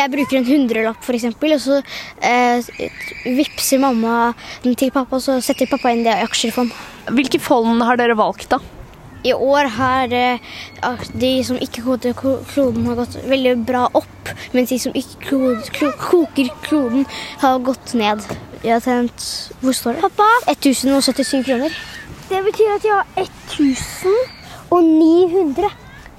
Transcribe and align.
jeg 0.00 0.12
bruker 0.14 0.40
en 0.40 0.48
hundrelapp, 0.48 1.04
f.eks., 1.04 1.28
og 1.30 1.60
så 1.60 1.78
eh, 2.24 2.58
vippser 3.36 3.80
mamma 3.82 4.32
den 4.64 4.76
til 4.78 4.92
pappa, 4.94 5.18
og 5.18 5.24
så 5.24 5.38
setter 5.44 5.70
pappa 5.70 5.92
inn 5.92 6.04
det 6.06 6.14
i 6.16 6.26
aksjefond. 6.26 6.74
Hvilke 7.16 7.40
fond 7.42 7.82
har 7.84 8.00
dere 8.00 8.16
valgt, 8.18 8.50
da? 8.52 8.60
I 9.20 9.34
år 9.36 9.64
har 9.76 10.12
eh, 10.16 10.40
de 11.20 11.44
som 11.44 11.58
ikke 11.60 11.82
koker 11.84 12.14
kloden, 12.16 12.86
har 12.88 12.96
gått 13.02 13.18
veldig 13.28 13.56
bra 13.68 13.82
opp, 13.92 14.30
mens 14.56 14.72
de 14.72 14.78
som 14.80 14.96
ikke 14.96 15.92
koker 16.00 16.48
kloden, 16.64 17.04
har 17.42 17.60
gått 17.64 17.94
ned. 17.98 18.24
Jeg 18.64 18.72
har 18.76 18.82
tjent 18.84 19.20
Hvor 19.60 19.72
står 19.76 19.92
det? 19.96 20.02
Pappa? 20.08 20.28
1077 20.52 21.44
kroner. 21.48 21.70
Det 22.30 22.40
betyr 22.46 22.70
at 22.76 22.84
jeg 22.84 22.94
har 22.96 23.06
1900. 24.70 25.70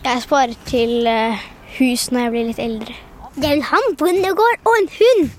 Jeg 0.03 0.21
sparer 0.25 0.57
til 0.65 1.07
eh, 1.07 1.37
hus 1.77 2.11
når 2.11 2.19
jeg 2.27 2.31
blir 2.35 2.49
litt 2.51 2.61
eldre. 2.61 3.10
Jeg 3.41 3.49
er 3.49 3.57
en 3.57 3.63
hann, 3.65 3.95
bondegård 3.97 4.67
og 4.69 4.75
en 4.77 4.87
hund. 4.93 5.29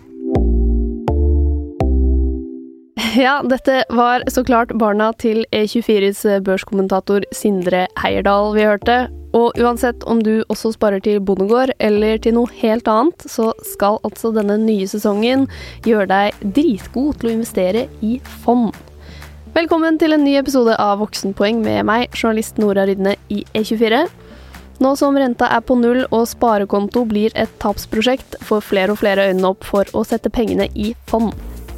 Ja, 3.15 3.37
dette 3.47 3.85
var 3.95 4.25
så 4.27 4.43
klart 4.43 4.73
barna 4.81 5.13
til 5.23 5.45
E24s 5.55 6.25
børskommentator 6.43 7.23
Sindre 7.31 7.85
Heierdal 8.03 8.51
vi 8.57 8.65
hørte. 8.67 8.97
Og 9.39 9.55
uansett 9.55 10.03
om 10.11 10.19
du 10.19 10.43
også 10.51 10.73
sparer 10.75 10.99
til 11.05 11.21
bondegård 11.23 11.71
eller 11.79 12.19
til 12.19 12.35
noe 12.41 12.51
helt 12.59 12.91
annet, 12.91 13.23
så 13.23 13.53
skal 13.71 14.01
altså 14.03 14.33
denne 14.35 14.59
nye 14.65 14.89
sesongen 14.91 15.47
gjøre 15.87 16.09
deg 16.11 16.43
dritgod 16.59 17.21
til 17.21 17.31
å 17.31 17.37
investere 17.37 17.87
i 18.03 18.17
fond. 18.43 18.75
Velkommen 19.55 20.01
til 20.03 20.17
en 20.17 20.27
ny 20.27 20.35
episode 20.41 20.75
av 20.81 20.99
Voksenpoeng 21.05 21.63
med 21.63 21.87
meg, 21.87 22.11
journalist 22.19 22.59
Nora 22.59 22.89
Rydne 22.89 23.15
i 23.31 23.45
E24. 23.55 24.09
Nå 24.83 24.97
som 24.99 25.15
renta 25.15 25.47
er 25.55 25.61
på 25.63 25.77
null 25.79 26.01
og 26.09 26.25
sparekonto 26.27 27.05
blir 27.07 27.31
et 27.39 27.51
tapsprosjekt, 27.63 28.35
får 28.43 28.65
flere 28.67 28.95
og 28.95 28.99
flere 28.99 29.29
øynene 29.29 29.53
opp 29.53 29.63
for 29.69 29.87
å 29.95 30.03
sette 30.07 30.33
pengene 30.33 30.67
i 30.75 30.89
fond. 31.07 31.31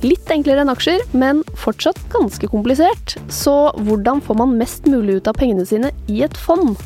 Litt 0.04 0.30
enklere 0.32 0.62
enn 0.62 0.72
aksjer, 0.72 1.02
men 1.12 1.42
fortsatt 1.60 2.00
ganske 2.12 2.48
komplisert. 2.48 3.16
Så 3.28 3.52
hvordan 3.84 4.22
får 4.24 4.38
man 4.40 4.54
mest 4.56 4.88
mulig 4.88 5.18
ut 5.18 5.28
av 5.28 5.36
pengene 5.36 5.66
sine 5.68 5.90
i 6.08 6.22
et 6.24 6.38
fond? 6.46 6.78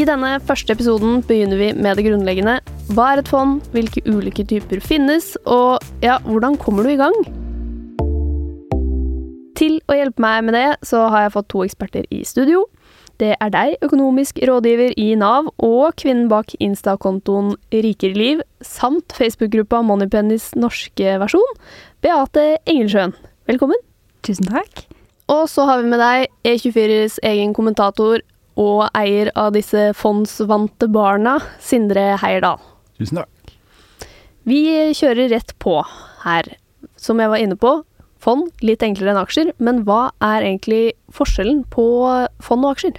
I 0.00 0.06
denne 0.08 0.38
første 0.48 0.72
episoden 0.72 1.20
begynner 1.28 1.60
vi 1.60 1.68
med 1.76 2.00
det 2.00 2.06
grunnleggende. 2.06 2.56
Hva 2.94 3.10
er 3.12 3.20
et 3.20 3.28
fond, 3.28 3.60
hvilke 3.74 4.04
ulike 4.08 4.46
typer 4.48 4.80
finnes, 4.80 5.34
og 5.44 5.84
ja, 6.04 6.16
hvordan 6.24 6.56
kommer 6.56 6.88
du 6.88 6.94
i 6.94 7.00
gang? 7.00 7.20
Til 9.58 9.76
å 9.90 9.96
hjelpe 9.98 10.24
meg 10.24 10.48
med 10.48 10.56
det, 10.56 10.68
så 10.88 11.04
har 11.12 11.26
jeg 11.26 11.36
fått 11.36 11.52
to 11.52 11.66
eksperter 11.66 12.08
i 12.14 12.24
studio. 12.24 12.64
Det 13.18 13.32
er 13.34 13.50
deg, 13.50 13.72
økonomisk 13.82 14.36
rådgiver 14.46 14.92
i 14.94 15.08
Nav, 15.18 15.48
og 15.58 15.96
kvinnen 15.98 16.28
bak 16.30 16.52
Insta-kontoen 16.62 17.56
Rikere 17.74 18.14
liv, 18.14 18.42
samt 18.62 19.10
Facebook-gruppa 19.16 19.80
Moneypennys 19.82 20.52
norske 20.54 21.16
versjon, 21.18 21.56
Beate 22.04 22.60
Engelsjøen. 22.70 23.16
Velkommen. 23.50 23.82
Tusen 24.22 24.46
takk. 24.46 24.84
Og 25.34 25.48
så 25.50 25.66
har 25.66 25.82
vi 25.82 25.90
med 25.90 25.98
deg 25.98 26.28
E24s 26.46 27.18
egen 27.26 27.56
kommentator 27.58 28.22
og 28.58 28.86
eier 28.94 29.32
av 29.34 29.50
disse 29.58 29.90
fondsvante 29.98 30.86
barna, 30.94 31.40
Sindre 31.58 32.12
Heierdal. 32.22 32.62
Tusen 33.02 33.24
takk. 33.24 33.54
Vi 34.46 34.62
kjører 34.94 35.34
rett 35.34 35.56
på 35.58 35.80
her. 36.22 36.54
Som 36.94 37.18
jeg 37.18 37.34
var 37.34 37.42
inne 37.42 37.58
på, 37.58 37.80
fond 38.22 38.48
litt 38.64 38.82
enklere 38.84 39.14
enn 39.14 39.22
aksjer, 39.22 39.52
men 39.62 39.84
hva 39.88 40.08
er 40.24 40.44
egentlig 40.44 40.96
forskjellen 41.14 41.64
på 41.72 41.84
fond 42.44 42.66
og 42.66 42.76
aksjer? 42.76 42.98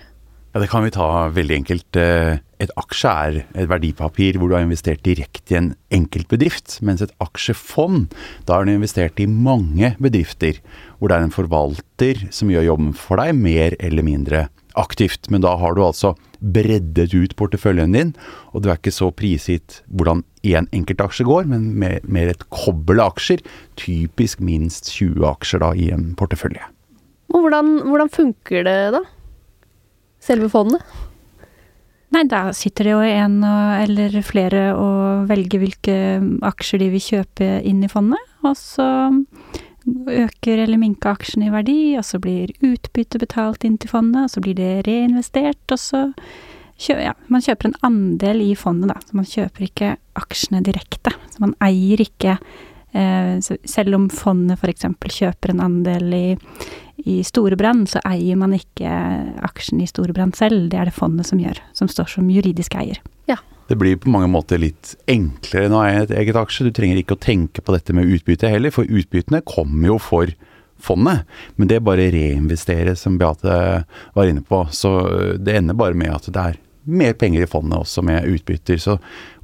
Ja, 0.53 0.59
Det 0.59 0.69
kan 0.71 0.83
vi 0.83 0.89
ta 0.89 1.29
veldig 1.29 1.55
enkelt. 1.59 1.95
Eh, 1.95 2.39
et 2.59 2.71
aksje 2.75 3.09
er 3.09 3.35
et 3.53 3.69
verdipapir 3.69 4.35
hvor 4.35 4.49
du 4.49 4.55
har 4.57 4.65
investert 4.65 5.03
direkte 5.05 5.53
i 5.53 5.57
en 5.59 5.69
enkeltbedrift, 5.93 6.79
mens 6.81 7.03
et 7.05 7.13
aksjefond, 7.21 8.09
da 8.45 8.57
har 8.57 8.65
du 8.65 8.73
investert 8.73 9.21
i 9.21 9.29
mange 9.29 9.93
bedrifter, 10.01 10.57
hvor 10.97 11.07
det 11.07 11.19
er 11.19 11.27
en 11.27 11.35
forvalter 11.35 12.25
som 12.35 12.49
gjør 12.51 12.65
jobben 12.71 12.95
for 12.97 13.21
deg, 13.21 13.37
mer 13.37 13.77
eller 13.79 14.03
mindre 14.03 14.47
aktivt. 14.75 15.29
Men 15.29 15.45
da 15.45 15.53
har 15.55 15.77
du 15.77 15.83
altså 15.85 16.15
breddet 16.39 17.13
ut 17.13 17.35
porteføljen 17.39 17.93
din, 17.93 18.11
og 18.51 18.63
du 18.63 18.69
er 18.69 18.79
ikke 18.79 18.95
så 18.95 19.11
prisgitt 19.13 19.83
hvordan 19.87 20.25
én 20.43 20.63
en 20.63 20.69
enkelt 20.71 21.01
aksje 21.03 21.25
går, 21.27 21.47
men 21.51 21.73
mer, 21.79 21.99
mer 22.03 22.31
et 22.31 22.45
kobbel 22.53 23.01
av 23.03 23.15
aksjer, 23.15 23.43
typisk 23.79 24.39
minst 24.39 24.91
20 24.93 25.25
aksjer 25.27 25.63
da 25.63 25.73
i 25.75 25.89
en 25.95 26.13
portefølje. 26.19 26.63
Og 27.33 27.43
hvordan, 27.45 27.75
hvordan 27.85 28.09
funker 28.09 28.65
det 28.65 28.79
da? 28.95 29.03
Selve 30.23 30.49
fondet? 30.51 30.83
Nei, 32.09 32.23
da 32.25 32.49
sitter 32.57 32.87
det 32.87 32.93
jo 32.95 33.01
en 33.05 33.43
eller 33.45 34.15
flere 34.25 34.71
og 34.73 35.27
velger 35.29 35.61
hvilke 35.61 35.97
aksjer 36.47 36.81
de 36.81 36.87
vil 36.95 37.03
kjøpe 37.05 37.49
inn 37.69 37.83
i 37.85 37.91
fondet. 37.91 38.23
Og 38.41 38.55
så 38.57 38.87
øker 40.09 40.63
eller 40.63 40.81
minker 40.81 41.13
aksjene 41.13 41.49
i 41.49 41.53
verdi, 41.53 41.79
og 41.99 42.05
så 42.07 42.19
blir 42.21 42.53
utbytte 42.65 43.21
betalt 43.21 43.65
inn 43.67 43.77
til 43.77 43.91
fondet, 43.93 44.25
og 44.25 44.33
så 44.33 44.41
blir 44.43 44.57
det 44.57 44.87
reinvestert, 44.87 45.61
og 45.69 45.81
så 45.81 46.01
ja, 46.87 47.13
man 47.27 47.43
kjøper 47.43 47.69
en 47.69 47.79
andel 47.83 48.43
i 48.45 48.51
fondet, 48.55 48.91
da. 48.93 48.99
Så 49.03 49.17
man 49.19 49.27
kjøper 49.27 49.65
ikke 49.67 49.93
aksjene 50.19 50.63
direkte. 50.63 51.13
Så 51.33 51.43
man 51.43 51.55
eier 51.65 51.99
ikke 52.03 52.37
eh, 52.95 53.35
Selv 53.41 53.97
om 53.97 54.07
fondet 54.13 54.61
f.eks. 54.61 54.87
kjøper 55.19 55.53
en 55.53 55.65
andel 55.67 56.13
i 56.15 56.27
i 57.07 57.21
Storebrand 57.23 57.87
så 57.89 58.01
eier 58.07 58.37
man 58.39 58.53
ikke 58.55 58.89
aksjen 59.45 59.81
i 59.83 59.87
Storebrand 59.89 60.35
selv, 60.37 60.67
det 60.71 60.79
er 60.79 60.89
det 60.89 60.95
fondet 60.95 61.29
som 61.29 61.39
gjør, 61.41 61.59
som 61.75 61.87
står 61.91 62.11
som 62.15 62.29
juridisk 62.31 62.75
eier. 62.79 62.99
Ja. 63.29 63.37
Det 63.69 63.77
blir 63.79 63.99
på 64.01 64.11
mange 64.11 64.29
måter 64.31 64.59
litt 64.61 64.95
enklere 65.09 65.69
nå 65.69 65.81
eie 65.85 66.03
et 66.03 66.13
eget 66.23 66.39
aksje. 66.39 66.65
Du 66.67 66.73
trenger 66.75 66.99
ikke 66.99 67.15
å 67.15 67.21
tenke 67.21 67.61
på 67.61 67.75
dette 67.75 67.93
med 67.95 68.09
utbytte 68.09 68.49
heller, 68.49 68.73
for 68.73 68.89
utbyttene 68.89 69.43
kommer 69.45 69.93
jo 69.93 69.99
for 70.01 70.33
fondet. 70.81 71.27
Men 71.55 71.69
det 71.69 71.83
bare 71.85 72.09
reinvesteres, 72.13 73.03
som 73.05 73.19
Beate 73.21 73.59
var 74.15 74.31
inne 74.31 74.41
på. 74.41 74.63
Så 74.73 74.93
det 75.37 75.59
ender 75.59 75.77
bare 75.77 75.97
med 75.97 76.15
at 76.15 76.31
det 76.33 76.47
er 76.47 76.57
mer 76.89 77.15
penger 77.19 77.45
i 77.45 77.49
fondet 77.49 77.79
også 77.79 78.03
med 78.05 78.27
utbytter. 78.27 78.79
Så 78.81 78.97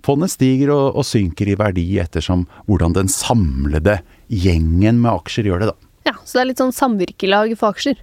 fondet 0.06 0.34
stiger 0.34 0.74
og, 0.74 1.00
og 1.00 1.08
synker 1.08 1.50
i 1.52 1.58
verdi 1.60 1.86
ettersom 2.02 2.46
hvordan 2.68 2.96
den 2.98 3.12
samlede 3.12 4.00
gjengen 4.32 5.02
med 5.02 5.12
aksjer 5.14 5.50
gjør 5.50 5.64
det, 5.64 5.74
da. 5.74 5.92
Ja, 6.06 6.16
Så 6.24 6.38
det 6.38 6.44
er 6.44 6.50
litt 6.52 6.62
sånn 6.62 6.76
samvirkelag 6.76 7.56
for 7.58 7.74
aksjer? 7.74 8.00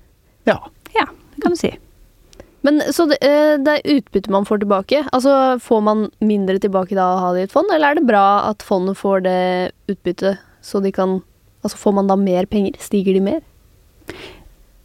Ja. 0.49 0.59
Ja, 0.97 1.07
det 1.35 1.45
kan 1.45 1.55
du 1.55 1.61
si. 1.61 1.71
Men 2.63 2.81
Så 2.95 3.09
det, 3.11 3.19
eh, 3.27 3.57
det 3.59 3.79
er 3.79 3.97
utbytte 3.97 4.31
man 4.31 4.47
får 4.47 4.63
tilbake? 4.63 5.03
Altså 5.13 5.59
Får 5.63 5.83
man 5.83 6.11
mindre 6.23 6.59
tilbake 6.63 6.95
da 6.95 7.09
å 7.15 7.21
ha 7.23 7.33
det 7.35 7.41
i 7.41 7.47
et 7.49 7.55
fond, 7.55 7.71
eller 7.75 7.91
er 7.91 7.99
det 7.99 8.07
bra 8.07 8.49
at 8.51 8.63
fondet 8.63 8.99
får 8.99 9.25
det 9.27 9.73
utbyttet, 9.91 10.39
så 10.63 10.83
de 10.83 10.93
kan 10.95 11.21
Altså 11.63 11.79
får 11.79 11.93
man 11.95 12.09
da 12.11 12.17
mer 12.19 12.47
penger? 12.51 12.75
Stiger 12.83 13.15
de 13.15 13.21
mer? 13.23 13.43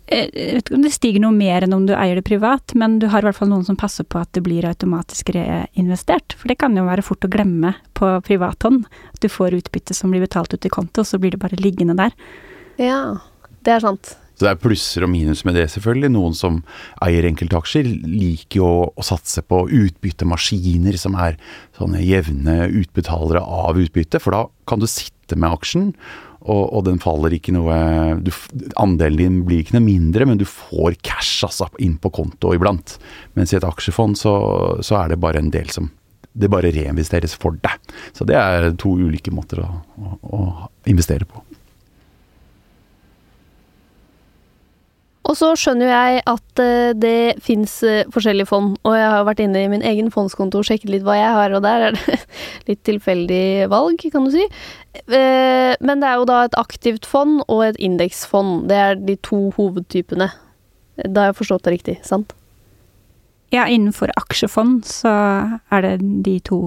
Eh, 0.07 0.29
jeg 0.31 0.53
vet 0.55 0.69
ikke 0.69 0.77
om 0.77 0.83
det 0.85 0.93
stiger 0.95 1.23
noe 1.23 1.35
mer 1.35 1.65
enn 1.65 1.75
om 1.75 1.87
du 1.87 1.93
eier 1.97 2.19
det 2.19 2.27
privat, 2.27 2.71
men 2.79 2.97
du 3.01 3.09
har 3.11 3.23
i 3.23 3.27
hvert 3.27 3.39
fall 3.39 3.51
noen 3.51 3.65
som 3.67 3.79
passer 3.79 4.07
på 4.07 4.21
at 4.21 4.31
det 4.37 4.43
blir 4.45 4.67
automatisk 4.67 5.33
reinvestert. 5.35 6.37
For 6.39 6.51
det 6.51 6.59
kan 6.61 6.77
jo 6.79 6.85
være 6.87 7.03
fort 7.05 7.27
å 7.27 7.31
glemme 7.31 7.73
på 7.97 8.13
privathånd. 8.27 8.85
At 9.11 9.23
du 9.23 9.27
får 9.31 9.57
utbytte 9.59 9.97
som 9.97 10.13
blir 10.13 10.23
betalt 10.23 10.55
ut 10.55 10.67
i 10.67 10.71
konto, 10.71 11.03
og 11.03 11.09
så 11.09 11.19
blir 11.19 11.35
det 11.35 11.41
bare 11.43 11.59
liggende 11.59 11.97
der. 11.99 12.15
Ja, 12.79 13.01
det 13.67 13.75
er 13.75 13.83
sant. 13.83 14.15
Så 14.37 14.45
det 14.45 14.51
er 14.51 14.59
plusser 14.61 15.01
og 15.01 15.09
minus 15.09 15.41
med 15.47 15.55
det, 15.57 15.65
selvfølgelig. 15.73 16.11
Noen 16.13 16.35
som 16.37 16.59
eier 17.01 17.25
enkeltaksjer, 17.25 17.89
liker 18.05 18.61
jo 18.61 18.67
å, 18.69 18.83
å 18.93 19.05
satse 19.05 19.41
på 19.41 19.63
utbyttemaskiner 19.65 20.95
som 21.01 21.17
er 21.17 21.39
sånne 21.75 22.03
jevne 22.05 22.67
utbetalere 22.69 23.41
av 23.41 23.81
utbytte, 23.81 24.21
for 24.21 24.37
da 24.37 24.43
kan 24.69 24.83
du 24.83 24.85
sitte 24.87 25.35
med 25.35 25.57
aksjen, 25.57 25.89
og, 26.47 26.63
og 26.77 26.85
den 26.87 26.99
faller 27.03 27.35
ikke 27.35 27.53
noe 27.55 27.75
du, 28.23 28.31
Andelen 28.79 29.19
din 29.19 29.37
blir 29.47 29.63
ikke 29.63 29.77
noe 29.77 29.85
mindre, 29.85 30.27
men 30.29 30.39
du 30.39 30.45
får 30.47 30.97
cash 31.05 31.45
altså, 31.47 31.69
inn 31.83 31.97
på 32.01 32.11
konto 32.15 32.53
iblant. 32.55 32.97
Mens 33.37 33.53
i 33.53 33.59
et 33.59 33.67
aksjefond 33.67 34.17
så, 34.19 34.33
så 34.85 35.01
er 35.01 35.13
det 35.13 35.21
bare 35.21 35.43
en 35.43 35.53
del 35.53 35.71
som 35.73 35.91
det 36.37 36.51
bare 36.53 36.69
reinvesteres 36.73 37.33
for 37.39 37.57
deg. 37.63 37.93
Så 38.13 38.27
det 38.29 38.37
er 38.37 38.69
to 38.77 38.93
ulike 38.99 39.33
måter 39.33 39.63
å, 39.63 39.69
å, 39.97 40.17
å 40.37 40.41
investere 40.89 41.25
på. 41.25 41.41
Og 45.27 45.35
så 45.35 45.49
skjønner 45.59 45.89
jeg 45.91 46.21
at 46.31 46.61
uh, 46.63 46.95
det 46.95 47.37
fins 47.43 47.73
uh, 47.83 48.07
forskjellige 48.13 48.47
fond, 48.47 48.77
og 48.87 48.95
jeg 48.95 49.11
har 49.11 49.27
vært 49.27 49.43
inne 49.43 49.65
i 49.65 49.69
min 49.71 49.83
egen 49.85 50.09
fondskonto 50.13 50.61
og 50.61 50.69
sjekket 50.69 50.93
litt 50.93 51.05
hva 51.07 51.17
jeg 51.19 51.35
har, 51.35 51.55
og 51.57 51.65
der 51.65 51.89
er 51.89 51.97
det 51.97 52.19
litt 52.69 52.83
tilfeldig 52.87 53.67
valg, 53.73 54.07
kan 54.13 54.27
du 54.27 54.31
si. 54.33 54.47
Uh, 55.11 55.75
men 55.83 55.99
det 55.99 56.09
er 56.09 56.21
jo 56.21 56.27
da 56.29 56.41
et 56.47 56.59
aktivt 56.59 57.07
fond 57.09 57.41
og 57.45 57.65
et 57.67 57.79
indeksfond. 57.83 58.67
Det 58.71 58.81
er 58.87 58.99
de 59.03 59.17
to 59.27 59.49
hovedtypene. 59.59 60.31
Da 61.03 61.25
har 61.25 61.33
jeg 61.33 61.41
forstått 61.43 61.67
det 61.67 61.75
riktig, 61.75 61.99
sant? 62.07 62.33
Ja, 63.53 63.63
innenfor 63.71 64.11
aksjefond 64.19 64.83
så 64.87 65.11
er 65.71 65.83
det 65.85 65.93
de 66.25 66.35
to 66.43 66.57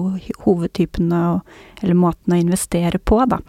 hovedtypene, 0.45 1.41
eller 1.81 1.97
måtene 1.97 2.37
å 2.37 2.41
investere 2.41 2.97
på, 2.97 3.19
da. 3.29 3.41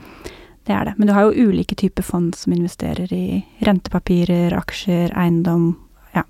Det 0.66 0.74
er 0.74 0.84
det. 0.84 0.94
Men 0.98 1.08
du 1.08 1.14
har 1.16 1.26
jo 1.26 1.48
ulike 1.48 1.74
typer 1.78 2.04
fond 2.06 2.34
som 2.38 2.54
investerer 2.54 3.10
i 3.14 3.42
rentepapirer, 3.66 4.54
aksjer, 4.54 5.10
eiendom. 5.18 5.72
Ja. 6.14 6.22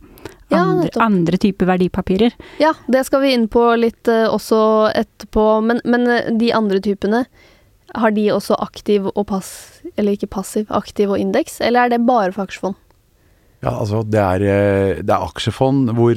Ja, 0.52 0.60
andre, 0.60 0.88
andre 1.00 1.40
typer 1.40 1.68
verdipapirer. 1.68 2.34
Ja, 2.60 2.72
det 2.92 3.04
skal 3.08 3.24
vi 3.24 3.32
inn 3.36 3.48
på 3.52 3.64
litt 3.80 4.08
uh, 4.08 4.28
også 4.32 4.60
etterpå. 4.96 5.46
Men, 5.64 5.82
men 5.84 6.08
eh, 6.12 6.30
de 6.38 6.52
andre 6.56 6.80
typene, 6.84 7.24
har 7.92 8.14
de 8.16 8.30
også 8.32 8.56
aktiv 8.64 9.10
og 9.10 9.26
pass... 9.28 9.50
Eller 9.96 10.16
ikke 10.16 10.30
passiv, 10.32 10.70
aktiv 10.72 11.12
og 11.12 11.20
indeks? 11.20 11.58
Eller 11.60 11.84
er 11.84 11.92
det 11.92 12.06
bare 12.08 12.32
for 12.32 12.46
aksjefond? 12.46 12.78
Ja, 13.62 13.74
altså 13.76 14.00
det 14.08 14.20
er, 14.20 14.44
eh, 14.48 15.02
det 15.04 15.12
er 15.12 15.26
aksjefond 15.28 15.92
hvor, 15.96 16.16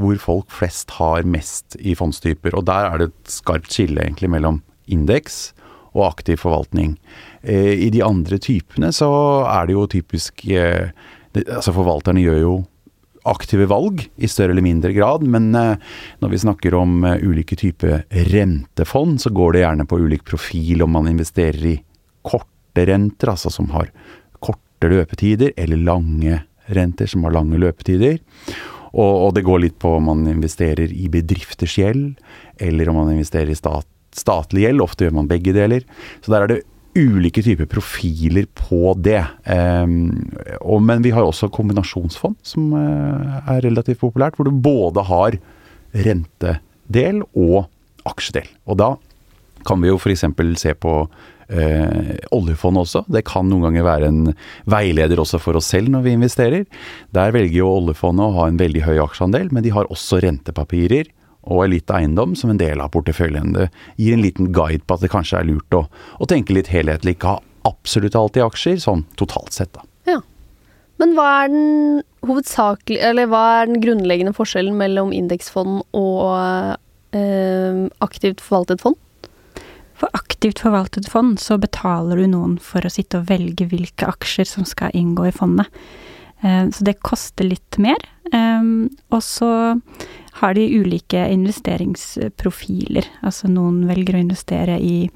hvor 0.00 0.20
folk 0.22 0.54
flest 0.54 0.96
har 0.96 1.28
mest 1.28 1.76
i 1.76 1.92
fondstyper. 1.98 2.56
Og 2.56 2.64
der 2.68 2.88
er 2.88 3.02
det 3.02 3.10
et 3.10 3.34
skarpt 3.36 3.68
skille 3.76 4.00
egentlig 4.00 4.32
mellom 4.32 4.62
indeks 4.90 5.50
og 5.94 6.06
aktiv 6.06 6.40
forvaltning. 6.42 6.96
Eh, 7.42 7.74
I 7.86 7.90
de 7.94 8.02
andre 8.04 8.38
typene 8.42 8.92
så 8.94 9.10
er 9.50 9.68
det 9.68 9.78
jo 9.78 9.88
typisk 9.90 10.46
eh, 10.50 10.92
Altså 11.30 11.70
forvalterne 11.70 12.18
gjør 12.24 12.38
jo 12.42 12.52
aktive 13.30 13.68
valg 13.70 14.00
i 14.18 14.26
større 14.26 14.50
eller 14.50 14.64
mindre 14.66 14.90
grad, 14.96 15.22
men 15.22 15.52
eh, 15.54 15.76
når 16.18 16.32
vi 16.32 16.40
snakker 16.42 16.74
om 16.74 17.04
ulike 17.22 17.54
typer 17.54 18.02
rentefond, 18.32 19.20
så 19.22 19.30
går 19.30 19.54
det 19.54 19.62
gjerne 19.62 19.86
på 19.86 20.00
ulik 20.02 20.24
profil 20.26 20.82
om 20.82 20.90
man 20.96 21.06
investerer 21.06 21.68
i 21.70 21.76
korte 22.26 22.86
renter, 22.88 23.30
altså 23.30 23.52
som 23.54 23.70
har 23.76 23.92
korte 24.42 24.90
løpetider, 24.90 25.54
eller 25.54 25.86
lange 25.86 26.40
renter 26.74 27.06
som 27.10 27.22
har 27.28 27.36
lange 27.38 27.62
løpetider. 27.62 28.18
Og, 28.90 29.14
og 29.28 29.34
det 29.36 29.46
går 29.46 29.62
litt 29.62 29.78
på 29.78 29.94
om 30.00 30.10
man 30.10 30.26
investerer 30.30 30.90
i 30.90 31.06
bedrifters 31.12 31.76
gjeld, 31.78 32.18
eller 32.58 32.90
om 32.90 33.04
man 33.04 33.14
investerer 33.14 33.52
i 33.52 33.58
stat, 33.58 33.86
statlig 34.16 34.66
gjeld. 34.66 34.84
Ofte 34.84 35.06
gjør 35.06 35.16
man 35.20 35.30
begge 35.30 35.54
deler. 35.56 35.86
Så 36.24 36.34
der 36.34 36.44
er 36.44 36.52
det 36.52 36.60
ulike 36.98 37.42
typer 37.44 37.68
profiler 37.70 38.48
på 38.58 38.94
det. 38.98 39.22
Ehm, 39.46 40.32
og, 40.60 40.80
men 40.82 41.04
vi 41.04 41.12
har 41.14 41.26
også 41.26 41.50
kombinasjonsfond, 41.54 42.38
som 42.42 42.72
eh, 42.76 43.36
er 43.54 43.64
relativt 43.66 44.02
populært, 44.02 44.36
hvor 44.36 44.48
du 44.48 44.54
både 44.54 45.04
har 45.06 45.38
rentedel 46.06 47.22
og 47.38 47.70
aksjedel. 48.08 48.48
Og 48.66 48.80
da 48.80 48.94
kan 49.66 49.82
vi 49.82 49.90
jo 49.90 50.00
f.eks. 50.00 50.24
se 50.58 50.74
på 50.74 50.94
eh, 51.52 52.16
oljefond 52.34 52.80
også. 52.82 53.04
Det 53.12 53.22
kan 53.28 53.46
noen 53.50 53.68
ganger 53.68 53.86
være 53.86 54.10
en 54.10 54.34
veileder 54.70 55.20
også 55.22 55.40
for 55.42 55.58
oss 55.60 55.70
selv 55.70 55.92
når 55.92 56.06
vi 56.06 56.16
investerer. 56.16 56.66
Der 57.14 57.34
velger 57.36 57.60
jo 57.60 57.72
oljefondet 57.76 58.26
å 58.26 58.36
ha 58.40 58.48
en 58.50 58.60
veldig 58.60 58.86
høy 58.88 58.98
aksjeandel, 59.04 59.50
men 59.54 59.66
de 59.66 59.74
har 59.76 59.90
også 59.92 60.22
rentepapirer 60.24 61.12
og 61.50 61.64
Elite 61.66 61.96
eiendom 61.98 62.36
som 62.38 62.52
en 62.52 62.60
del 62.60 62.80
av 62.80 62.92
porteføljen. 62.94 63.52
Det 63.56 63.68
gir 64.00 64.14
en 64.16 64.22
liten 64.24 64.52
guide 64.54 64.84
på 64.86 64.96
at 64.96 65.04
det 65.04 65.10
kanskje 65.12 65.40
er 65.42 65.48
lurt 65.50 65.76
å, 65.76 65.84
å 66.22 66.28
tenke 66.30 66.54
litt 66.56 66.70
helhetlig, 66.72 67.16
ikke 67.18 67.34
ha 67.34 67.40
absolutt 67.68 68.16
alltid 68.16 68.46
aksjer, 68.46 68.78
sånn 68.80 69.02
totalt 69.20 69.52
sett, 69.52 69.72
da. 69.76 69.82
Ja. 70.08 70.20
Men 71.02 71.12
hva 71.16 71.26
er 71.42 71.50
den 71.52 72.02
hovedsakelig 72.28 72.98
Eller 73.00 73.28
hva 73.32 73.42
er 73.62 73.68
den 73.70 73.80
grunnleggende 73.80 74.34
forskjellen 74.36 74.74
mellom 74.76 75.12
indeksfond 75.16 75.82
og 75.96 76.76
eh, 77.16 77.78
aktivt 78.04 78.42
forvaltet 78.44 78.82
fond? 78.84 78.96
For 80.00 80.08
aktivt 80.16 80.60
forvaltet 80.64 81.08
fond 81.12 81.36
så 81.40 81.58
betaler 81.60 82.20
du 82.20 82.26
noen 82.32 82.56
for 82.64 82.84
å 82.84 82.92
sitte 82.92 83.20
og 83.20 83.28
velge 83.28 83.66
hvilke 83.68 84.08
aksjer 84.08 84.48
som 84.48 84.64
skal 84.68 84.92
inngå 84.96 85.26
i 85.28 85.34
fondet. 85.36 85.68
Eh, 86.40 86.68
Så 86.72 86.84
det 86.88 87.00
koster 87.04 87.44
litt 87.48 87.76
mer. 87.80 88.00
Eh, 88.32 88.62
Og 89.12 89.20
så 89.24 89.50
har 90.38 90.54
de 90.54 90.66
ulike 90.80 91.24
investeringsprofiler. 91.32 93.08
Altså 93.26 93.50
noen 93.50 93.82
velger 93.88 94.16
å 94.16 94.22
investere 94.22 94.78
i, 94.78 95.10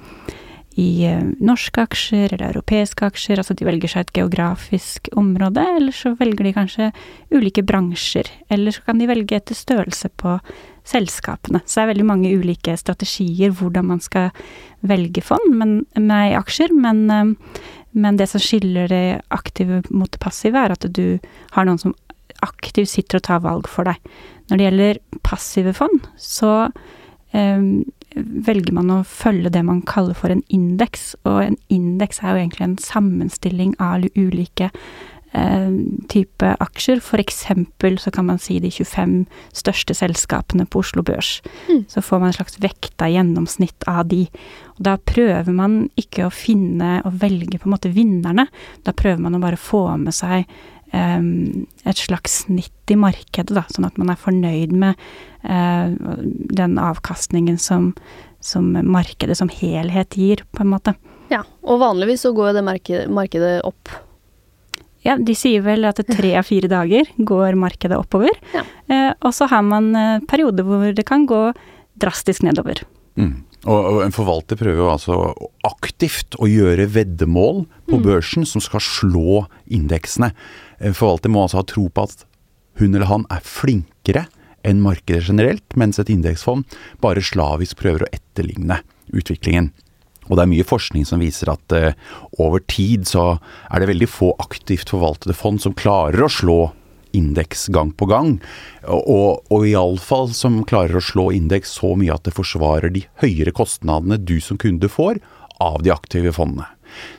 i 0.81 0.89
eh, 1.07 1.23
norske 1.39 1.85
aksjer 1.87 2.35
eller 2.35 2.49
europeiske 2.51 3.07
aksjer. 3.07 3.41
Altså 3.41 3.57
de 3.57 3.69
velger 3.69 3.95
seg 3.95 4.07
et 4.07 4.21
geografisk 4.21 5.09
område, 5.19 5.65
eller 5.79 5.95
så 5.95 6.15
velger 6.19 6.49
de 6.49 6.55
kanskje 6.57 6.91
ulike 7.35 7.65
bransjer. 7.67 8.31
Eller 8.53 8.75
så 8.75 8.85
kan 8.87 9.01
de 9.01 9.11
velge 9.11 9.39
etter 9.39 9.59
størrelse 9.59 10.11
på 10.21 10.39
selskapene. 10.85 11.63
Så 11.65 11.79
det 11.79 11.85
er 11.85 11.93
veldig 11.95 12.09
mange 12.11 12.35
ulike 12.35 12.75
strategier 12.77 13.55
hvordan 13.55 13.89
man 13.95 14.03
skal 14.05 14.35
velge 14.85 15.23
fond, 15.25 15.55
men, 15.57 15.85
nei, 15.97 16.35
aksjer. 16.37 16.75
Men, 16.75 17.07
eh, 17.11 17.61
men 17.95 18.19
det 18.19 18.27
som 18.33 18.43
skiller 18.43 18.91
det 18.91 19.23
aktive 19.31 19.85
mot 19.95 20.11
det 20.11 20.19
passive, 20.21 20.59
er 20.59 20.75
at 20.75 20.89
du 20.91 21.21
har 21.55 21.69
noen 21.69 21.79
som 21.79 21.95
aktivt 22.43 22.91
sitter 22.93 23.21
og 23.21 23.27
tar 23.29 23.45
valg 23.45 23.71
for 23.71 23.89
deg. 23.89 24.01
Når 24.51 24.59
det 24.59 24.67
gjelder 24.69 25.01
passive 25.25 25.73
fond, 25.77 26.09
så 26.21 26.53
eh, 27.33 27.63
velger 28.15 28.75
man 28.77 28.93
å 28.93 29.01
følge 29.09 29.53
det 29.55 29.65
man 29.67 29.83
kaller 29.89 30.17
for 30.19 30.33
en 30.33 30.45
indeks. 30.53 31.15
Og 31.27 31.41
en 31.47 31.59
indeks 31.73 32.23
er 32.23 32.35
jo 32.35 32.45
egentlig 32.45 32.69
en 32.69 32.79
sammenstilling 32.83 33.75
av 33.83 34.07
ulike 34.15 34.71
eh, 35.35 35.79
type 36.13 36.53
aksjer. 36.67 37.03
Eksempel 37.25 37.99
så 38.03 38.13
kan 38.15 38.29
man 38.31 38.41
si 38.43 38.59
de 38.63 38.71
25 38.71 39.25
største 39.57 39.97
selskapene 39.99 40.67
på 40.67 40.85
Oslo 40.85 41.05
Børs. 41.07 41.39
Mm. 41.69 41.85
Så 41.91 42.05
får 42.05 42.23
man 42.23 42.33
et 42.33 42.39
slags 42.39 42.61
vekta 42.63 43.11
gjennomsnitt 43.13 43.89
av 43.91 44.07
de. 44.13 44.27
Og 44.77 44.85
da 44.91 44.97
prøver 44.99 45.55
man 45.55 45.85
ikke 46.01 46.29
å 46.29 46.35
finne 46.35 46.99
og 47.05 47.19
velge 47.23 47.59
på 47.59 47.69
en 47.69 47.77
måte 47.77 47.93
vinnerne. 47.95 48.49
Da 48.87 48.95
prøver 48.97 49.23
man 49.23 49.39
å 49.39 49.43
bare 49.43 49.61
få 49.61 49.87
med 50.01 50.15
seg 50.15 50.47
et 50.95 52.01
slags 52.01 52.45
snitt 52.45 52.93
i 52.93 52.97
markedet, 52.99 53.55
da, 53.57 53.65
sånn 53.73 53.89
at 53.89 53.99
man 54.01 54.13
er 54.13 54.21
fornøyd 54.21 54.75
med 54.77 55.01
eh, 55.43 55.95
den 56.61 56.79
avkastningen 56.81 57.59
som, 57.61 57.93
som 58.45 58.73
markedet 58.73 59.39
som 59.41 59.53
helhet 59.53 60.17
gir, 60.19 60.45
på 60.55 60.65
en 60.65 60.73
måte. 60.75 60.97
Ja, 61.33 61.43
og 61.65 61.81
vanligvis 61.83 62.25
så 62.27 62.35
går 62.37 62.55
det 62.57 62.65
markedet, 62.67 63.07
markedet 63.13 63.57
opp. 63.67 63.93
Ja, 65.05 65.19
de 65.21 65.35
sier 65.37 65.65
vel 65.65 65.85
at 65.85 66.01
tre 66.09 66.33
av 66.41 66.47
fire 66.49 66.69
dager 66.71 67.09
går 67.17 67.59
markedet 67.61 67.99
oppover. 67.99 68.33
Ja. 68.55 68.65
Eh, 68.89 69.11
og 69.21 69.35
så 69.37 69.49
har 69.51 69.65
man 69.67 69.93
eh, 69.99 70.21
perioder 70.29 70.65
hvor 70.69 70.93
det 70.97 71.05
kan 71.09 71.27
gå 71.29 71.47
drastisk 72.01 72.45
nedover. 72.47 72.81
Mm. 73.21 73.45
Og, 73.65 73.79
og 73.79 73.99
en 74.05 74.13
forvalter 74.13 74.59
prøver 74.61 74.83
jo 74.83 74.91
altså 74.93 75.19
aktivt 75.65 76.37
å 76.43 76.49
gjøre 76.51 76.89
veddemål 76.93 77.65
på 77.89 78.01
børsen 78.05 78.45
som 78.49 78.63
skal 78.65 78.83
slå 78.85 79.45
indeksene. 79.73 80.33
En 80.85 80.97
forvalter 80.97 81.33
må 81.33 81.45
altså 81.45 81.63
ha 81.63 81.69
tro 81.69 81.87
på 81.89 82.05
at 82.05 82.27
hun 82.81 82.93
eller 82.93 83.09
han 83.09 83.25
er 83.33 83.45
flinkere 83.47 84.27
enn 84.65 84.83
markedet 84.85 85.29
generelt, 85.29 85.65
mens 85.79 86.01
et 86.01 86.11
indeksfond 86.13 86.67
bare 87.05 87.25
slavisk 87.25 87.79
prøver 87.81 88.05
å 88.05 88.13
etterligne 88.13 88.81
utviklingen. 89.15 89.71
Og 90.29 90.37
det 90.37 90.45
er 90.45 90.53
mye 90.55 90.67
forskning 90.67 91.05
som 91.09 91.21
viser 91.21 91.51
at 91.53 91.75
uh, 91.77 91.93
over 92.41 92.63
tid 92.69 93.05
så 93.09 93.37
er 93.69 93.81
det 93.83 93.91
veldig 93.93 94.09
få 94.09 94.33
aktivt 94.41 94.93
forvaltede 94.93 95.37
fond 95.37 95.61
som 95.61 95.77
klarer 95.77 96.25
å 96.25 96.33
slå 96.33 96.59
indeks 97.17 97.69
gang 97.75 97.93
på 97.97 98.09
gang. 98.11 98.37
Og, 98.85 99.45
og, 99.49 99.67
iallfall 99.69 100.33
som 100.37 100.63
klarer 100.69 100.99
å 100.99 101.05
slå 101.05 101.31
indeks 101.35 101.77
så 101.79 101.95
mye 101.99 102.15
at 102.15 102.27
det 102.27 102.35
forsvarer 102.37 102.93
de 102.95 103.05
høyere 103.23 103.55
kostnadene 103.55 104.21
du 104.21 104.37
som 104.45 104.61
kunde 104.61 104.91
får 104.91 105.23
av 105.63 105.83
de 105.85 105.93
aktive 105.95 106.35
fondene. 106.35 106.67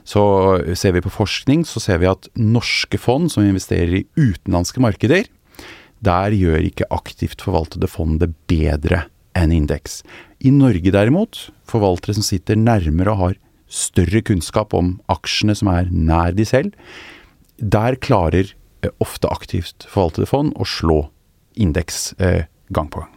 Så 0.07 0.21
ser 0.77 0.95
vi 0.95 1.03
på 1.03 1.11
forskning, 1.11 1.65
så 1.67 1.81
ser 1.83 1.99
vi 1.99 2.07
at 2.07 2.29
norske 2.39 2.99
fond 3.01 3.31
som 3.31 3.43
investerer 3.43 3.97
i 3.99 4.05
utenlandske 4.15 4.83
markeder, 4.83 5.27
der 6.05 6.35
gjør 6.35 6.63
ikke 6.63 6.87
aktivt 6.93 7.43
forvaltede 7.43 7.89
fond 7.89 8.19
det 8.21 8.31
bedre 8.51 9.05
enn 9.35 9.51
indeks. 9.55 10.01
I 10.39 10.51
Norge 10.53 10.93
derimot, 10.93 11.49
forvaltere 11.67 12.15
som 12.17 12.25
sitter 12.25 12.59
nærmere 12.59 13.15
og 13.15 13.21
har 13.23 13.37
større 13.71 14.21
kunnskap 14.23 14.75
om 14.77 14.95
aksjene 15.11 15.55
som 15.57 15.71
er 15.73 15.89
nær 15.91 16.35
de 16.37 16.45
selv, 16.47 16.75
der 17.57 17.97
klarer 17.99 18.53
ofte 19.03 19.29
aktivt 19.31 19.87
forvaltede 19.89 20.29
fond 20.29 20.53
og 20.55 20.69
slå 20.69 20.99
indeks 21.55 22.13
eh, 22.19 22.45
gang 22.75 22.89
på 22.91 23.03
gang. 23.03 23.11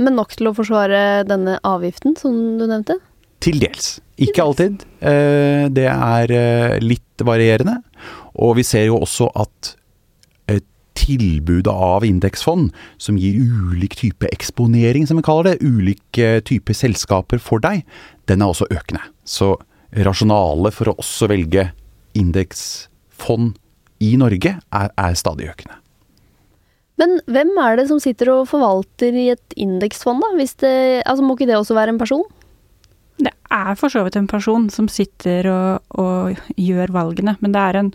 Men 0.00 0.16
nok 0.18 0.34
til 0.36 0.50
å 0.50 0.54
forsvare 0.56 1.22
denne 1.28 1.58
avgiften, 1.66 2.16
som 2.18 2.34
du 2.58 2.66
nevnte? 2.66 2.96
Til 3.40 3.60
dels. 3.62 3.98
Ikke 4.20 4.44
alltid. 4.44 4.82
Eh, 5.00 5.66
det 5.72 5.86
er 5.90 6.32
eh, 6.34 6.78
litt 6.82 7.24
varierende. 7.24 7.78
Og 8.40 8.58
vi 8.58 8.64
ser 8.66 8.88
jo 8.88 8.98
også 9.00 9.30
at 9.38 9.72
eh, 10.50 10.60
tilbudet 10.98 11.72
av 11.72 12.04
indeksfond, 12.08 12.70
som 13.00 13.18
gir 13.20 13.38
ulik 13.40 13.96
type 14.00 14.28
eksponering, 14.32 15.06
som 15.08 15.20
vi 15.20 15.26
kaller 15.26 15.52
det, 15.52 15.64
ulike 15.64 16.40
typer 16.48 16.76
selskaper 16.76 17.40
for 17.42 17.62
deg, 17.64 17.84
den 18.28 18.44
er 18.44 18.52
også 18.52 18.68
økende. 18.72 19.04
Så 19.24 19.54
rasjonalet 19.96 20.76
for 20.76 20.92
å 20.92 20.98
også 21.00 21.30
velge 21.30 21.70
indeksfond 22.18 23.56
i 24.00 24.16
Norge 24.20 24.56
er, 24.56 24.90
er 24.96 25.18
stadig 25.18 25.50
økende. 25.52 25.76
Men 27.00 27.16
hvem 27.32 27.54
er 27.62 27.78
det 27.80 27.88
som 27.88 28.00
sitter 28.02 28.28
og 28.34 28.48
forvalter 28.50 29.16
i 29.16 29.30
et 29.32 29.56
indeksfond, 29.56 30.20
da? 30.20 30.34
Hvis 30.36 30.58
det, 30.60 30.74
altså, 31.06 31.24
må 31.24 31.36
ikke 31.36 31.48
det 31.48 31.56
også 31.56 31.76
være 31.78 31.94
en 31.94 32.00
person? 32.00 32.26
Det 33.20 33.32
er 33.52 33.76
for 33.76 33.92
så 33.92 34.02
vidt 34.04 34.16
en 34.16 34.28
person 34.28 34.68
som 34.72 34.86
sitter 34.88 35.48
og, 35.52 35.96
og 36.00 36.38
gjør 36.56 36.92
valgene, 36.94 37.34
men 37.40 37.52
det 37.52 37.60
er 37.60 37.78
en 37.80 37.90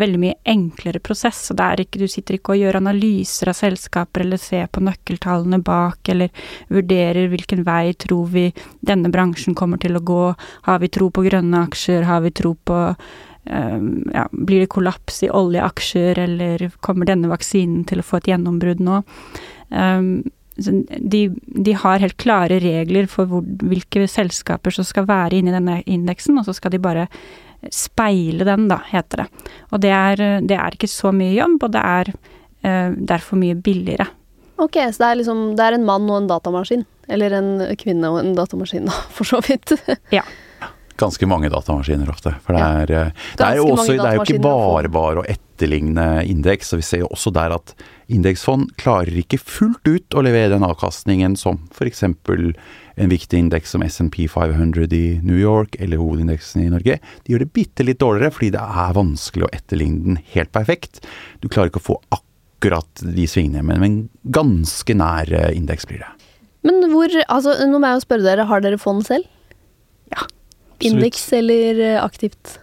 veldig 0.00 0.20
mye 0.22 0.36
enklere 0.48 1.02
prosess. 1.04 1.50
og 1.50 1.58
det 1.58 1.66
er 1.66 1.82
ikke, 1.84 2.00
Du 2.00 2.08
sitter 2.08 2.36
ikke 2.36 2.54
og 2.54 2.60
gjør 2.62 2.78
analyser 2.80 3.50
av 3.52 3.58
selskaper 3.58 4.24
eller 4.24 4.40
ser 4.40 4.70
på 4.72 4.80
nøkkeltallene 4.84 5.60
bak, 5.64 6.00
eller 6.08 6.30
vurderer 6.72 7.28
hvilken 7.28 7.64
vei 7.66 7.92
tror 7.92 8.30
vi 8.32 8.46
denne 8.80 9.12
bransjen 9.12 9.56
kommer 9.56 9.80
til 9.80 9.96
å 9.96 10.04
gå. 10.04 10.22
Har 10.68 10.80
vi 10.80 10.88
tro 10.88 11.10
på 11.10 11.26
grønne 11.28 11.66
aksjer, 11.68 12.08
har 12.08 12.24
vi 12.24 12.32
tro 12.32 12.54
på 12.54 12.80
ja, 13.44 14.26
Blir 14.30 14.60
det 14.60 14.70
kollaps 14.70 15.22
i 15.24 15.30
oljeaksjer, 15.32 16.18
eller 16.26 16.66
kommer 16.84 17.08
denne 17.08 17.30
vaksinen 17.30 17.86
til 17.88 18.02
å 18.02 18.06
få 18.06 18.20
et 18.20 18.28
gjennombrudd 18.32 18.82
nå? 18.84 19.00
de, 20.60 21.20
de, 21.46 21.72
har 21.72 22.02
helt 22.02 22.16
klare 22.20 22.58
regler 22.60 23.06
for 23.08 23.28
hvor, 23.30 23.44
hvilke 23.44 24.04
selskaper 24.10 24.74
som 24.74 24.84
skal 24.84 25.06
være 25.08 25.38
inni 25.38 25.54
denne 25.54 25.80
indeksen, 25.86 26.38
og 26.40 26.48
så 26.48 26.54
skal 26.56 26.74
de 26.74 26.82
bare 26.82 27.06
speile 27.72 28.46
den, 28.48 28.68
da, 28.70 28.80
heter 28.88 29.24
det. 29.24 29.48
Og 29.70 29.82
det 29.84 29.92
er, 29.94 30.24
det 30.46 30.56
er 30.56 30.76
ikke 30.76 30.90
så 30.90 31.12
mye 31.14 31.34
jobb, 31.36 31.58
og 31.66 31.74
det 31.76 31.82
er 31.84 32.12
uh, 32.12 32.96
derfor 33.12 33.40
mye 33.40 33.56
billigere. 33.56 34.08
Ok, 34.60 34.76
så 34.92 35.00
det 35.00 35.08
er 35.08 35.18
liksom 35.22 35.38
Det 35.56 35.64
er 35.64 35.78
en 35.78 35.86
mann 35.88 36.08
og 36.10 36.18
en 36.20 36.28
datamaskin. 36.28 36.84
Eller 37.10 37.32
en 37.32 37.52
kvinne 37.80 38.10
og 38.12 38.20
en 38.20 38.34
datamaskin, 38.36 38.88
da, 38.88 38.96
for 39.16 39.28
så 39.28 39.40
vidt. 39.46 39.76
ja. 40.14 40.26
Ganske 41.00 41.28
mange 41.28 41.48
datamaskiner 41.52 42.10
ofte. 42.12 42.34
For 42.44 42.56
det 42.56 42.64
er, 42.64 42.92
ja. 42.92 43.04
Eh, 43.08 43.30
det 43.38 43.46
er 43.46 43.60
jo, 43.60 43.70
også, 43.72 43.94
det 43.96 44.04
er 44.04 44.18
jo 44.18 44.26
ikke 44.26 44.42
bare 44.44 44.90
bare 44.92 45.22
å 45.22 45.26
etterligne 45.28 46.08
indeks. 46.28 46.74
og 46.74 46.82
Vi 46.82 46.86
ser 46.86 47.02
jo 47.04 47.10
også 47.14 47.32
der 47.32 47.54
at 47.56 47.72
indeksfond 48.12 48.74
klarer 48.80 49.16
ikke 49.22 49.40
fullt 49.40 49.88
ut 49.88 50.16
å 50.18 50.24
levere 50.26 50.52
den 50.54 50.66
avkastningen 50.66 51.38
som 51.40 51.62
f.eks. 51.72 52.04
en 52.04 53.12
viktig 53.12 53.40
indeks 53.40 53.72
som 53.72 53.84
SMP 53.86 54.26
500 54.28 54.92
i 54.96 55.04
New 55.24 55.38
York, 55.40 55.78
eller 55.80 56.02
hovedindeksen 56.02 56.66
i 56.66 56.70
Norge. 56.72 56.98
De 57.24 57.32
gjør 57.34 57.46
det 57.46 57.52
bitte 57.56 57.86
litt 57.86 58.02
dårligere 58.02 58.34
fordi 58.36 58.52
det 58.58 58.64
er 58.84 58.96
vanskelig 58.98 59.48
å 59.48 59.52
etterligne 59.56 60.04
den 60.08 60.24
helt 60.34 60.52
perfekt. 60.52 61.04
Du 61.40 61.48
klarer 61.48 61.72
ikke 61.72 61.80
å 61.84 61.90
få 61.92 62.00
akkurat 62.12 63.04
de 63.06 63.28
svingene, 63.30 63.78
men 63.80 64.02
ganske 64.28 64.96
nær 64.96 65.30
indeks 65.54 65.88
blir 65.88 66.04
det. 66.04 66.10
Men 66.66 66.82
hvor 66.92 67.08
Altså, 67.24 67.54
nå 67.64 67.78
må 67.80 67.88
jeg 67.88 68.00
jo 68.00 68.04
spørre 68.04 68.26
dere, 68.26 68.48
har 68.50 68.64
dere 68.64 68.80
fond 68.80 69.04
selv? 69.06 69.24
Ja. 70.12 70.26
Indeks 70.86 71.32
eller 71.36 71.80
eh, 71.84 72.02
aktivt? 72.02 72.58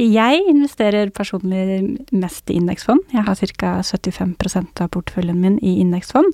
Jeg 0.00 0.40
investerer 0.48 1.10
personlig 1.12 1.98
mest 2.16 2.48
i 2.48 2.56
indeksfond. 2.56 3.02
Jeg 3.12 3.26
har 3.26 3.36
ca. 3.36 3.72
75% 3.84 4.80
av 4.80 4.88
porteføljen 4.94 5.40
min 5.42 5.58
i 5.60 5.76
indeksfond. 5.82 6.32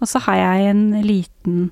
Og 0.00 0.10
så 0.10 0.20
har 0.26 0.40
jeg 0.40 0.72
en 0.72 0.82
liten 1.06 1.70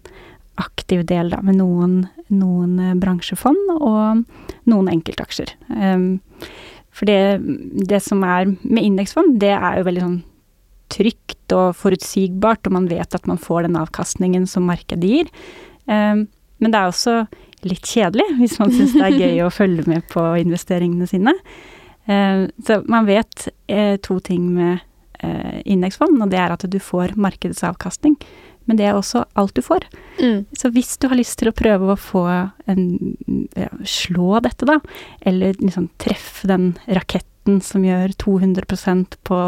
aktiv 0.61 1.03
del 1.09 1.33
da, 1.33 1.41
med 1.43 1.59
noen, 1.59 1.97
noen 2.31 2.79
eh, 2.79 2.95
bransjefond 3.01 3.75
og 3.75 4.23
noen 4.71 4.93
enkeltaksjer. 4.93 5.51
Um, 5.75 6.23
for 6.95 7.11
det, 7.11 7.43
det, 7.91 7.99
som 8.05 8.23
er 8.23 8.53
med 8.63 8.85
indeksfond, 8.85 9.41
det 9.43 9.51
er 9.57 9.81
jo 9.81 9.89
veldig 9.89 10.05
sånn 10.05 10.21
trygt 10.95 11.55
og 11.57 11.75
forutsigbart, 11.81 12.69
og 12.69 12.77
man 12.77 12.87
vet 12.87 13.17
at 13.17 13.27
man 13.27 13.41
får 13.41 13.67
den 13.67 13.79
avkastningen 13.81 14.47
som 14.47 14.69
markedet 14.71 15.11
gir. 15.11 15.33
Um, 15.91 16.29
men 16.63 16.71
det 16.71 16.79
er 16.79 16.93
også 16.93 17.17
litt 17.69 17.87
kjedelig, 17.89 18.27
hvis 18.41 18.59
man 18.61 18.73
syns 18.75 18.97
det 18.97 19.07
er 19.07 19.21
gøy 19.21 19.45
å 19.45 19.53
følge 19.53 19.87
med 19.91 20.07
på 20.13 20.25
investeringene 20.41 21.09
sine. 21.11 21.37
Eh, 22.07 22.47
så 22.67 22.81
man 22.91 23.09
vet 23.09 23.49
eh, 23.67 23.97
to 24.05 24.19
ting 24.25 24.51
med 24.57 24.83
eh, 25.21 25.61
indeksfond, 25.65 26.21
og 26.21 26.33
det 26.33 26.41
er 26.41 26.55
at 26.55 26.67
du 26.71 26.81
får 26.83 27.17
markedets 27.21 27.65
avkastning. 27.67 28.19
Men 28.65 28.79
det 28.79 28.87
er 28.89 28.97
også 28.97 29.25
alt 29.37 29.57
du 29.57 29.61
får. 29.65 29.85
Mm. 30.21 30.47
Så 30.57 30.71
hvis 30.73 30.95
du 31.01 31.09
har 31.11 31.19
lyst 31.19 31.37
til 31.41 31.51
å 31.51 31.57
prøve 31.57 31.93
å 31.93 32.01
få 32.01 32.25
en 32.71 32.85
ja, 33.59 33.69
Slå 33.85 34.41
dette, 34.45 34.65
da, 34.69 34.79
eller 35.21 35.59
liksom 35.61 35.91
treffe 36.01 36.49
den 36.49 36.73
raketten 36.87 37.61
som 37.65 37.85
gjør 37.85 38.15
200% 38.23 39.19
på 39.29 39.41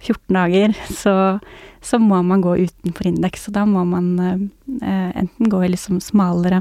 14 0.00 0.36
dager, 0.36 0.76
så, 0.92 1.14
så 1.80 2.00
må 2.02 2.20
man 2.26 2.44
gå 2.44 2.58
utenfor 2.66 3.08
indeks. 3.08 3.48
Og 3.48 3.56
da 3.56 3.64
må 3.68 3.86
man 3.88 4.12
eh, 4.20 5.08
enten 5.22 5.48
gå 5.52 5.64
i 5.64 5.72
liksom 5.72 6.02
smalere 6.04 6.60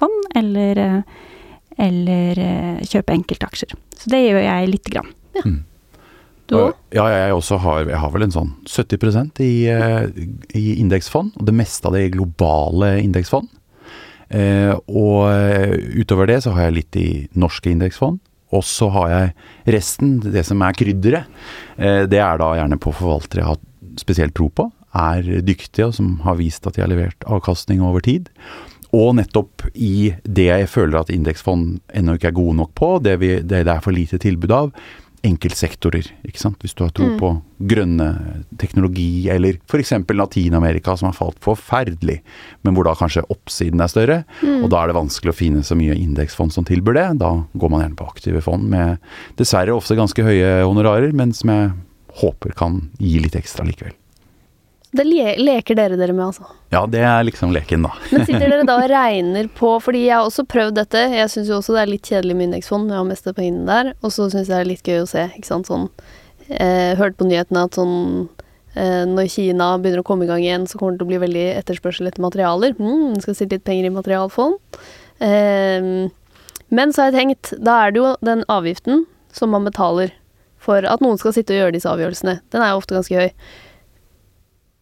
fond, 0.00 0.28
eller, 0.36 0.80
eh, 0.84 1.26
eller 1.88 2.40
eh, 2.44 2.86
kjøpe 2.88 3.16
enkeltaksjer. 3.16 3.76
Så 3.96 4.12
det 4.12 4.22
gjør 4.24 4.40
jeg 4.44 4.72
lite 4.72 4.94
grann. 4.94 5.12
Ja. 5.36 5.44
Mm. 5.46 5.60
Du 6.50 6.56
òg? 6.58 6.78
Ja, 6.90 7.04
jeg 7.14 7.36
også 7.36 7.60
har, 7.62 7.84
jeg 7.86 8.00
har 8.02 8.10
vel 8.10 8.26
en 8.26 8.34
sånn 8.34 8.50
70 8.66 9.38
i, 9.44 9.52
eh, 9.70 10.08
i 10.58 10.80
indeksfond. 10.82 11.36
Og 11.38 11.46
det 11.46 11.54
meste 11.54 11.86
av 11.86 11.94
det 11.94 12.08
i 12.08 12.14
globale 12.16 12.96
indeksfond. 13.04 13.46
Eh, 14.30 14.74
og 14.86 15.30
utover 15.94 16.30
det 16.30 16.40
så 16.42 16.54
har 16.54 16.68
jeg 16.68 16.78
litt 16.80 16.98
i 16.98 17.08
norske 17.38 17.70
indeksfond. 17.70 18.18
Og 18.50 18.66
så 18.66 18.88
har 18.90 19.10
jeg 19.12 19.76
resten, 19.76 20.18
det 20.24 20.42
som 20.48 20.62
er 20.66 20.76
krydderet. 20.76 21.30
Eh, 21.78 22.02
det 22.10 22.18
er 22.18 22.40
da 22.40 22.52
gjerne 22.58 22.80
på 22.82 22.92
forvaltere 22.98 23.44
jeg 23.44 23.50
har 23.52 23.60
spesielt 24.00 24.34
tro 24.38 24.48
på. 24.50 24.66
Er 24.90 25.22
dyktige 25.46 25.86
og 25.86 25.94
som 25.94 26.16
har 26.24 26.38
vist 26.40 26.66
at 26.66 26.74
de 26.74 26.82
har 26.82 26.90
levert 26.90 27.26
avkastning 27.30 27.82
over 27.86 28.02
tid. 28.02 28.30
Og 28.96 29.12
nettopp 29.20 29.68
i 29.74 30.10
det 30.24 30.48
jeg 30.48 30.70
føler 30.70 31.02
at 31.02 31.12
indeksfond 31.14 31.78
ennå 31.94 32.16
ikke 32.18 32.32
er 32.32 32.40
gode 32.40 32.56
nok 32.58 32.74
på, 32.78 32.96
det, 33.04 33.20
vi, 33.22 33.36
det, 33.38 33.64
det 33.68 33.76
er 33.76 33.84
for 33.84 33.94
lite 33.94 34.18
tilbud 34.22 34.54
av, 34.54 34.72
enkeltsektorer. 35.26 36.06
ikke 36.24 36.40
sant? 36.40 36.58
Hvis 36.64 36.74
du 36.76 36.82
har 36.86 36.92
tro 36.96 37.10
mm. 37.10 37.16
på 37.20 37.30
grønne 37.70 38.08
teknologi, 38.60 39.28
eller 39.32 39.58
f.eks. 39.68 39.92
Latin-Amerika 40.08 40.96
som 40.96 41.10
har 41.10 41.18
falt 41.18 41.38
forferdelig, 41.44 42.20
men 42.64 42.76
hvor 42.76 42.88
da 42.88 42.96
kanskje 42.98 43.26
oppsiden 43.32 43.84
er 43.84 43.92
større. 43.92 44.18
Mm. 44.40 44.64
Og 44.64 44.70
da 44.72 44.80
er 44.80 44.90
det 44.90 44.98
vanskelig 44.98 45.34
å 45.34 45.38
finne 45.42 45.64
så 45.66 45.76
mye 45.78 45.98
indeksfond 45.98 46.56
som 46.56 46.66
tilbyr 46.68 46.96
det. 46.96 47.06
Da 47.20 47.34
går 47.52 47.72
man 47.72 47.84
gjerne 47.84 48.00
på 48.00 48.08
aktive 48.08 48.42
fond 48.44 48.66
med 48.72 48.96
dessverre 49.40 49.76
ofte 49.76 49.98
ganske 49.98 50.24
høye 50.24 50.60
honorarer, 50.64 51.12
men 51.16 51.36
som 51.36 51.52
jeg 51.52 51.72
håper 52.24 52.56
kan 52.58 52.86
gi 52.98 53.18
litt 53.22 53.36
ekstra 53.38 53.66
likevel. 53.68 53.94
Det 54.90 55.04
le 55.06 55.36
leker 55.38 55.76
dere 55.78 55.94
dere 55.98 56.14
med, 56.16 56.32
altså? 56.32 56.48
Ja, 56.74 56.82
det 56.90 57.02
er 57.06 57.22
liksom 57.26 57.52
leken, 57.54 57.84
da. 57.86 57.92
Men 58.10 58.24
sitter 58.26 58.48
dere 58.50 58.66
da 58.66 58.74
og 58.80 58.88
regner 58.92 59.46
på 59.54 59.76
Fordi 59.84 60.02
jeg 60.08 60.16
har 60.16 60.26
også 60.26 60.44
prøvd 60.50 60.80
dette. 60.80 61.04
Jeg 61.14 61.30
syns 61.30 61.50
jo 61.52 61.60
også 61.60 61.76
det 61.76 61.84
er 61.84 61.92
litt 61.92 62.10
kjedelig 62.10 62.36
med 62.38 62.48
indeksfond, 62.48 62.90
jeg 62.90 62.98
har 62.98 63.06
mest 63.06 63.30
på 63.30 63.46
innen 63.46 63.70
der. 63.70 63.92
Og 64.02 64.10
så 64.10 64.26
syns 64.26 64.50
jeg 64.50 64.50
det 64.50 64.58
er 64.58 64.70
litt 64.72 64.90
gøy 64.90 65.04
å 65.04 65.08
se, 65.10 65.28
ikke 65.38 65.50
sant, 65.50 65.70
sånn 65.70 65.86
eh, 66.48 66.98
Hørte 66.98 67.20
på 67.20 67.30
nyhetene 67.30 67.66
at 67.68 67.78
sånn 67.78 67.96
eh, 68.74 69.06
når 69.06 69.30
Kina 69.30 69.72
begynner 69.78 70.02
å 70.02 70.08
komme 70.10 70.26
i 70.26 70.32
gang 70.32 70.42
igjen, 70.42 70.66
så 70.66 70.80
kommer 70.80 70.96
det 70.96 71.04
til 71.04 71.08
å 71.08 71.12
bli 71.12 71.22
veldig 71.26 71.46
etterspørsel 71.60 72.10
etter 72.10 72.26
materialer. 72.26 72.74
Mm, 72.80 73.20
skal 73.22 73.38
sitte 73.38 73.60
litt 73.60 73.68
penger 73.68 73.92
i 73.92 73.94
materialfond. 73.94 74.58
Eh, 75.22 76.10
men 76.70 76.92
så 76.94 77.06
har 77.06 77.12
jeg 77.12 77.18
tenkt, 77.20 77.54
da 77.62 77.84
er 77.84 77.94
det 77.94 78.02
jo 78.02 78.14
den 78.26 78.42
avgiften 78.50 79.04
som 79.34 79.54
man 79.54 79.66
betaler 79.66 80.14
for 80.60 80.84
at 80.86 81.02
noen 81.02 81.18
skal 81.18 81.34
sitte 81.34 81.54
og 81.54 81.62
gjøre 81.62 81.74
disse 81.78 81.90
avgjørelsene. 81.90 82.40
Den 82.52 82.62
er 82.62 82.74
jo 82.74 82.82
ofte 82.82 82.98
ganske 82.98 83.22
høy. 83.22 83.30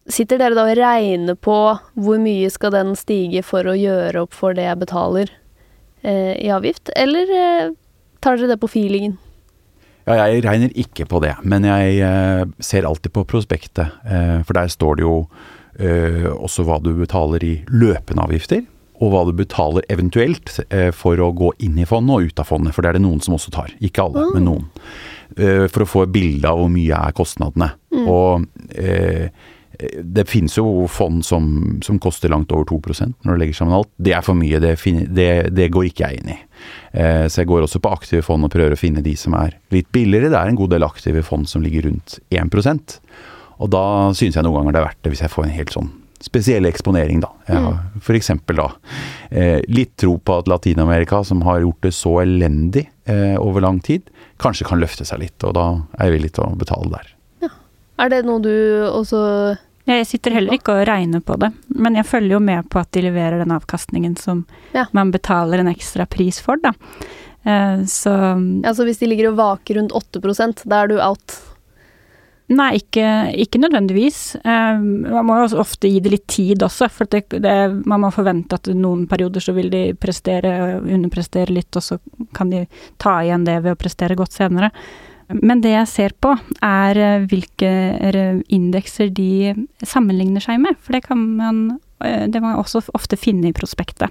Sitter 0.09 0.39
dere 0.41 0.57
da 0.57 0.65
og 0.65 0.77
regner 0.79 1.37
på 1.37 1.55
hvor 2.01 2.21
mye 2.21 2.49
skal 2.49 2.73
den 2.73 2.95
stige 2.97 3.43
for 3.45 3.67
å 3.69 3.77
gjøre 3.77 4.25
opp 4.25 4.33
for 4.33 4.57
det 4.57 4.65
jeg 4.65 4.81
betaler 4.81 5.31
eh, 6.01 6.33
i 6.41 6.49
avgift, 6.53 6.89
eller 6.97 7.33
eh, 7.35 7.73
tar 8.23 8.39
dere 8.39 8.55
det 8.55 8.61
på 8.61 8.71
feelingen? 8.73 9.19
Ja, 10.09 10.25
jeg 10.25 10.41
regner 10.41 10.73
ikke 10.79 11.05
på 11.09 11.21
det, 11.21 11.35
men 11.45 11.67
jeg 11.67 11.99
eh, 12.01 12.41
ser 12.63 12.87
alltid 12.89 13.13
på 13.13 13.27
prospektet. 13.29 13.99
Eh, 14.09 14.39
for 14.47 14.57
der 14.57 14.71
står 14.73 14.97
det 14.97 15.05
jo 15.05 15.15
eh, 15.77 16.25
også 16.31 16.65
hva 16.65 16.79
du 16.81 16.95
betaler 16.97 17.45
i 17.45 17.53
løpende 17.69 18.25
avgifter, 18.25 18.65
og 18.99 19.13
hva 19.13 19.21
du 19.27 19.35
betaler 19.37 19.85
eventuelt 19.93 20.55
eh, 20.73 20.89
for 20.95 21.21
å 21.21 21.29
gå 21.37 21.53
inn 21.67 21.77
i 21.77 21.85
fondet 21.87 22.15
og 22.15 22.31
ut 22.31 22.41
av 22.41 22.49
fondet. 22.49 22.73
For 22.73 22.81
det 22.81 22.89
er 22.89 22.97
det 22.97 23.05
noen 23.05 23.21
som 23.23 23.37
også 23.37 23.53
tar. 23.53 23.77
Ikke 23.77 24.07
alle, 24.09 24.25
mm. 24.25 24.33
men 24.35 24.49
noen. 24.49 24.67
for 25.69 25.85
å 25.85 25.87
få 25.87 26.03
et 26.07 26.11
bilde 26.11 26.49
av 26.49 26.57
hvor 26.57 26.73
mye 26.73 26.97
er 26.97 27.15
kostnadene. 27.15 27.69
Mm. 27.93 28.07
Og 28.09 28.49
det 29.79 30.25
finnes 30.27 30.57
jo 30.57 30.87
fond 30.91 31.23
som, 31.25 31.79
som, 31.85 31.99
koster 32.03 32.31
langt 32.31 32.51
over 32.51 32.65
2% 32.67 33.23
når 33.23 33.35
du 33.35 33.39
legger 33.39 33.59
sammen 33.61 33.77
alt. 33.77 33.91
Det 33.95 34.11
er 34.15 34.25
for 34.25 34.35
mye, 34.35 34.59
det, 34.59 34.75
det, 35.15 35.29
det 35.55 35.69
går 35.71 35.87
ikke 35.89 36.09
jeg 36.09 36.19
inn 36.19 36.33
i. 36.33 36.37
Eh, 36.91 37.25
så 37.31 37.41
jeg 37.41 37.49
går 37.51 37.63
også 37.63 37.79
på 37.83 37.93
aktive 37.95 38.25
fond 38.25 38.43
og 38.43 38.51
prøver 38.51 38.75
å 38.75 38.79
finne 38.79 39.03
de 39.05 39.15
som 39.19 39.37
er 39.39 39.55
litt 39.73 39.87
billigere. 39.95 40.31
Det 40.33 40.39
er 40.39 40.51
en 40.51 40.59
god 40.59 40.75
del 40.75 40.87
aktive 40.87 41.23
fond 41.23 41.47
som 41.47 41.63
ligger 41.63 41.87
rundt 41.87 42.19
1% 42.35 42.99
Og 43.63 43.71
da 43.71 43.85
synes 44.17 44.35
jeg 44.35 44.43
noen 44.45 44.59
ganger 44.59 44.75
det 44.75 44.81
er 44.81 44.87
verdt 44.89 45.01
det 45.05 45.13
hvis 45.13 45.23
jeg 45.23 45.33
får 45.35 45.47
en 45.47 45.55
helt 45.55 45.75
sånn 45.75 45.91
spesiell 46.19 46.67
eksponering, 46.67 47.21
da. 47.23 47.29
Jeg 47.47 47.61
har 47.63 47.77
mm. 47.77 48.01
f.eks. 48.03 48.31
da 48.51 48.65
eh, 49.31 49.61
litt 49.71 49.93
tro 50.01 50.17
på 50.19 50.35
at 50.41 50.49
Latin-Amerika, 50.51 51.21
som 51.23 51.45
har 51.47 51.61
gjort 51.63 51.85
det 51.85 51.93
så 51.95 52.17
elendig 52.25 52.89
eh, 53.07 53.37
over 53.39 53.63
lang 53.63 53.79
tid, 53.79 54.09
kanskje 54.43 54.67
kan 54.67 54.83
løfte 54.83 55.07
seg 55.07 55.23
litt, 55.23 55.47
og 55.47 55.55
da 55.55 55.65
er 55.95 56.09
jeg 56.09 56.17
villig 56.17 56.33
til 56.35 56.43
å 56.43 56.59
betale 56.59 56.91
der. 56.91 57.13
Ja. 57.45 57.53
Er 58.03 58.11
det 58.11 58.21
noe 58.27 58.43
du 58.43 58.51
også 58.91 59.21
jeg 59.89 60.07
sitter 60.07 60.35
heller 60.37 60.55
ikke 60.57 60.75
og 60.75 60.87
regner 60.89 61.23
på 61.25 61.37
det, 61.41 61.51
men 61.75 61.97
jeg 61.97 62.07
følger 62.07 62.35
jo 62.35 62.43
med 62.43 62.69
på 62.69 62.81
at 62.81 62.91
de 62.95 63.03
leverer 63.07 63.41
den 63.41 63.53
avkastningen 63.55 64.15
som 64.19 64.43
ja. 64.75 64.85
man 64.95 65.11
betaler 65.11 65.61
en 65.61 65.71
ekstra 65.71 66.05
pris 66.09 66.41
for, 66.43 66.61
da. 66.61 66.73
Uh, 67.47 67.85
så 67.87 68.11
Altså 68.67 68.83
hvis 68.83 68.99
de 68.99 69.07
ligger 69.07 69.29
og 69.31 69.39
vaker 69.39 69.79
rundt 69.79 69.95
8 69.95 70.19
da 70.65 70.81
er 70.81 70.91
du 70.91 70.99
out? 70.99 71.37
Nei, 72.49 72.79
ikke, 72.79 73.05
ikke 73.37 73.61
nødvendigvis. 73.61 74.35
Uh, 74.41 74.81
man 74.81 75.27
må 75.27 75.37
jo 75.43 75.59
ofte 75.61 75.89
gi 75.91 75.99
det 76.01 76.13
litt 76.15 76.27
tid 76.27 76.63
også, 76.65 76.89
for 76.89 77.09
det, 77.09 77.27
det, 77.29 77.57
man 77.85 78.01
må 78.01 78.09
forvente 78.11 78.57
at 78.57 78.71
noen 78.73 79.05
perioder 79.09 79.43
så 79.43 79.53
vil 79.53 79.69
de 79.69 79.83
prestere, 79.93 80.81
underprestere 80.81 81.53
litt, 81.53 81.69
og 81.77 81.85
så 81.85 81.99
kan 82.33 82.49
de 82.49 82.65
ta 82.97 83.19
igjen 83.21 83.45
det 83.45 83.59
ved 83.61 83.77
å 83.77 83.79
prestere 83.79 84.17
godt 84.17 84.33
senere. 84.37 84.71
Men 85.29 85.61
det 85.61 85.71
jeg 85.75 85.87
ser 85.91 86.13
på, 86.21 86.31
er 86.65 86.97
eh, 86.97 87.25
hvilke 87.29 87.69
indekser 88.49 89.11
de 89.13 89.53
sammenligner 89.85 90.41
seg 90.41 90.59
med. 90.63 90.77
For 90.81 90.97
det 90.97 91.03
kan 91.05 91.21
man 91.37 91.59
eh, 92.03 92.25
det 92.31 92.41
man 92.41 92.57
også 92.57 92.81
ofte 92.97 93.17
finne 93.19 93.51
i 93.51 93.53
prospektet. 93.53 94.09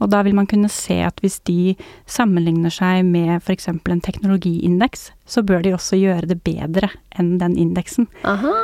Og 0.00 0.10
da 0.12 0.20
vil 0.26 0.36
man 0.36 0.48
kunne 0.50 0.68
se 0.72 0.98
at 1.06 1.20
hvis 1.24 1.40
de 1.48 1.74
sammenligner 2.10 2.72
seg 2.74 3.04
med 3.08 3.38
f.eks. 3.40 3.68
en 3.72 4.04
teknologiindeks, 4.04 5.10
så 5.24 5.42
bør 5.46 5.64
de 5.64 5.72
også 5.76 5.96
gjøre 6.00 6.28
det 6.28 6.42
bedre 6.44 6.90
enn 7.16 7.38
den 7.40 7.56
indeksen. 7.56 8.08
Aha. 8.28 8.54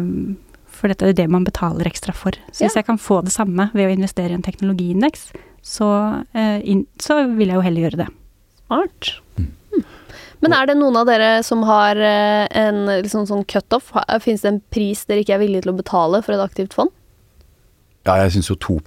Um, 0.00 0.36
for 0.80 0.88
dette 0.88 1.10
er 1.10 1.12
det 1.14 1.28
man 1.30 1.44
betaler 1.44 1.86
ekstra 1.90 2.14
for. 2.16 2.32
Så 2.50 2.64
hvis 2.64 2.74
Ja. 2.74 2.80
jeg 2.80 2.86
kan 2.86 2.98
få 2.98 3.20
det 3.22 3.32
samme 3.34 3.70
ved 3.74 3.86
å 3.86 3.92
investere 3.92 4.30
i 4.32 4.38
en 4.38 4.42
teknologiindeks, 4.42 5.30
så, 5.62 6.24
eh, 6.32 6.62
så 6.98 7.22
vil 7.36 7.48
jeg 7.48 7.54
jo 7.58 7.60
heller 7.66 7.82
gjøre 7.84 8.06
det. 8.06 8.08
Smart. 8.66 9.10
Hmm. 9.36 9.50
Men 10.40 10.54
er 10.56 10.70
det 10.70 10.78
noen 10.80 10.96
av 10.96 11.08
dere 11.08 11.30
som 11.44 11.62
har 11.68 11.98
eh, 12.00 12.46
en 12.56 12.86
liksom 12.88 13.26
sånn 13.28 13.44
cutoff? 13.48 13.92
Fins 14.24 14.44
det 14.44 14.52
en 14.54 14.62
pris 14.72 15.04
dere 15.08 15.24
ikke 15.24 15.36
er 15.36 15.42
villige 15.42 15.66
til 15.66 15.74
å 15.74 15.78
betale 15.80 16.22
for 16.24 16.36
et 16.36 16.44
aktivt 16.44 16.76
fond? 16.76 16.92
Ja, 18.08 18.16
jeg 18.22 18.32
syns 18.36 18.48
jo 18.48 18.56
2 18.56 18.78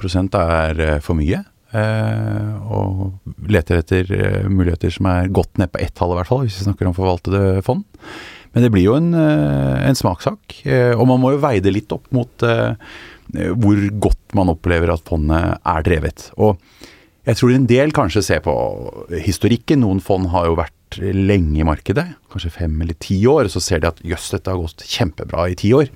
er 0.41 0.79
eh, 0.81 0.99
for 1.03 1.17
mye. 1.19 1.43
Eh, 1.73 2.69
og 2.69 3.49
leter 3.49 3.81
etter 3.81 4.09
eh, 4.13 4.45
muligheter 4.49 4.93
som 4.93 5.09
er 5.09 5.29
godt 5.33 5.57
ned 5.61 5.71
på 5.73 5.81
ett 5.81 5.93
tall, 5.97 6.13
i 6.13 6.19
hvert 6.19 6.29
fall, 6.29 6.43
hvis 6.45 6.59
vi 6.59 6.67
snakker 6.67 6.89
om 6.89 6.97
forvaltede 6.97 7.61
fond. 7.65 7.85
Men 8.53 8.65
det 8.65 8.69
blir 8.73 8.85
jo 8.85 8.97
en, 8.97 9.13
eh, 9.17 9.87
en 9.87 9.97
smakssak, 9.97 10.59
eh, 10.65 10.93
og 10.93 11.07
man 11.09 11.21
må 11.21 11.33
jo 11.33 11.41
veie 11.41 11.61
det 11.61 11.73
litt 11.73 11.93
opp 11.93 12.05
mot 12.13 12.45
eh, 12.45 12.75
hvor 13.33 13.79
godt 14.03 14.35
man 14.37 14.51
opplever 14.53 14.93
at 14.93 15.05
fondet 15.09 15.57
er 15.65 15.85
drevet. 15.85 16.27
Og 16.37 16.59
jeg 17.25 17.39
tror 17.39 17.53
en 17.55 17.65
del 17.65 17.93
kanskje 17.95 18.21
ser 18.21 18.43
på 18.45 18.53
historikken. 19.23 19.81
Noen 19.81 20.01
fond 20.03 20.27
har 20.33 20.49
jo 20.49 20.57
vært 20.59 20.75
lenge 21.01 21.59
i 21.59 21.65
markedet, 21.67 22.05
kanskje 22.31 22.53
fem 22.53 22.75
eller 22.81 22.97
ti 23.01 23.17
år. 23.29 23.49
Så 23.51 23.61
ser 23.63 23.83
de 23.83 23.89
at 23.91 24.01
jøss, 24.05 24.31
dette 24.33 24.51
har 24.51 24.61
gått 24.61 24.85
kjempebra 24.87 25.47
i 25.51 25.57
ti 25.59 25.73
år. 25.75 25.89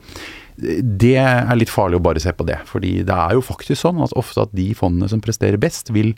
Det 0.58 1.16
er 1.22 1.58
litt 1.58 1.72
farlig 1.72 2.00
å 2.00 2.06
bare 2.08 2.22
se 2.22 2.34
på 2.34 2.46
det. 2.48 2.58
fordi 2.66 3.04
det 3.06 3.13
er 3.13 3.38
jo 3.38 3.46
faktisk 3.46 3.84
sånn 3.84 4.01
at 4.01 4.16
ofte 4.18 4.48
at 4.48 4.56
de 4.58 4.72
fondene 4.74 5.10
som 5.10 5.22
presterer 5.22 5.58
best, 5.62 5.92
vil 5.94 6.16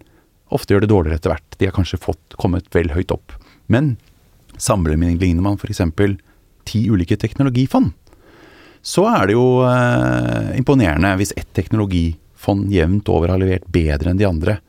ofte 0.50 0.74
gjøre 0.74 0.88
det 0.88 0.94
dårligere 0.94 1.20
etter 1.20 1.34
hvert. 1.34 1.58
De 1.58 1.68
har 1.68 1.76
kanskje 1.76 2.02
fått 2.02 2.38
kommet 2.40 2.70
vel 2.74 2.92
høyt 2.96 3.12
opp. 3.12 3.36
Men 3.68 3.98
sammenligner 4.58 5.44
man 5.44 5.60
f.eks. 5.60 5.82
ti 6.66 6.86
ulike 6.90 7.18
teknologifond, 7.20 7.92
så 8.82 9.04
er 9.12 9.28
det 9.28 9.36
jo 9.36 9.60
eh, 9.68 10.56
imponerende 10.58 11.12
hvis 11.20 11.34
ett 11.36 11.50
teknologifond 11.54 12.72
jevnt 12.72 13.10
over 13.12 13.34
har 13.34 13.42
levert 13.42 13.68
bedre 13.68 14.14
enn 14.14 14.20
de 14.22 14.28
andre 14.28 14.60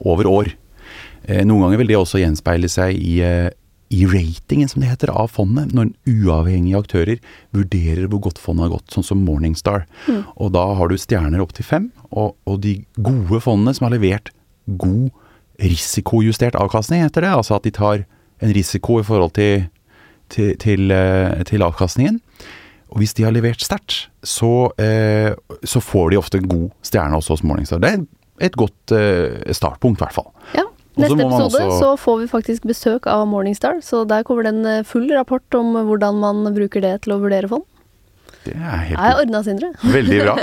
over 0.00 0.28
år. 0.30 0.52
Eh, 1.26 1.42
noen 1.46 1.66
ganger 1.66 1.82
vil 1.82 1.90
det 1.90 1.98
også 1.98 2.22
gjenspeile 2.22 2.70
seg 2.70 2.96
i, 2.96 3.18
eh, 3.26 3.50
i 3.90 4.06
ratingen, 4.10 4.68
som 4.70 4.82
det 4.82 4.90
heter, 4.90 5.12
av 5.14 5.30
fondet, 5.34 5.74
når 5.74 5.92
uavhengige 6.10 6.80
aktører 6.80 7.20
vurderer 7.54 8.08
hvor 8.10 8.24
godt 8.26 8.40
fondet 8.42 8.66
har 8.66 8.74
gått, 8.78 8.90
sånn 8.94 9.06
som 9.06 9.22
Morningstar. 9.26 9.86
Og 10.34 10.50
da 10.56 10.64
har 10.74 10.90
du 10.90 10.96
stjerner 10.98 11.42
opp 11.42 11.54
til 11.54 11.66
fem, 11.66 11.92
og, 12.10 12.34
og 12.46 12.60
de 12.64 12.80
gode 12.98 13.42
fondene 13.44 13.74
som 13.76 13.86
har 13.86 13.94
levert 13.94 14.32
god 14.66 15.10
risikojustert 15.62 16.58
avkastning, 16.58 17.04
heter 17.06 17.24
det, 17.24 17.32
altså 17.38 17.56
at 17.56 17.66
de 17.66 17.72
tar 17.74 18.04
en 18.42 18.52
risiko 18.52 19.00
i 19.00 19.06
forhold 19.06 19.32
til, 19.38 19.68
til, 20.28 20.54
til, 20.60 20.90
eh, 20.92 21.42
til 21.48 21.64
avkastningen. 21.64 22.20
Og 22.92 23.02
hvis 23.02 23.16
de 23.16 23.24
har 23.26 23.34
levert 23.34 23.62
sterkt, 23.64 24.08
så, 24.22 24.70
eh, 24.78 25.34
så 25.64 25.82
får 25.82 26.10
de 26.10 26.20
ofte 26.20 26.38
en 26.38 26.48
god 26.48 26.70
stjerne 26.82 27.18
også 27.18 27.34
hos 27.34 27.42
Morningstar. 27.46 27.80
Det 27.82 27.92
er 27.92 28.04
et 28.46 28.56
godt 28.56 28.92
eh, 28.92 29.52
startpunkt, 29.52 30.00
i 30.00 30.04
hvert 30.04 30.14
fall. 30.14 30.30
Ja. 30.54 30.66
Neste 30.96 31.20
episode 31.20 31.60
også- 31.60 31.78
så 31.80 31.88
får 32.00 32.18
vi 32.22 32.26
faktisk 32.30 32.62
besøk 32.68 33.06
av 33.06 33.26
Morningstar, 33.28 33.82
så 33.84 34.06
der 34.08 34.22
kommer 34.24 34.42
det 34.46 34.54
en 34.54 34.66
eh, 34.66 34.82
full 34.82 35.08
rapport 35.12 35.54
om 35.54 35.74
hvordan 35.74 36.20
man 36.20 36.54
bruker 36.54 36.80
det 36.80 37.02
til 37.02 37.12
å 37.12 37.20
vurdere 37.20 37.48
fond. 37.48 37.64
Det 38.46 38.54
er 38.54 38.82
helt 38.92 38.98
Jeg 38.98 39.14
ordna, 39.20 39.42
Sindre. 39.42 39.72
Veldig 39.98 40.18
bra. 40.22 40.36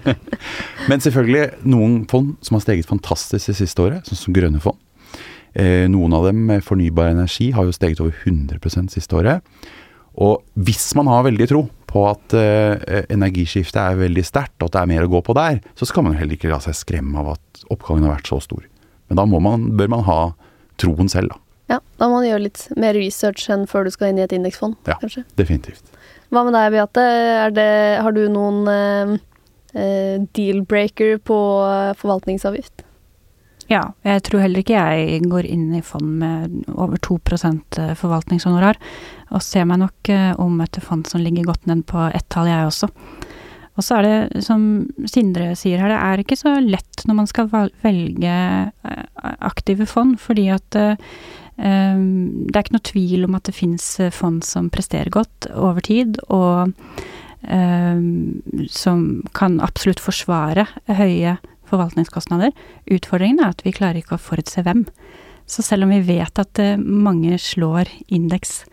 Men 0.90 1.00
selvfølgelig 1.00 1.64
noen 1.64 2.06
fond 2.10 2.36
som 2.42 2.56
har 2.58 2.64
steget 2.64 2.88
fantastisk 2.90 3.52
det 3.52 3.56
siste 3.60 3.84
året, 3.84 4.08
sånn 4.08 4.18
som 4.18 4.34
grønne 4.36 4.60
fond. 4.60 4.78
Eh, 5.54 5.86
noen 5.90 6.12
av 6.14 6.26
dem 6.28 6.44
med 6.46 6.62
fornybar 6.62 7.10
energi 7.10 7.50
har 7.54 7.66
jo 7.66 7.74
steget 7.74 8.00
over 8.02 8.14
100% 8.24 8.90
siste 8.94 9.16
året. 9.18 9.42
Og 10.20 10.42
hvis 10.58 10.90
man 10.98 11.06
har 11.10 11.24
veldig 11.26 11.46
tro 11.48 11.62
på 11.90 12.02
at 12.10 12.34
eh, 12.38 13.04
energiskiftet 13.10 13.78
er 13.80 13.98
veldig 13.98 14.24
sterkt, 14.26 14.58
og 14.60 14.68
at 14.68 14.76
det 14.76 14.82
er 14.82 14.90
mer 14.92 15.06
å 15.06 15.10
gå 15.10 15.22
på 15.26 15.34
der, 15.38 15.60
så 15.78 15.86
skal 15.88 16.04
man 16.06 16.14
jo 16.14 16.20
heller 16.22 16.36
ikke 16.38 16.50
la 16.50 16.58
seg 16.62 16.76
skremme 16.78 17.18
av 17.22 17.32
at 17.36 17.64
oppgangen 17.70 18.06
har 18.06 18.16
vært 18.18 18.30
så 18.30 18.38
stor. 18.42 18.66
Men 19.10 19.18
da 19.20 19.26
må 19.28 19.40
man, 19.42 19.68
bør 19.78 19.90
man 19.92 20.04
ha 20.06 20.18
troen 20.80 21.10
selv, 21.12 21.34
da. 21.34 21.40
Ja, 21.70 21.78
da 22.00 22.08
må 22.10 22.18
man 22.18 22.26
gjøre 22.26 22.44
litt 22.48 22.64
mer 22.80 22.96
research 22.98 23.44
enn 23.52 23.66
før 23.70 23.86
du 23.86 23.92
skal 23.94 24.10
inn 24.10 24.18
i 24.18 24.24
et 24.24 24.32
indeksfond, 24.34 24.74
Ja. 24.90 24.96
kanskje. 25.02 25.22
Definitivt. 25.38 25.82
Hva 26.30 26.42
med 26.46 26.54
deg, 26.54 26.72
Beate? 26.74 27.04
Er 27.46 27.50
det, 27.54 27.70
har 28.02 28.14
du 28.14 28.24
noen 28.30 28.66
eh, 28.70 29.16
eh, 29.74 30.18
deal-breaker 30.34 31.18
på 31.26 31.38
eh, 31.66 31.92
forvaltningsavgift? 31.98 32.86
Ja, 33.70 33.92
jeg 34.02 34.24
tror 34.26 34.42
heller 34.42 34.64
ikke 34.64 34.74
jeg 34.74 35.22
går 35.30 35.46
inn 35.46 35.68
i 35.78 35.82
fond 35.86 36.18
med 36.18 36.64
over 36.74 36.98
2 36.98 37.20
forvaltningshonorar. 37.94 38.78
Og 39.30 39.42
ser 39.46 39.64
meg 39.70 39.78
nok 39.78 40.10
eh, 40.10 40.32
om 40.42 40.58
etter 40.64 40.82
fond 40.82 41.06
som 41.06 41.22
ligger 41.22 41.46
godt 41.52 41.66
ned 41.70 41.84
på 41.86 42.08
ett 42.10 42.26
tall, 42.34 42.50
jeg 42.50 42.66
også. 42.66 42.90
Og 43.78 43.86
så 43.86 44.00
er 44.00 44.06
det, 44.06 44.42
som 44.44 44.62
Sindre 45.08 45.52
sier 45.58 45.80
her, 45.80 45.92
det 45.92 46.00
er 46.00 46.22
ikke 46.22 46.38
så 46.38 46.56
lett 46.62 47.04
når 47.08 47.16
man 47.22 47.28
skal 47.30 47.50
velge 47.50 48.32
eh, 48.34 49.04
aktive 49.46 49.86
fond, 49.88 50.18
fordi 50.20 50.48
at 50.52 50.76
eh, 50.76 50.98
det 51.60 52.56
er 52.56 52.64
ikke 52.64 52.76
noe 52.76 52.88
tvil 52.88 53.28
om 53.28 53.36
at 53.38 53.46
det 53.48 53.56
fins 53.56 53.86
fond 54.16 54.42
som 54.46 54.70
presterer 54.72 55.12
godt 55.12 55.50
over 55.54 55.84
tid, 55.86 56.18
og 56.32 56.72
eh, 57.46 58.02
som 58.72 59.06
kan 59.36 59.60
absolutt 59.64 60.02
forsvare 60.02 60.66
høye 60.88 61.36
forvaltningskostnader. 61.70 62.52
Utfordringen 62.90 63.44
er 63.44 63.54
at 63.54 63.62
vi 63.64 63.74
klarer 63.76 64.00
ikke 64.00 64.18
å 64.18 64.24
forutse 64.24 64.64
hvem. 64.66 64.86
Så 65.50 65.62
selv 65.66 65.86
om 65.86 65.94
vi 65.94 66.02
vet 66.06 66.42
at 66.42 66.60
mange 66.80 67.38
slår 67.42 67.90
indeks 68.10 68.64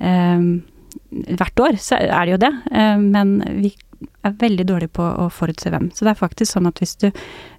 eh, 0.00 0.48
hvert 1.10 1.62
år, 1.66 1.78
så 1.82 2.00
er 2.00 2.24
det 2.24 2.34
jo 2.34 2.42
det. 2.46 2.52
Men 3.04 3.38
vi 3.60 3.74
er 4.24 4.36
veldig 4.40 4.66
dårlig 4.68 4.90
på 4.96 5.04
å 5.04 5.26
forutse 5.32 5.70
hvem. 5.72 5.90
Så 5.94 6.04
det 6.04 6.12
er 6.12 6.20
faktisk 6.20 6.54
sånn 6.54 6.68
at 6.70 6.80
hvis 6.82 6.96
du 7.00 7.08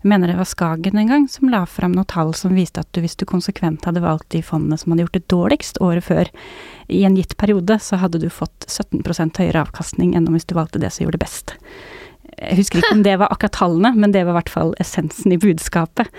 mener 0.07 0.29
det 0.31 0.37
var 0.39 0.49
Skagen 0.49 0.99
en 0.99 1.09
gang 1.09 1.27
som 1.31 1.49
la 1.51 1.63
fram 1.69 1.95
noen 1.95 2.09
tall 2.09 2.33
som 2.37 2.55
viste 2.57 2.83
at 2.83 2.89
du, 2.93 3.01
hvis 3.03 3.17
du 3.19 3.25
konsekvent 3.29 3.85
hadde 3.87 4.03
valgt 4.03 4.29
de 4.35 4.43
fondene 4.45 4.77
som 4.79 4.93
hadde 4.93 5.05
gjort 5.05 5.17
det 5.17 5.31
dårligst 5.33 5.81
året 5.81 6.05
før, 6.05 6.31
i 6.91 7.03
en 7.07 7.17
gitt 7.17 7.37
periode, 7.39 7.79
så 7.79 8.01
hadde 8.01 8.21
du 8.21 8.29
fått 8.33 8.67
17% 8.67 9.41
høyere 9.41 9.65
avkastning 9.65 10.15
enn 10.17 10.27
om 10.27 10.37
hvis 10.37 10.49
du 10.49 10.57
valgte 10.57 10.81
det 10.81 10.91
som 10.93 11.05
gjorde 11.05 11.19
det 11.19 11.25
best. 11.25 11.55
Jeg 12.37 12.57
husker 12.61 12.81
ikke 12.81 12.95
om 12.95 13.03
det 13.05 13.17
var 13.21 13.33
akkurat 13.33 13.57
tallene, 13.57 13.91
men 13.97 14.13
det 14.13 14.23
var 14.25 14.35
i 14.35 14.39
hvert 14.39 14.53
fall 14.53 14.73
essensen 14.81 15.33
i 15.33 15.39
budskapet. 15.41 16.09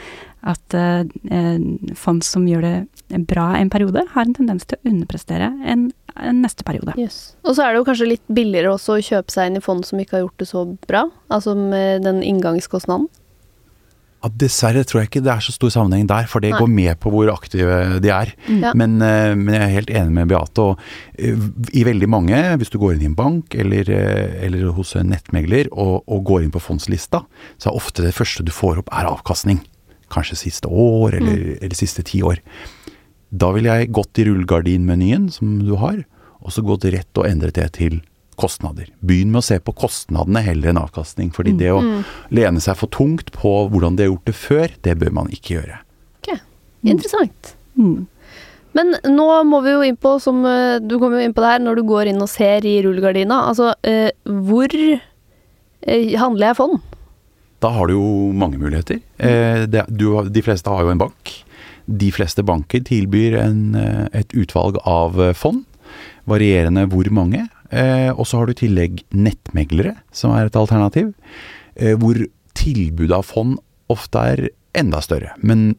At 0.43 0.75
eh, 0.75 1.05
eh, 1.31 1.95
fond 1.95 2.25
som 2.27 2.47
gjør 2.49 2.65
det 2.67 3.23
bra 3.31 3.53
en 3.59 3.71
periode, 3.71 4.03
har 4.11 4.27
en 4.27 4.35
tendens 4.35 4.67
til 4.67 4.79
å 4.81 4.91
underprestere 4.91 5.53
en, 5.69 5.89
en 6.19 6.43
neste 6.43 6.67
periode. 6.67 6.97
Og 6.99 7.55
så 7.55 7.63
er 7.63 7.73
det 7.73 7.83
jo 7.83 7.89
kanskje 7.89 8.13
litt 8.15 8.25
billigere 8.27 8.75
også 8.75 8.99
å 8.99 9.05
kjøpe 9.07 9.35
seg 9.35 9.51
inn 9.51 9.61
i 9.61 9.65
fond 9.65 9.87
som 9.87 10.03
ikke 10.03 10.19
har 10.19 10.27
gjort 10.27 10.43
det 10.43 10.51
så 10.51 10.65
bra, 10.89 11.07
altså 11.33 11.55
med 11.59 12.09
den 12.09 12.23
inngangskostnaden. 12.27 13.11
Ja, 14.23 14.29
dessverre 14.39 14.85
tror 14.87 15.01
jeg 15.01 15.09
ikke 15.09 15.23
det 15.27 15.33
er 15.33 15.43
så 15.43 15.51
stor 15.51 15.73
sammenheng 15.75 16.07
der, 16.07 16.29
for 16.31 16.43
det 16.43 16.53
Nei. 16.53 16.59
går 16.63 16.69
med 16.71 16.99
på 17.03 17.11
hvor 17.11 17.31
aktive 17.33 17.79
de 18.03 18.13
er. 18.15 18.31
Ja. 18.47 18.71
Men, 18.79 19.01
eh, 19.03 19.35
men 19.35 19.57
jeg 19.57 19.63
er 19.65 19.75
helt 19.75 19.91
enig 19.91 20.15
med 20.15 20.31
Beate. 20.31 20.63
Og 20.63 21.19
eh, 21.19 21.43
i 21.75 21.83
veldig 21.87 22.11
mange, 22.11 22.39
hvis 22.61 22.71
du 22.71 22.79
går 22.79 22.95
inn 22.95 23.03
i 23.03 23.11
en 23.11 23.19
bank 23.19 23.57
eller, 23.59 23.91
eller 23.91 24.71
hos 24.79 24.95
en 24.99 25.11
nettmegler 25.11 25.73
og, 25.75 26.05
og 26.07 26.23
går 26.31 26.47
inn 26.47 26.55
på 26.55 26.63
fondslista, 26.63 27.25
så 27.59 27.71
er 27.71 27.83
ofte 27.83 28.07
det 28.07 28.15
første 28.15 28.47
du 28.47 28.55
får 28.55 28.85
opp 28.85 28.95
er 28.95 29.11
avkastning. 29.11 29.59
Kanskje 30.13 30.39
siste 30.45 30.69
år 30.69 31.17
eller, 31.19 31.45
eller 31.59 31.77
siste 31.79 32.05
ti 32.07 32.23
år. 32.27 32.41
Da 33.33 33.49
ville 33.55 33.73
jeg 33.73 33.93
gått 33.97 34.21
i 34.21 34.27
rullegardinmenyen 34.29 35.31
som 35.33 35.57
du 35.65 35.75
har, 35.81 36.03
og 36.43 36.53
så 36.53 36.65
gått 36.67 36.85
rett 36.93 37.21
og 37.21 37.29
endret 37.29 37.57
det 37.57 37.71
til 37.79 38.03
kostnader. 38.41 38.89
Begynn 39.05 39.33
med 39.33 39.43
å 39.43 39.47
se 39.47 39.59
på 39.63 39.75
kostnadene 39.77 40.43
heller 40.45 40.73
enn 40.73 40.81
avkastning. 40.81 41.31
fordi 41.33 41.55
det 41.57 41.73
å 41.73 41.81
lene 42.31 42.61
seg 42.61 42.77
for 42.81 42.93
tungt 42.93 43.33
på 43.33 43.53
hvordan 43.73 43.97
de 43.97 44.07
har 44.07 44.13
gjort 44.13 44.29
det 44.29 44.37
før, 44.37 44.75
det 44.83 44.99
bør 45.01 45.13
man 45.21 45.31
ikke 45.33 45.59
gjøre. 45.59 45.79
Ok, 46.21 46.33
interessant. 46.83 47.55
Mm. 47.77 48.07
Men 48.73 48.95
nå 49.05 49.27
må 49.45 49.61
vi 49.65 49.75
jo 49.75 49.83
inn 49.85 49.99
på, 50.01 50.17
som 50.23 50.41
eh, 50.49 50.81
du 50.81 50.97
kommer 50.99 51.21
jo 51.21 51.29
inn 51.29 51.35
på 51.37 51.45
det 51.45 51.51
her, 51.55 51.65
når 51.65 51.81
du 51.81 51.85
går 51.89 52.09
inn 52.13 52.25
og 52.25 52.31
ser 52.33 52.65
i 52.65 52.79
rullegardina, 52.85 53.43
altså 53.51 53.75
eh, 53.85 54.09
hvor 54.25 54.73
eh, 54.73 56.15
handler 56.17 56.51
jeg 56.51 56.59
fond? 56.59 56.81
Da 57.63 57.71
har 57.71 57.89
du 57.89 57.95
jo 57.95 58.11
mange 58.35 58.59
muligheter. 58.59 59.01
Eh, 59.23 59.65
det, 59.71 59.87
du, 59.89 60.09
de 60.27 60.43
fleste 60.43 60.71
har 60.71 60.83
jo 60.83 60.93
en 60.93 61.03
bank. 61.05 61.33
De 61.87 62.11
fleste 62.15 62.43
banker 62.47 62.83
tilbyr 62.87 63.39
en, 63.39 63.61
eh, 63.79 64.07
et 64.23 64.35
utvalg 64.39 64.81
av 64.89 65.21
eh, 65.23 65.35
fond, 65.39 65.63
varierende 66.31 66.89
hvor 66.91 67.11
mange. 67.15 67.47
Eh, 67.71 68.11
og 68.13 68.27
så 68.29 68.41
har 68.41 68.49
du 68.49 68.57
i 68.57 68.63
tillegg 68.65 69.05
nettmeglere, 69.15 69.95
som 70.13 70.35
er 70.37 70.51
et 70.51 70.59
alternativ, 70.59 71.13
eh, 71.77 71.95
hvor 71.99 72.19
tilbudet 72.59 73.17
av 73.17 73.29
fond 73.31 73.57
ofte 73.93 74.27
er 74.35 74.49
enda 74.77 75.01
større. 75.05 75.37
Men 75.41 75.73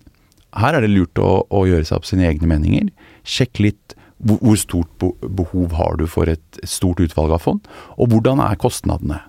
her 0.58 0.78
er 0.78 0.86
det 0.86 0.94
lurt 0.94 1.20
å, 1.20 1.44
å 1.50 1.66
gjøre 1.68 1.86
seg 1.90 2.00
opp 2.00 2.08
sine 2.08 2.30
egne 2.30 2.50
meninger. 2.50 2.90
Sjekk 3.28 3.62
litt 3.64 3.98
hvor, 4.24 4.40
hvor 4.40 4.58
stort 4.60 5.06
behov 5.36 5.76
har 5.78 6.00
du 6.00 6.08
for 6.08 6.32
et 6.32 6.64
stort 6.64 7.02
utvalg 7.04 7.36
av 7.36 7.44
fond, 7.44 7.70
og 7.98 8.14
hvordan 8.14 8.42
er 8.44 8.60
kostnadene. 8.62 9.20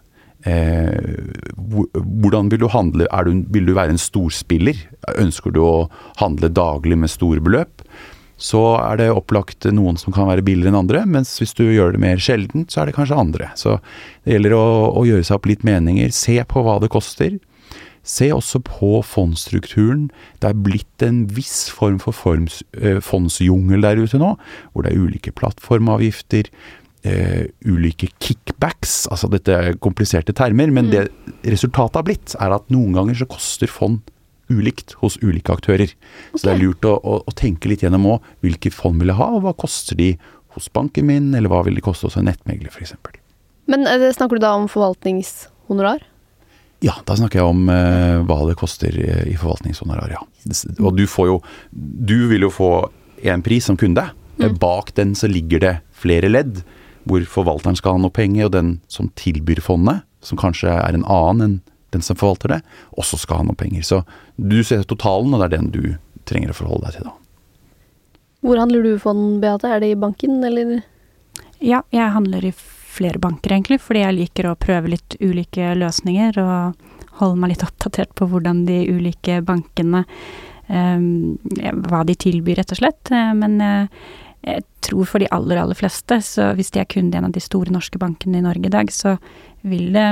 Eh, 0.49 1.29
hvordan 1.57 2.51
vil 2.53 2.65
du 2.65 2.69
handle? 2.73 3.09
Du, 3.27 3.45
vil 3.55 3.69
du 3.69 3.75
være 3.77 3.95
en 3.95 4.01
storspiller? 4.01 4.79
Ønsker 5.21 5.55
du 5.55 5.63
å 5.65 5.77
handle 6.21 6.53
daglig 6.53 6.99
med 7.01 7.13
store 7.13 7.43
beløp? 7.45 7.85
Så 8.41 8.61
er 8.81 8.99
det 8.99 9.13
opplagt 9.15 9.67
noen 9.71 9.97
som 10.01 10.13
kan 10.15 10.27
være 10.27 10.43
billigere 10.45 10.73
enn 10.73 10.81
andre, 10.83 11.05
mens 11.07 11.37
hvis 11.39 11.55
du 11.55 11.65
gjør 11.69 11.95
det 11.95 12.03
mer 12.03 12.21
sjeldent, 12.21 12.73
så 12.73 12.83
er 12.83 12.91
det 12.91 12.97
kanskje 12.97 13.19
andre. 13.21 13.51
Så 13.59 13.79
det 14.27 14.35
gjelder 14.35 14.57
å, 14.59 14.65
å 14.99 15.05
gjøre 15.07 15.27
seg 15.27 15.39
opp 15.39 15.49
litt 15.49 15.67
meninger. 15.67 16.11
Se 16.15 16.41
på 16.51 16.65
hva 16.67 16.81
det 16.83 16.91
koster. 16.93 17.39
Se 18.05 18.29
også 18.35 18.61
på 18.67 18.99
fondsstrukturen. 19.07 20.11
Det 20.43 20.51
er 20.51 20.63
blitt 20.67 21.05
en 21.07 21.23
viss 21.33 21.71
form 21.73 21.97
for 22.03 22.17
forms, 22.17 22.61
eh, 22.77 23.01
fondsjungel 23.01 23.87
der 23.87 24.03
ute 24.03 24.21
nå, 24.21 24.35
hvor 24.73 24.85
det 24.85 24.93
er 24.93 25.07
ulike 25.07 25.33
plattformavgifter, 25.33 26.51
eh, 27.05 27.47
ulike 27.69 28.11
kickbacks. 28.23 29.05
Altså 29.13 29.31
dette 29.33 29.55
er 29.55 29.79
kompliserte 29.83 30.35
termer, 30.37 30.73
men 30.75 30.91
det 30.93 31.07
resultatet 31.45 32.01
har 32.01 32.07
blitt, 32.09 32.37
er 32.41 32.57
at 32.57 32.67
noen 32.73 32.97
ganger 32.97 33.23
så 33.23 33.29
koster 33.31 33.71
fond 33.71 34.03
ulikt 34.53 34.97
hos 35.01 35.17
ulike 35.23 35.55
aktører. 35.55 35.93
Så 36.35 36.45
det 36.45 36.55
er 36.55 36.63
lurt 36.63 36.85
å, 36.89 36.97
å, 36.99 37.21
å 37.25 37.37
tenke 37.37 37.71
litt 37.71 37.85
gjennom 37.85 38.09
òg 38.15 38.33
hvilke 38.45 38.73
fond 38.75 39.01
vil 39.01 39.13
jeg 39.13 39.21
ha, 39.21 39.31
og 39.37 39.45
hva 39.47 39.55
koster 39.57 39.99
de 40.01 40.15
hos 40.55 40.69
banken 40.73 41.09
min, 41.09 41.33
eller 41.35 41.51
hva 41.51 41.65
vil 41.67 41.79
de 41.79 41.85
koste 41.85 42.07
hos 42.09 42.19
en 42.21 42.29
nettmegler 42.29 42.73
f.eks. 42.73 42.95
Men 43.71 43.89
eh, 43.91 44.11
snakker 44.15 44.39
du 44.39 44.45
da 44.45 44.55
om 44.59 44.69
forvaltningshonorar? 44.71 46.05
Ja, 46.85 46.99
da 47.09 47.17
snakker 47.17 47.41
jeg 47.41 47.49
om 47.49 47.71
eh, 47.73 48.21
hva 48.29 48.43
det 48.49 48.59
koster 48.61 48.93
eh, 49.01 49.25
i 49.33 49.39
forvaltningshonorar, 49.41 50.13
ja. 50.19 50.21
Og 50.83 50.93
du 50.99 51.07
får 51.09 51.31
jo 51.31 51.39
Du 51.73 52.27
vil 52.29 52.45
jo 52.45 52.51
få 52.53 52.71
en 53.25 53.43
pris 53.43 53.65
som 53.65 53.79
kunde. 53.81 54.05
Mm. 54.37 54.59
Bak 54.61 54.93
den 54.99 55.15
så 55.17 55.31
ligger 55.31 55.63
det 55.63 55.75
flere 55.97 56.29
ledd, 56.29 56.61
hvor 57.09 57.25
forvalteren 57.29 57.79
skal 57.79 57.97
ha 57.97 58.05
noe 58.05 58.15
penger, 58.15 58.49
og 58.49 58.55
den 58.57 58.75
som 58.89 59.11
tilbyr 59.21 59.63
fondet, 59.65 60.05
som 60.25 60.41
kanskje 60.41 60.73
er 60.73 60.97
en 60.97 61.07
annen 61.11 61.45
enn 61.47 61.61
den 61.95 62.03
som 62.03 62.19
forvalter 62.19 62.57
det, 62.57 62.61
også 62.99 63.21
skal 63.23 63.43
ha 63.43 63.47
noe 63.47 63.59
penger. 63.59 63.85
Så 63.87 64.01
du 64.37 64.59
ser 64.67 64.83
totalen, 64.89 65.35
og 65.35 65.41
det 65.43 65.47
er 65.47 65.57
den 65.59 65.71
du 65.75 65.83
trenger 66.27 66.51
å 66.51 66.57
forholde 66.59 66.89
deg 66.89 66.97
til 66.99 67.11
da. 67.11 67.15
Hvor 68.45 68.61
handler 68.61 68.85
du 68.85 68.97
fond, 69.01 69.39
Beate? 69.41 69.71
Er 69.71 69.81
det 69.81 69.93
i 69.95 70.01
banken, 70.01 70.41
eller? 70.45 70.81
Ja, 71.65 71.85
jeg 71.95 72.13
handler 72.13 72.45
i 72.45 72.53
flere 72.95 73.21
banker 73.23 73.55
egentlig, 73.55 73.81
fordi 73.83 74.03
jeg 74.05 74.17
liker 74.19 74.51
å 74.51 74.59
prøve 74.59 74.93
litt 74.93 75.17
ulike 75.23 75.73
løsninger 75.79 76.37
og 76.43 76.91
holde 77.21 77.39
meg 77.41 77.55
litt 77.55 77.65
oppdatert 77.67 78.13
på 78.19 78.29
hvordan 78.31 78.65
de 78.69 78.83
ulike 78.91 79.41
bankene 79.47 80.05
um, 80.69 81.39
Hva 81.87 82.03
de 82.07 82.17
tilbyr, 82.19 82.61
rett 82.61 82.75
og 82.75 82.81
slett. 82.81 83.13
Eh, 83.15 83.33
Men 83.39 83.57
eh, 83.63 84.05
jeg 84.45 84.65
tror 84.85 85.09
for 85.09 85.23
de 85.23 85.29
aller, 85.33 85.57
aller 85.57 85.79
fleste, 85.79 86.19
så 86.21 86.51
hvis 86.59 86.71
de 86.75 86.83
er 86.83 86.89
kunde 86.91 87.17
i 87.17 87.21
en 87.21 87.29
av 87.31 87.33
de 87.35 87.41
store 87.43 87.73
norske 87.73 87.99
bankene 88.01 88.39
i 88.39 88.45
Norge 88.45 88.69
i 88.69 88.73
dag, 88.73 88.91
så 88.93 89.17
vil 89.65 89.95
det, 89.95 90.05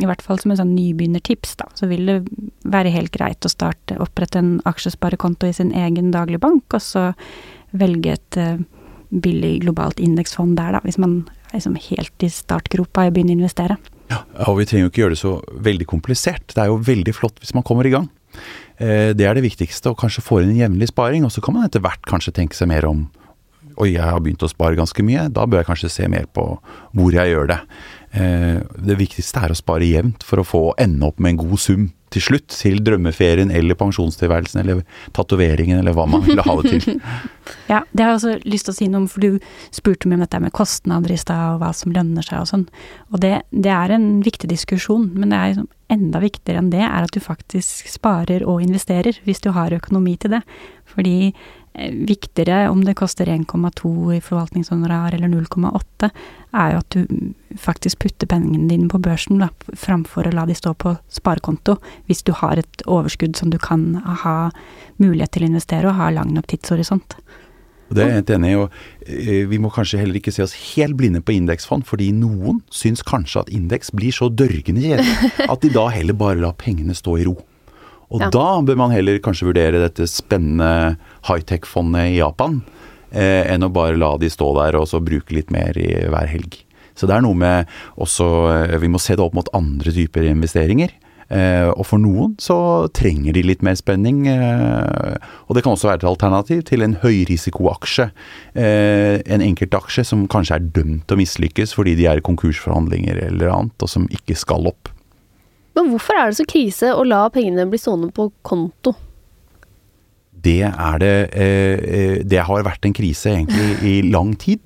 i 0.00 0.08
hvert 0.08 0.22
fall 0.24 0.40
som 0.40 0.54
en 0.54 0.60
sånn 0.62 0.72
nybegynnertips, 0.72 1.58
da, 1.60 1.66
så 1.76 1.88
vil 1.90 2.06
det 2.08 2.18
være 2.64 2.92
helt 2.94 3.12
greit 3.12 3.44
å 3.44 3.52
starte, 3.52 3.98
opprette 4.00 4.40
en 4.40 4.54
aksjesparekonto 4.68 5.50
i 5.50 5.56
sin 5.56 5.74
egen 5.76 6.08
daglige 6.14 6.40
bank, 6.40 6.64
og 6.72 6.80
så 6.80 7.10
velge 7.76 8.16
et 8.16 8.40
eh, 8.40 8.62
billig 9.10 9.58
globalt 9.66 10.00
indeksfond 10.00 10.56
der, 10.56 10.78
da, 10.78 10.80
hvis 10.86 10.98
man 11.02 11.20
er 11.50 11.58
liksom 11.58 11.76
helt 11.90 12.24
i 12.24 12.30
startgropa 12.32 13.04
og 13.08 13.14
begynner 13.14 13.36
å 13.36 13.42
investere. 13.42 13.76
Ja, 14.10 14.22
og 14.48 14.56
vi 14.58 14.66
trenger 14.66 14.88
jo 14.88 14.90
ikke 14.94 15.04
gjøre 15.04 15.14
det 15.14 15.22
så 15.22 15.36
veldig 15.68 15.86
komplisert. 15.90 16.54
Det 16.54 16.64
er 16.64 16.70
jo 16.72 16.80
veldig 16.82 17.14
flott 17.14 17.38
hvis 17.42 17.52
man 17.54 17.66
kommer 17.66 17.86
i 17.86 17.92
gang. 17.94 18.08
Eh, 18.80 19.12
Det 19.14 19.26
er 19.26 19.36
det 19.36 19.44
viktigste, 19.44 19.92
og 19.92 20.00
kanskje 20.00 20.24
få 20.24 20.40
inn 20.40 20.54
en 20.54 20.62
jevnlig 20.64 20.88
sparing. 20.90 21.26
Og 21.26 21.34
så 21.34 21.42
kan 21.44 21.54
man 21.54 21.66
etter 21.66 21.82
hvert 21.84 22.02
kanskje 22.08 22.32
tenke 22.34 22.56
seg 22.58 22.70
mer 22.70 22.86
om 22.88 23.04
Oi, 23.80 23.94
jeg 23.94 24.04
har 24.04 24.20
begynt 24.20 24.44
å 24.44 24.50
spare 24.50 24.76
ganske 24.76 25.04
mye. 25.06 25.28
Da 25.32 25.46
bør 25.48 25.62
jeg 25.62 25.70
kanskje 25.70 25.92
se 25.94 26.08
mer 26.12 26.26
på 26.36 26.44
hvor 26.96 27.14
jeg 27.16 27.32
gjør 27.32 27.48
det. 27.54 27.60
Eh, 28.12 28.60
Det 28.90 28.98
viktigste 28.98 29.46
er 29.46 29.54
å 29.54 29.58
spare 29.58 29.88
jevnt 29.88 30.26
for 30.26 30.42
å 30.42 30.46
få 30.46 30.62
ende 30.78 31.06
opp 31.08 31.18
med 31.20 31.34
en 31.34 31.42
god 31.46 31.62
sum 31.62 31.88
til 32.10 32.24
slutt. 32.26 32.48
Til 32.50 32.80
drømmeferien 32.84 33.52
eller 33.54 33.78
pensjonstilværelsen 33.78 34.60
eller 34.64 34.82
tatoveringen 35.16 35.78
eller 35.78 35.94
hva 35.94 36.08
man 36.10 36.24
vil 36.26 36.42
ha 36.42 36.56
det 36.62 36.80
til. 36.84 37.00
Ja, 37.70 37.80
det 37.94 38.02
har 38.02 38.12
jeg 38.12 38.18
også 38.18 38.50
lyst 38.50 38.66
til 38.66 38.72
å 38.72 38.76
si 38.76 38.86
noe 38.90 39.00
om, 39.04 39.06
for 39.10 39.22
du 39.22 39.38
spurte 39.74 40.06
meg 40.10 40.18
om 40.18 40.24
dette 40.24 40.38
med 40.42 40.52
kostnader 40.54 41.10
i 41.14 41.18
stad, 41.18 41.54
og 41.54 41.60
hva 41.62 41.70
som 41.74 41.94
lønner 41.94 42.26
seg 42.26 42.42
og 42.42 42.48
sånn. 42.50 42.64
Og 43.10 43.22
det, 43.22 43.32
det 43.50 43.70
er 43.74 43.94
en 43.94 44.08
viktig 44.26 44.50
diskusjon, 44.50 45.08
men 45.14 45.30
det 45.30 45.38
er 45.38 45.52
liksom 45.52 45.70
enda 45.90 46.20
viktigere 46.22 46.62
enn 46.62 46.70
det 46.70 46.82
er 46.86 47.06
at 47.06 47.14
du 47.14 47.18
faktisk 47.22 47.90
sparer 47.90 48.44
og 48.46 48.62
investerer, 48.62 49.18
hvis 49.26 49.42
du 49.42 49.50
har 49.54 49.74
økonomi 49.74 50.16
til 50.22 50.36
det. 50.36 50.42
Fordi 50.90 51.32
viktigere 51.74 52.68
om 52.70 52.82
det 52.84 52.96
koster 52.98 53.28
1,2 53.30 54.16
i 54.16 54.20
forvaltningshonorar 54.20 55.14
eller 55.14 55.28
0,8, 55.28 56.10
er 56.50 56.72
jo 56.74 56.80
at 56.80 56.96
du 56.96 57.58
faktisk 57.58 58.00
putter 58.02 58.26
pengene 58.30 58.68
dine 58.68 58.88
på 58.90 58.98
børsen, 59.02 59.38
da, 59.42 59.50
framfor 59.78 60.26
å 60.26 60.34
la 60.34 60.46
de 60.48 60.56
stå 60.58 60.74
på 60.74 60.96
sparekonto, 61.12 61.78
hvis 62.10 62.24
du 62.26 62.34
har 62.36 62.58
et 62.58 62.86
overskudd 62.86 63.38
som 63.38 63.52
du 63.54 63.58
kan 63.62 63.94
ha 64.24 64.50
mulighet 64.98 65.36
til 65.36 65.46
å 65.46 65.52
investere 65.52 65.90
og 65.90 65.98
ha 66.00 66.10
lang 66.14 66.34
nok 66.34 66.50
tidshorisont. 66.50 67.16
Det 67.90 68.04
er 68.04 68.10
jeg 68.12 68.18
helt 68.20 68.32
enig 68.36 68.50
i. 68.52 68.58
og 68.58 68.74
eh, 69.06 69.46
Vi 69.50 69.58
må 69.58 69.70
kanskje 69.74 69.98
heller 69.98 70.20
ikke 70.20 70.34
se 70.34 70.44
oss 70.44 70.54
helt 70.74 70.94
blinde 70.98 71.22
på 71.22 71.34
indeksfond, 71.34 71.86
fordi 71.88 72.12
noen 72.14 72.60
syns 72.70 73.02
kanskje 73.06 73.42
at 73.42 73.50
indeks 73.54 73.90
blir 73.94 74.14
så 74.14 74.30
dørgende 74.30 74.84
kjedelig 74.84 75.32
at 75.50 75.64
de 75.64 75.72
da 75.74 75.88
heller 75.90 76.18
bare 76.18 76.38
lar 76.42 76.54
pengene 76.58 76.94
stå 76.94 77.18
i 77.18 77.26
ro. 77.26 77.34
Og 78.10 78.20
Ja. 78.20 78.30
da 78.30 78.60
bør 78.60 78.76
man 78.76 78.90
heller 78.90 79.18
kanskje 79.18 79.46
vurdere 79.52 79.80
dette 79.80 80.06
spennende 80.10 80.96
high-tech-fondet 81.28 82.10
i 82.10 82.18
Japan, 82.18 82.62
eh, 83.12 83.46
enn 83.52 83.62
å 83.62 83.72
bare 83.72 83.96
la 83.96 84.16
de 84.18 84.26
stå 84.26 84.54
der 84.56 84.78
og 84.78 84.88
så 84.88 85.00
bruke 85.02 85.32
litt 85.32 85.50
mer 85.50 85.78
i 85.78 86.08
hver 86.08 86.26
helg. 86.26 86.64
Så 86.96 87.06
det 87.06 87.16
er 87.16 87.22
noe 87.22 87.34
med 87.34 87.66
også 87.98 88.72
eh, 88.72 88.78
Vi 88.78 88.88
må 88.88 88.98
se 89.00 89.14
det 89.14 89.24
opp 89.24 89.34
mot 89.34 89.48
andre 89.54 89.92
typer 89.92 90.26
investeringer. 90.26 90.90
Eh, 91.30 91.68
og 91.70 91.86
for 91.86 92.02
noen 92.02 92.34
så 92.42 92.90
trenger 92.92 93.32
de 93.36 93.44
litt 93.46 93.62
mer 93.62 93.76
spenning. 93.78 94.24
Eh, 94.26 95.14
og 95.46 95.54
det 95.54 95.62
kan 95.62 95.76
også 95.76 95.86
være 95.86 96.02
et 96.02 96.10
alternativ 96.10 96.64
til 96.66 96.82
en 96.82 96.96
høyrisikoaksje. 96.96 98.10
Eh, 98.58 99.22
en 99.30 99.44
enkeltaksje 99.46 100.04
som 100.04 100.26
kanskje 100.26 100.58
er 100.58 100.66
dømt 100.74 101.06
til 101.06 101.16
å 101.16 101.20
mislykkes 101.22 101.76
fordi 101.78 101.94
de 102.00 102.08
er 102.10 102.18
i 102.18 102.26
konkursforhandlinger 102.26 103.22
eller 103.28 103.54
annet, 103.54 103.76
og 103.78 103.88
som 103.88 104.08
ikke 104.10 104.36
skal 104.36 104.66
opp. 104.66 104.90
Men 105.80 105.94
hvorfor 105.94 106.18
er 106.18 106.28
det 106.28 106.36
så 106.36 106.44
krise 106.48 106.90
å 106.92 107.06
la 107.08 107.22
pengene 107.32 107.64
bli 107.70 107.80
stående 107.80 108.10
på 108.12 108.28
konto? 108.44 108.92
Det 110.40 110.64
det 111.00 111.14
eh, 111.36 111.80
eh, 111.80 112.16
Det 112.24 112.40
har 112.44 112.64
vært 112.64 112.84
en 112.84 112.96
krise 112.96 113.32
egentlig 113.32 113.80
i 113.84 113.94
lang 114.14 114.34
tid. 114.36 114.60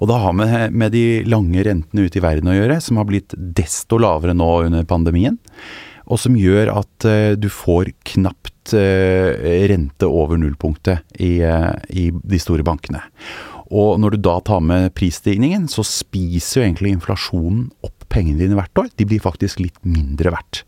Og 0.00 0.10
det 0.10 0.20
har 0.22 0.34
med, 0.34 0.74
med 0.74 0.94
de 0.94 1.22
lange 1.26 1.62
rentene 1.66 2.06
ute 2.06 2.18
i 2.18 2.24
verden 2.24 2.50
å 2.50 2.56
gjøre, 2.56 2.80
som 2.82 2.98
har 2.98 3.06
blitt 3.06 3.34
desto 3.36 3.98
lavere 4.02 4.34
nå 4.34 4.50
under 4.66 4.86
pandemien. 4.86 5.38
Og 6.06 6.18
som 6.22 6.38
gjør 6.38 6.70
at 6.82 7.06
eh, 7.06 7.34
du 7.38 7.46
får 7.50 7.94
knapt 8.14 8.52
rente 8.66 10.08
over 10.10 10.40
nullpunktet 10.42 11.20
i, 11.22 11.36
i 11.38 12.06
de 12.10 12.38
store 12.42 12.64
bankene. 12.66 12.98
Og 13.70 14.00
når 14.02 14.16
du 14.16 14.24
da 14.26 14.40
tar 14.42 14.58
med 14.58 14.88
prisstigningen, 14.98 15.68
så 15.70 15.84
spiser 15.86 16.58
jo 16.58 16.64
egentlig 16.64 16.96
inflasjonen 16.96 17.68
opp 17.86 17.95
pengene 18.12 18.40
dine 18.42 18.58
hvert 18.58 18.82
år. 18.82 18.90
De 18.96 19.06
blir 19.08 19.22
faktisk 19.22 19.62
litt 19.62 19.78
mindre 19.86 20.32
verdt. 20.34 20.64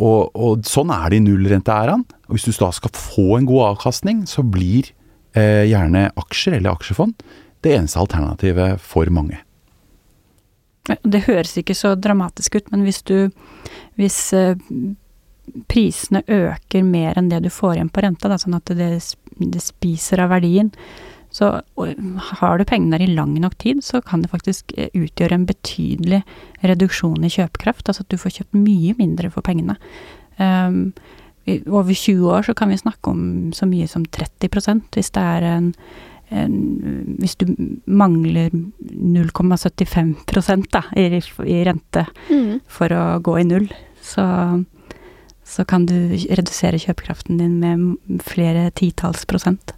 Og, 0.00 0.32
og 0.32 0.66
sånn 0.66 0.92
er 0.94 1.12
det 1.12 1.20
i 1.20 1.24
nullrenteæraen. 1.26 2.04
Hvis 2.32 2.48
du 2.48 2.52
da 2.56 2.70
skal 2.74 2.94
få 2.96 3.38
en 3.38 3.48
god 3.48 3.72
avkastning, 3.72 4.24
så 4.30 4.44
blir 4.44 4.90
eh, 5.36 5.68
gjerne 5.68 6.08
aksjer 6.18 6.58
eller 6.58 6.74
aksjefond 6.74 7.16
det 7.62 7.76
eneste 7.76 8.00
alternativet 8.02 8.80
for 8.82 9.10
mange. 9.14 9.42
Det 10.82 11.22
høres 11.28 11.54
ikke 11.60 11.76
så 11.78 11.94
dramatisk 11.94 12.56
ut, 12.58 12.72
men 12.72 12.82
hvis 12.86 13.04
du 13.06 13.30
Hvis 13.94 14.32
eh, 14.32 14.56
prisene 15.68 16.22
øker 16.26 16.82
mer 16.82 17.18
enn 17.18 17.28
det 17.28 17.42
du 17.44 17.50
får 17.52 17.76
igjen 17.76 17.90
på 17.92 18.00
renta, 18.00 18.30
da, 18.30 18.38
sånn 18.40 18.56
at 18.56 18.72
det, 18.72 18.88
det 19.36 19.60
spiser 19.60 20.22
av 20.24 20.32
verdien, 20.32 20.70
så 21.32 21.54
har 22.42 22.58
du 22.58 22.66
pengene 22.68 22.98
der 22.98 23.06
i 23.06 23.14
lang 23.14 23.32
nok 23.40 23.56
tid, 23.62 23.80
så 23.84 24.02
kan 24.04 24.22
det 24.22 24.32
faktisk 24.32 24.74
eh, 24.76 24.92
utgjøre 24.92 25.38
en 25.38 25.48
betydelig 25.48 26.22
reduksjon 26.62 27.24
i 27.24 27.32
kjøpekraft. 27.32 27.88
Altså 27.88 28.04
at 28.04 28.12
du 28.12 28.20
får 28.20 28.38
kjøpt 28.38 28.60
mye 28.60 28.94
mindre 29.00 29.32
for 29.32 29.44
pengene. 29.44 29.78
Um, 30.36 30.92
over 31.66 31.90
20 31.90 32.28
år 32.30 32.44
så 32.46 32.54
kan 32.54 32.70
vi 32.70 32.78
snakke 32.78 33.10
om 33.10 33.50
så 33.56 33.66
mye 33.66 33.88
som 33.90 34.04
30 34.04 34.84
hvis 34.94 35.10
det 35.10 35.22
er 35.22 35.46
en 35.56 35.72
en, 36.32 37.16
hvis 37.20 37.36
du 37.36 37.46
mangler 37.86 38.50
0,75 38.52 40.66
da, 40.72 40.82
i, 40.96 41.20
i 41.44 41.64
rente 41.66 42.06
Mm. 42.30 42.60
for 42.66 42.92
å 42.92 43.18
gå 43.20 43.38
i 43.40 43.44
null, 43.44 43.68
så, 44.02 44.24
så 45.44 45.64
kan 45.68 45.86
du 45.86 46.16
redusere 46.30 46.78
kjøpekraften 46.80 47.38
din 47.40 47.58
med 47.60 48.20
flere 48.24 48.70
titalls 48.70 49.26
prosent. 49.28 49.74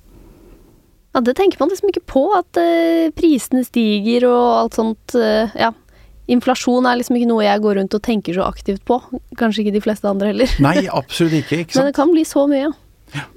Ja, 1.14 1.22
det 1.22 1.36
tenker 1.38 1.62
man 1.62 1.70
liksom 1.70 1.92
ikke 1.92 2.04
på, 2.10 2.26
at 2.34 2.58
uh, 2.58 3.08
prisene 3.14 3.62
stiger 3.66 4.26
og 4.28 4.44
alt 4.58 4.78
sånt. 4.80 5.14
Uh, 5.14 5.50
ja. 5.54 5.70
Inflasjon 6.30 6.88
er 6.88 6.98
liksom 6.98 7.18
ikke 7.18 7.28
noe 7.28 7.44
jeg 7.44 7.60
går 7.62 7.78
rundt 7.78 7.94
og 7.94 8.02
tenker 8.04 8.36
så 8.36 8.46
aktivt 8.48 8.82
på. 8.88 8.98
Kanskje 9.38 9.64
ikke 9.64 9.76
de 9.76 9.84
fleste 9.84 10.08
andre 10.10 10.32
heller. 10.32 10.56
Nei, 10.64 10.88
absolutt 10.88 11.36
ikke. 11.42 11.64
ikke 11.64 11.76
Men 11.78 11.90
det 11.90 11.98
kan 11.98 12.14
bli 12.14 12.24
så 12.28 12.48
mye. 12.50 12.64
ja. 12.66 12.72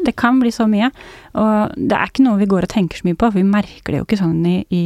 Det 0.04 0.16
kan 0.18 0.42
bli 0.42 0.52
så 0.54 0.68
mye. 0.70 0.90
Og 1.38 1.74
det 1.78 1.96
er 1.98 2.12
ikke 2.12 2.26
noe 2.26 2.42
vi 2.42 2.50
går 2.50 2.68
og 2.68 2.74
tenker 2.74 3.00
så 3.00 3.08
mye 3.08 3.18
på, 3.18 3.30
for 3.30 3.40
vi 3.40 3.48
merker 3.48 3.94
det 3.94 4.02
jo 4.02 4.08
ikke 4.08 4.22
sånn 4.22 4.40
i, 4.48 4.60
i, 4.74 4.86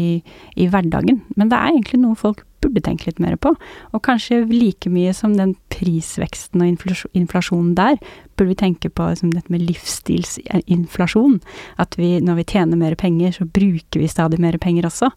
i 0.59 0.69
hverdagen. 0.71 1.21
Men 1.37 1.51
det 1.51 1.59
er 1.59 1.73
egentlig 1.73 2.01
noe 2.03 2.19
folk 2.19 2.45
burde 2.61 2.83
tenke 2.85 3.07
litt 3.09 3.21
mer 3.21 3.37
på. 3.41 3.53
Og 3.91 4.03
kanskje 4.05 4.43
like 4.51 4.89
mye 4.93 5.13
som 5.17 5.33
den 5.37 5.55
prisveksten 5.73 6.61
og 6.61 6.85
inflasjonen 7.17 7.73
der, 7.77 7.97
burde 8.37 8.51
vi 8.51 8.59
tenke 8.59 8.91
på 8.93 9.09
liksom, 9.11 9.33
dette 9.35 9.53
med 9.53 9.65
livsstilsinflasjon. 9.69 11.39
At 11.81 11.97
vi, 11.99 12.13
når 12.23 12.41
vi 12.41 12.49
tjener 12.53 12.79
mer 12.79 12.97
penger, 12.99 13.33
så 13.37 13.49
bruker 13.49 14.03
vi 14.03 14.11
stadig 14.11 14.41
mer 14.43 14.59
penger 14.61 14.89
også. 14.89 15.11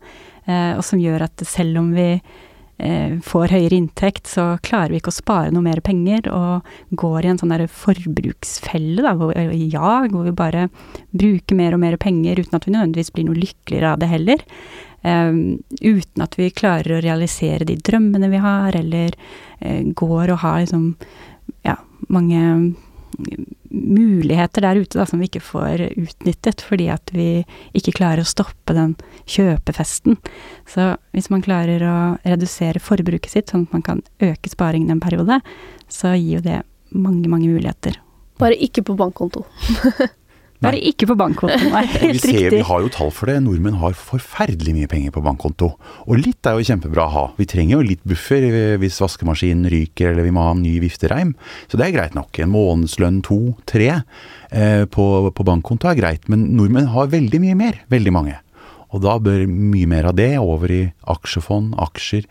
Eh, 0.46 0.72
og 0.76 0.84
som 0.86 1.02
gjør 1.02 1.28
at 1.28 1.46
selv 1.48 1.80
om 1.82 1.92
vi 1.96 2.08
får 3.24 3.52
høyere 3.54 3.76
inntekt, 3.78 4.26
så 4.26 4.56
klarer 4.66 4.90
vi 4.90 4.98
ikke 4.98 5.12
å 5.12 5.14
spare 5.14 5.52
noe 5.54 5.62
mer 5.62 5.78
penger, 5.84 6.26
og 6.34 6.96
går 6.98 7.24
i 7.24 7.30
en 7.30 7.38
sånn 7.38 7.52
der 7.54 7.68
forbruksfelle, 7.70 9.04
da, 9.04 9.12
hvor, 9.18 9.30
ja, 9.54 9.92
hvor 10.10 10.26
vi 10.26 10.34
bare 10.34 10.66
bruker 11.14 11.58
mer 11.58 11.76
og 11.76 11.84
mer 11.84 11.96
penger 12.02 12.42
uten 12.42 12.58
at 12.58 12.66
vi 12.66 12.74
nødvendigvis 12.74 13.12
blir 13.14 13.28
noe 13.28 13.38
lykkeligere 13.38 13.92
av 13.94 14.02
det 14.02 14.10
heller. 14.10 14.42
Um, 15.04 15.60
uten 15.84 16.24
at 16.24 16.34
vi 16.40 16.48
klarer 16.48 16.96
å 16.96 17.02
realisere 17.04 17.66
de 17.68 17.76
drømmene 17.76 18.30
vi 18.32 18.40
har, 18.40 18.74
eller 18.78 19.14
uh, 19.60 19.82
går 19.92 20.32
og 20.32 20.40
har 20.42 20.62
liksom 20.64 20.86
ja, 21.66 21.76
mange 22.08 22.40
muligheter 23.74 24.64
der 24.64 24.78
ute 24.78 24.98
da, 24.98 25.06
som 25.06 25.20
vi 25.20 25.28
ikke 25.28 25.42
får 25.44 25.82
utnyttet 25.90 26.62
fordi 26.64 26.88
at 26.94 27.10
vi 27.14 27.44
ikke 27.76 27.96
klarer 27.98 28.22
å 28.22 28.28
stoppe 28.28 28.76
den 28.76 28.94
kjøpefesten. 29.30 30.18
Så 30.70 30.94
hvis 31.14 31.30
man 31.32 31.44
klarer 31.44 31.84
å 31.88 31.96
redusere 32.24 32.82
forbruket 32.82 33.32
sitt, 33.32 33.50
sånn 33.50 33.66
at 33.68 33.76
man 33.76 33.86
kan 33.86 34.02
øke 34.22 34.52
sparingen 34.52 34.94
en 34.94 35.04
periode, 35.04 35.40
så 35.90 36.14
gir 36.14 36.38
jo 36.38 36.44
det 36.44 36.60
mange, 36.94 37.28
mange 37.28 37.50
muligheter. 37.50 37.98
Bare 38.38 38.58
ikke 38.58 38.82
på 38.86 38.96
bankkonto. 38.98 39.44
Bare 40.62 40.78
ikke 40.80 41.08
på 41.10 41.16
bankkonto, 41.18 41.56
nei. 41.72 41.82
Helt 41.92 42.16
vi 42.16 42.20
ser, 42.22 42.36
riktig. 42.36 42.52
Vi 42.54 42.66
har 42.68 42.84
jo 42.84 42.90
tall 42.92 43.10
for 43.14 43.30
det. 43.30 43.36
Nordmenn 43.44 43.78
har 43.80 43.96
forferdelig 43.98 44.74
mye 44.76 44.90
penger 44.90 45.14
på 45.14 45.22
bankkonto. 45.24 45.70
Og 46.06 46.20
litt 46.20 46.46
er 46.46 46.56
jo 46.56 46.66
kjempebra 46.68 47.06
å 47.08 47.12
ha. 47.14 47.24
Vi 47.38 47.48
trenger 47.50 47.78
jo 47.78 47.88
litt 47.88 48.04
buffer 48.08 48.46
hvis 48.80 49.00
vaskemaskinen 49.02 49.68
ryker 49.72 50.12
eller 50.12 50.26
vi 50.26 50.32
må 50.34 50.46
ha 50.46 50.54
en 50.54 50.62
ny 50.64 50.76
viftereim. 50.82 51.34
Så 51.68 51.80
det 51.80 51.88
er 51.88 51.96
greit 51.96 52.16
nok. 52.16 52.32
En 52.40 52.52
månedslønn 52.54 53.20
to, 53.26 53.40
tre 53.68 53.90
eh, 53.98 54.84
på, 54.86 55.08
på 55.34 55.48
bankkonto 55.50 55.90
er 55.90 56.00
greit. 56.00 56.28
Men 56.32 56.48
nordmenn 56.56 56.92
har 56.94 57.12
veldig 57.12 57.42
mye 57.44 57.58
mer. 57.60 57.80
Veldig 57.92 58.14
mange. 58.14 58.38
Og 58.94 59.02
da 59.04 59.18
bør 59.18 59.44
mye 59.50 59.90
mer 59.90 60.12
av 60.12 60.16
det 60.16 60.32
over 60.38 60.70
i 60.70 60.84
aksjefond, 61.10 61.74
aksjer, 61.82 62.28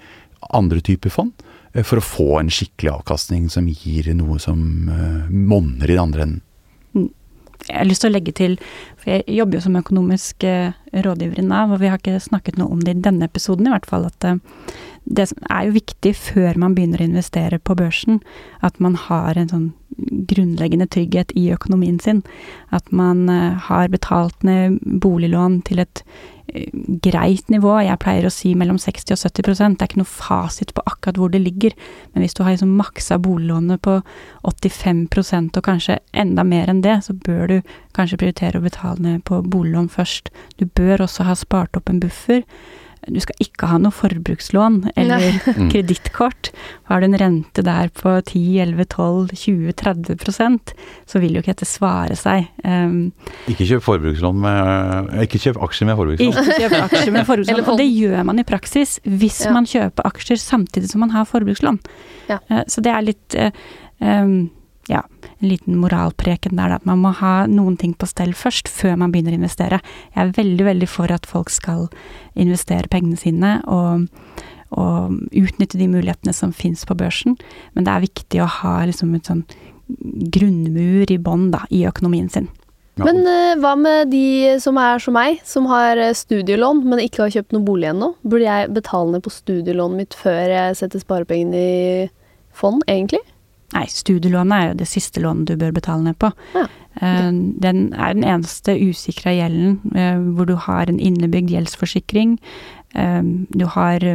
andre 0.56 0.80
typer 0.86 1.14
fond. 1.14 1.36
Eh, 1.74 1.86
for 1.86 2.00
å 2.00 2.08
få 2.08 2.30
en 2.40 2.50
skikkelig 2.54 2.96
avkastning 2.96 3.46
som 3.54 3.70
gir 3.70 4.10
noe 4.18 4.40
som 4.42 4.90
eh, 4.90 5.30
monner 5.30 5.86
i 5.86 5.94
den 5.94 6.04
andre 6.08 6.28
enden 6.30 6.42
jeg 7.68 7.78
har 7.78 7.88
lyst 7.88 8.04
til 8.04 8.12
å 8.12 8.16
legge 8.16 8.34
til, 8.36 8.58
for 9.00 9.14
jeg 9.14 9.38
jobber 9.38 9.58
jo 9.58 9.66
som 9.66 9.78
økonomisk 9.80 10.44
eh, 10.48 10.74
rådgiver 11.06 11.40
i 11.40 11.46
Nav, 11.48 11.72
og 11.72 11.84
vi 11.84 11.92
har 11.92 12.02
ikke 12.02 12.20
snakket 12.24 12.60
noe 12.60 12.74
om 12.76 12.82
det 12.84 12.98
i 12.98 13.04
denne 13.06 13.30
episoden 13.30 13.70
i 13.70 13.74
hvert 13.74 13.88
fall, 13.90 14.08
at 14.10 14.28
eh, 14.28 14.42
det 15.04 15.30
er 15.52 15.68
jo 15.68 15.76
viktig 15.76 16.14
før 16.16 16.58
man 16.60 16.76
begynner 16.76 17.02
å 17.04 17.08
investere 17.10 17.60
på 17.60 17.76
børsen, 17.76 18.22
at 18.64 18.80
man 18.80 18.96
har 18.96 19.38
en 19.38 19.50
sånn 19.52 19.72
grunnleggende 20.30 20.88
trygghet 20.90 21.34
i 21.38 21.50
økonomien 21.54 22.00
sin. 22.02 22.24
At 22.74 22.92
man 22.92 23.28
eh, 23.30 23.60
har 23.68 23.92
betalt 23.94 24.46
ned 24.48 24.80
boliglån 24.82 25.60
til 25.68 25.84
et 25.84 26.02
eh, 26.48 26.72
greit 27.04 27.52
nivå. 27.52 27.76
Jeg 27.84 28.00
pleier 28.02 28.26
å 28.26 28.34
si 28.34 28.54
mellom 28.58 28.80
60 28.82 29.14
og 29.14 29.22
70 29.22 29.44
Det 29.44 29.84
er 29.84 29.92
ikke 29.92 30.02
noe 30.02 30.10
fasit 30.10 30.74
på 30.74 30.86
akkurat 30.90 31.20
hvor 31.20 31.34
det 31.34 31.44
ligger. 31.44 31.76
Men 32.14 32.24
hvis 32.24 32.34
du 32.34 32.42
har 32.44 32.56
liksom 32.56 32.74
maksa 32.80 33.20
boliglånet 33.22 33.84
på 33.86 34.00
85% 34.50 35.60
og 35.60 35.68
kanskje 35.68 36.00
enda 36.14 36.48
mer 36.48 36.72
enn 36.72 36.82
det, 36.82 37.02
så 37.06 37.14
bør 37.14 37.44
du 37.52 37.76
kanskje 37.94 38.22
prioritere 38.24 38.64
å 38.64 38.66
betale 38.66 39.04
ned 39.04 39.28
på 39.30 39.44
boliglån 39.44 39.92
først. 39.94 40.34
Du 40.58 40.66
bør 40.66 41.06
også 41.06 41.28
ha 41.28 41.38
spart 41.38 41.78
opp 41.78 41.92
en 41.92 42.02
buffer 42.02 42.48
du 43.08 43.20
skal 43.24 43.36
ikke 43.44 43.68
ha 43.72 43.78
noe 43.82 43.92
forbrukslån 43.94 44.76
eller 45.00 45.20
mm. 45.44 45.70
kredittkort. 45.74 46.44
Har 46.90 46.98
du 47.02 47.06
en 47.08 47.20
rente 47.20 47.62
der 47.66 47.88
på 47.96 48.10
10-11-12-20-30% 48.30 50.74
så 51.10 51.16
vil 51.24 51.34
jo 51.36 51.40
ikke 51.44 51.54
dette 51.54 51.68
svare 51.68 52.16
seg. 52.20 52.40
Um, 52.64 53.12
ikke 53.52 53.66
kjøp 53.70 53.84
forbrukslån 53.86 54.38
med 54.44 54.58
Ikke 55.26 55.40
kjøp 55.44 55.58
aksjer 55.68 55.86
med 55.90 55.96
forbrukslån. 56.00 56.32
Ikke 56.32 56.54
kjøp 56.64 56.76
aksjer 56.80 57.12
med 57.12 57.24
forbrukslån. 57.30 57.68
og 57.68 57.74
det 57.82 57.90
gjør 57.92 58.22
man 58.32 58.38
i 58.40 58.48
praksis 58.48 58.92
hvis 59.04 59.40
ja. 59.46 59.52
man 59.56 59.66
kjøper 59.70 60.02
aksjer 60.10 60.38
samtidig 60.42 60.88
som 60.92 61.00
man 61.04 61.12
har 61.16 61.24
forbrukslån. 61.30 61.78
Ja. 62.32 62.38
Uh, 62.52 62.64
så 62.68 62.78
det 62.86 62.92
er 62.94 63.02
litt 63.12 63.30
uh, 63.40 63.50
um, 64.00 64.50
ja, 64.92 65.04
en 65.40 65.48
liten 65.48 65.78
moralpreken 65.80 66.58
der, 66.58 66.74
da. 66.74 66.80
At 66.82 66.88
man 66.88 67.02
må 67.04 67.14
ha 67.20 67.34
noen 67.50 67.78
ting 67.80 67.94
på 67.96 68.08
stell 68.10 68.34
først, 68.38 68.72
før 68.72 68.98
man 69.00 69.14
begynner 69.14 69.36
å 69.36 69.42
investere. 69.42 69.82
Jeg 70.16 70.26
er 70.26 70.34
veldig, 70.38 70.66
veldig 70.70 70.90
for 70.92 71.14
at 71.14 71.30
folk 71.30 71.54
skal 71.54 71.88
investere 72.40 72.92
pengene 72.92 73.20
sine 73.20 73.56
og, 73.72 74.08
og 74.76 75.14
utnytte 75.30 75.80
de 75.80 75.90
mulighetene 75.92 76.36
som 76.36 76.56
fins 76.56 76.84
på 76.88 76.98
børsen, 77.00 77.38
men 77.74 77.88
det 77.88 77.94
er 77.94 78.08
viktig 78.08 78.44
å 78.44 78.50
ha 78.62 78.80
liksom 78.90 79.14
et 79.16 79.30
sånn 79.30 79.46
grunnmur 80.34 81.12
i 81.12 81.20
bånn, 81.22 81.50
da, 81.54 81.64
i 81.70 81.84
økonomien 81.88 82.30
sin. 82.32 82.50
Ja. 83.00 83.08
Men 83.08 83.24
uh, 83.26 83.56
hva 83.58 83.74
med 83.80 84.12
de 84.14 84.54
som 84.62 84.78
er 84.78 85.02
som 85.02 85.16
meg, 85.18 85.40
som 85.50 85.66
har 85.72 85.98
eh, 85.98 86.14
studielån, 86.14 86.84
men 86.86 87.02
ikke 87.02 87.24
har 87.24 87.32
kjøpt 87.34 87.56
noen 87.56 87.66
bolig 87.66 87.90
ennå? 87.90 88.12
Burde 88.22 88.46
jeg 88.46 88.70
betale 88.76 89.16
ned 89.16 89.24
på 89.26 89.34
studielånet 89.34 89.98
mitt 90.04 90.18
før 90.18 90.54
jeg 90.54 90.78
setter 90.78 91.02
sparepengene 91.02 91.58
i 91.58 92.04
fond, 92.54 92.86
egentlig? 92.86 93.24
Nei, 93.74 93.88
studielånet 93.90 94.56
er 94.56 94.70
jo 94.70 94.78
det 94.84 94.90
siste 94.90 95.24
lånet 95.24 95.50
du 95.50 95.58
bør 95.60 95.74
betale 95.76 96.06
ned 96.06 96.20
på. 96.22 96.30
Ja. 96.54 96.68
Eh, 97.02 97.32
den 97.64 97.88
er 97.98 98.14
den 98.14 98.26
eneste 98.28 98.76
usikra 98.78 99.34
gjelden 99.34 99.80
eh, 99.98 100.22
hvor 100.38 100.50
du 100.50 100.56
har 100.68 100.90
en 100.90 101.02
innebygd 101.02 101.54
gjeldsforsikring. 101.56 102.38
Eh, 102.94 103.22
du 103.50 103.66
har 103.74 104.06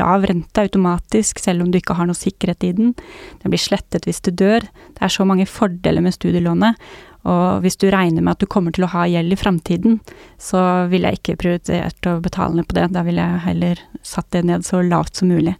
lav 0.00 0.26
rente 0.28 0.64
automatisk, 0.64 1.42
selv 1.44 1.66
om 1.66 1.72
du 1.72 1.80
ikke 1.80 1.98
har 1.98 2.08
noe 2.08 2.18
sikkerhet 2.18 2.64
i 2.68 2.74
den. 2.78 2.94
Den 3.42 3.52
blir 3.52 3.60
slettet 3.60 4.08
hvis 4.08 4.22
du 4.24 4.32
dør. 4.32 4.64
Det 4.64 5.04
er 5.04 5.12
så 5.12 5.28
mange 5.28 5.48
fordeler 5.50 6.04
med 6.04 6.16
studielånet. 6.16 6.80
Og 7.28 7.62
hvis 7.62 7.78
du 7.78 7.86
regner 7.92 8.24
med 8.24 8.34
at 8.34 8.42
du 8.42 8.48
kommer 8.50 8.74
til 8.74 8.88
å 8.88 8.90
ha 8.96 9.04
gjeld 9.06 9.30
i 9.34 9.38
framtiden, 9.38 10.00
så 10.42 10.88
ville 10.90 11.12
jeg 11.12 11.20
ikke 11.20 11.38
prioritert 11.44 12.08
å 12.10 12.16
betale 12.24 12.58
ned 12.58 12.66
på 12.66 12.80
det. 12.80 12.88
Da 12.96 13.04
ville 13.06 13.22
jeg 13.22 13.44
heller 13.44 13.84
satt 14.02 14.32
det 14.34 14.42
ned 14.48 14.66
så 14.66 14.80
lavt 14.82 15.20
som 15.20 15.30
mulig. 15.30 15.54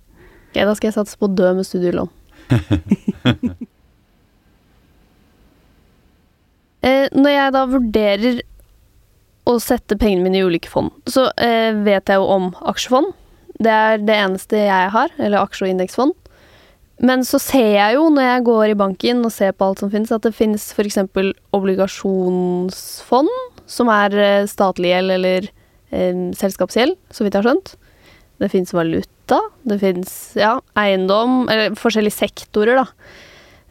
Ok, 0.51 0.59
da 0.59 0.75
skal 0.75 0.91
jeg 0.91 0.97
satse 0.97 1.21
på 1.21 1.31
å 1.31 1.37
dø 1.39 1.53
med 1.55 1.69
studielån. 1.69 2.11
eh, 6.87 7.07
når 7.13 7.31
jeg 7.33 7.55
da 7.57 7.63
vurderer 7.71 8.43
å 9.49 9.59
sette 9.63 9.99
pengene 9.99 10.23
mine 10.27 10.39
i 10.39 10.47
ulike 10.47 10.71
fond, 10.71 10.91
så 11.11 11.23
eh, 11.37 11.73
vet 11.83 12.09
jeg 12.09 12.17
jo 12.21 12.27
om 12.31 12.55
aksjefond. 12.71 13.09
Det 13.63 13.73
er 13.73 14.03
det 14.03 14.17
eneste 14.17 14.57
jeg 14.65 14.91
har, 14.95 15.09
eller 15.19 15.43
aksje- 15.43 15.67
og 15.67 15.73
indeksfond. 15.75 16.15
Men 17.03 17.25
så 17.27 17.39
ser 17.43 17.73
jeg 17.75 17.97
jo 17.97 18.07
når 18.15 18.29
jeg 18.29 18.45
går 18.47 18.65
i 18.71 18.79
banken 18.79 19.25
og 19.27 19.33
ser 19.35 19.55
på 19.57 19.67
alt 19.67 19.81
som 19.83 19.91
finnes, 19.91 20.13
at 20.15 20.23
det 20.27 20.35
finnes 20.37 20.69
f.eks. 20.71 20.99
obligasjonsfond, 21.57 23.33
som 23.67 23.91
er 23.91 24.19
eh, 24.23 24.47
statlig 24.51 24.93
gjeld 24.93 25.17
eller 25.17 25.49
eh, 25.91 26.21
selskapsgjeld, 26.39 26.95
så 27.11 27.25
vidt 27.25 27.35
jeg 27.35 27.43
har 27.43 27.51
skjønt. 27.51 27.75
Det 28.43 28.51
fins 28.53 28.75
valuta, 28.75 29.12
det 29.31 29.79
fins 29.83 30.15
ja, 30.39 30.57
eiendom, 30.79 31.45
eller 31.53 31.77
forskjellige 31.79 32.19
sektorer, 32.19 32.83
da. 32.83 32.87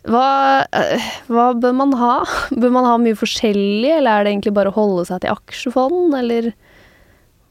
Hva, 0.09 0.65
eh, 0.73 1.09
hva, 1.29 1.51
bør 1.53 1.73
man 1.77 1.91
ha? 1.99 2.21
Bør 2.61 2.71
man 2.73 2.87
ha 2.89 2.97
mye 3.01 3.17
forskjellig, 3.17 3.97
eller 3.99 4.11
er 4.11 4.25
det 4.25 4.35
egentlig 4.35 4.55
bare 4.57 4.71
å 4.71 4.77
holde 4.77 5.05
seg 5.09 5.21
til 5.23 5.35
aksjefond, 5.35 6.15
eller 6.17 6.53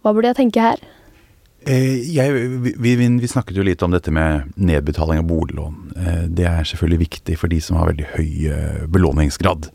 hva 0.02 0.14
burde 0.14 0.32
jeg 0.32 0.40
tenke 0.40 0.64
her? 0.64 0.82
Eh, 1.68 2.00
jeg, 2.10 2.32
vi, 2.64 2.72
vi, 2.80 2.94
vi, 2.96 3.28
snakket 3.28 3.58
jo 3.60 3.66
litt 3.66 3.84
om 3.84 3.92
dette 3.92 4.10
med 4.10 4.48
nedbetaling 4.56 5.20
av 5.20 5.28
boliglån. 5.28 5.76
Eh, 5.94 6.24
det 6.32 6.48
er 6.48 6.66
selvfølgelig 6.66 7.02
viktig 7.04 7.36
for 7.38 7.52
de 7.52 7.60
som 7.62 7.78
har 7.78 7.92
veldig 7.92 8.08
høy 8.16 8.88
belåningsgrad. 8.90 9.70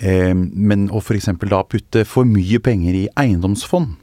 Men 0.00 0.88
å 0.94 1.02
f.eks. 1.02 1.28
da 1.50 1.60
putte 1.68 2.06
for 2.08 2.28
mye 2.28 2.62
penger 2.62 3.02
i 3.02 3.08
eiendomsfond, 3.20 3.98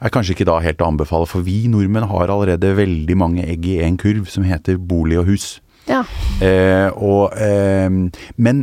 er 0.00 0.12
kanskje 0.12 0.36
ikke 0.36 0.48
da 0.48 0.58
helt 0.64 0.80
å 0.80 0.88
anbefale, 0.88 1.28
for 1.28 1.44
vi 1.44 1.64
nordmenn 1.70 2.08
har 2.08 2.32
allerede 2.32 2.72
veldig 2.78 3.16
mange 3.20 3.44
egg 3.44 3.66
i 3.68 3.80
én 3.84 3.98
kurv 4.00 4.28
som 4.32 4.46
heter 4.48 4.80
bolig 4.80 5.18
og 5.20 5.28
hus. 5.28 5.48
Ja. 5.90 6.02
Eh, 6.44 6.88
og, 6.96 7.34
eh, 7.40 7.88
men 8.36 8.62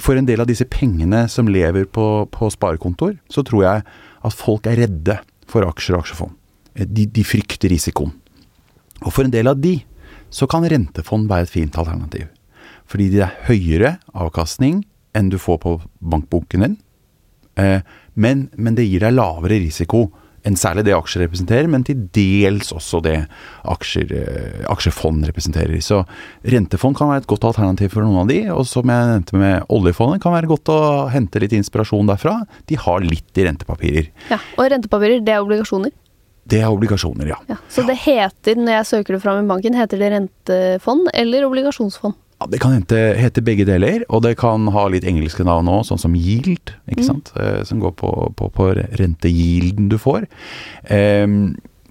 for 0.00 0.16
en 0.16 0.28
del 0.28 0.40
av 0.40 0.48
disse 0.48 0.66
pengene 0.70 1.26
som 1.28 1.50
lever 1.50 1.88
på, 1.90 2.06
på 2.32 2.50
sparekontoer, 2.52 3.18
så 3.28 3.44
tror 3.46 3.64
jeg 3.66 3.86
at 4.20 4.36
folk 4.36 4.68
er 4.70 4.84
redde 4.84 5.18
for 5.50 5.66
aksjer 5.66 5.96
og 5.96 6.04
aksjefond. 6.04 6.36
Eh, 6.76 6.86
de, 6.86 7.06
de, 7.10 7.24
frykter 7.26 7.72
risikoen. 7.72 8.12
Og 9.00 9.12
for 9.12 9.26
en 9.26 9.32
del 9.32 9.50
av 9.50 9.60
de, 9.60 9.78
så 10.30 10.46
kan 10.50 10.66
rentefond 10.68 11.28
være 11.30 11.48
et 11.48 11.52
fint 11.52 11.80
alternativ. 11.80 12.28
Fordi 12.90 13.08
det 13.12 13.24
er 13.24 13.36
høyere 13.48 13.96
avkastning 14.14 14.84
enn 15.16 15.30
du 15.32 15.38
får 15.42 15.58
på 15.64 15.74
bankboken 16.12 16.64
din. 16.64 16.76
Eh, 17.58 17.80
men, 18.14 18.48
men 18.56 18.76
det 18.78 18.86
gir 18.86 19.02
deg 19.02 19.16
lavere 19.16 19.58
risiko 19.62 20.08
enn 20.48 20.56
særlig 20.56 20.86
det 20.86 20.94
aksjer 20.96 21.24
representerer, 21.26 21.68
men 21.68 21.84
til 21.86 22.04
dels 22.16 22.70
også 22.72 23.02
det 23.04 23.16
aksjer, 23.68 24.12
eh, 24.16 24.64
aksjefond 24.72 25.26
representerer. 25.28 25.76
Så 25.84 26.02
rentefond 26.44 26.96
kan 26.96 27.10
være 27.12 27.24
et 27.24 27.30
godt 27.30 27.44
alternativ 27.50 27.92
for 27.92 28.06
noen 28.06 28.22
av 28.22 28.30
de, 28.30 28.40
og 28.54 28.64
som 28.68 28.88
jeg 28.88 29.10
nevnte 29.12 29.36
med 29.40 29.66
oljefondet, 29.68 30.22
kan 30.22 30.32
være 30.32 30.50
godt 30.50 30.72
å 30.72 30.80
hente 31.12 31.42
litt 31.42 31.52
inspirasjon 31.58 32.08
derfra. 32.08 32.38
De 32.70 32.78
har 32.80 33.00
litt 33.04 33.36
i 33.36 33.44
rentepapirer. 33.48 34.08
Ja, 34.30 34.38
Og 34.56 34.70
rentepapirer, 34.72 35.20
det 35.24 35.34
er 35.34 35.44
obligasjoner? 35.44 35.92
Det 36.50 36.62
er 36.64 36.72
obligasjoner, 36.72 37.28
ja. 37.30 37.36
Ja, 37.50 37.56
så 37.70 37.84
det 37.86 37.98
heter, 38.00 38.56
når 38.58 38.80
jeg 38.80 38.88
søker 38.88 39.14
det 39.14 39.22
fram 39.22 39.44
i 39.44 39.48
banken, 39.48 39.76
heter 39.76 40.00
det 40.00 40.08
rentefond 40.16 41.12
eller 41.14 41.44
obligasjonsfond? 41.46 42.16
Ja, 42.40 42.46
Det 42.48 42.58
kan 42.62 42.72
hente, 42.72 42.96
hete 43.20 43.42
begge 43.44 43.66
deler, 43.68 44.04
og 44.08 44.22
det 44.24 44.38
kan 44.40 44.66
ha 44.72 44.86
litt 44.88 45.04
engelske 45.04 45.44
navn 45.44 45.68
òg, 45.68 45.82
sånn 45.84 46.00
som 46.00 46.14
yield, 46.16 46.72
ikke 46.88 47.04
sant. 47.04 47.32
Eh, 47.36 47.62
Som 47.68 47.80
går 47.80 47.92
på, 48.00 48.12
på, 48.36 48.48
på 48.50 48.70
renteyielden 48.96 49.90
du 49.92 49.98
får. 50.00 50.24
Eh, 50.88 51.26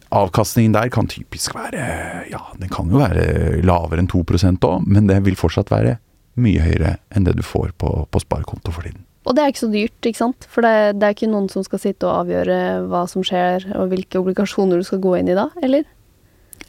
avkastningen 0.10 0.74
der 0.74 0.90
kan 0.90 1.06
typisk 1.08 1.54
være 1.54 1.84
Ja, 2.32 2.42
den 2.58 2.70
kan 2.74 2.90
jo 2.90 2.98
være 2.98 3.62
lavere 3.62 4.02
enn 4.02 4.10
2% 4.10 4.66
òg, 4.66 4.88
men 4.88 5.06
det 5.08 5.22
vil 5.24 5.38
fortsatt 5.38 5.70
være 5.70 6.00
mye 6.40 6.64
høyere 6.64 6.96
enn 7.14 7.28
det 7.28 7.36
du 7.38 7.44
får 7.46 7.76
på, 7.78 8.08
på 8.10 8.22
sparekonto 8.24 8.72
for 8.74 8.88
tiden. 8.88 9.06
Og 9.28 9.36
det 9.36 9.44
er 9.44 9.52
ikke 9.52 9.66
så 9.68 9.70
dyrt, 9.70 10.08
ikke 10.08 10.18
sant? 10.18 10.48
For 10.50 10.66
det, 10.66 10.98
det 10.98 11.06
er 11.06 11.14
ikke 11.14 11.30
noen 11.30 11.50
som 11.52 11.62
skal 11.66 11.82
sitte 11.84 12.08
og 12.08 12.24
avgjøre 12.24 12.60
hva 12.90 13.04
som 13.12 13.22
skjer, 13.28 13.68
og 13.78 13.92
hvilke 13.92 14.18
obligasjoner 14.22 14.80
du 14.80 14.88
skal 14.88 15.02
gå 15.04 15.18
inn 15.20 15.30
i 15.30 15.38
da, 15.38 15.50
eller? 15.62 15.86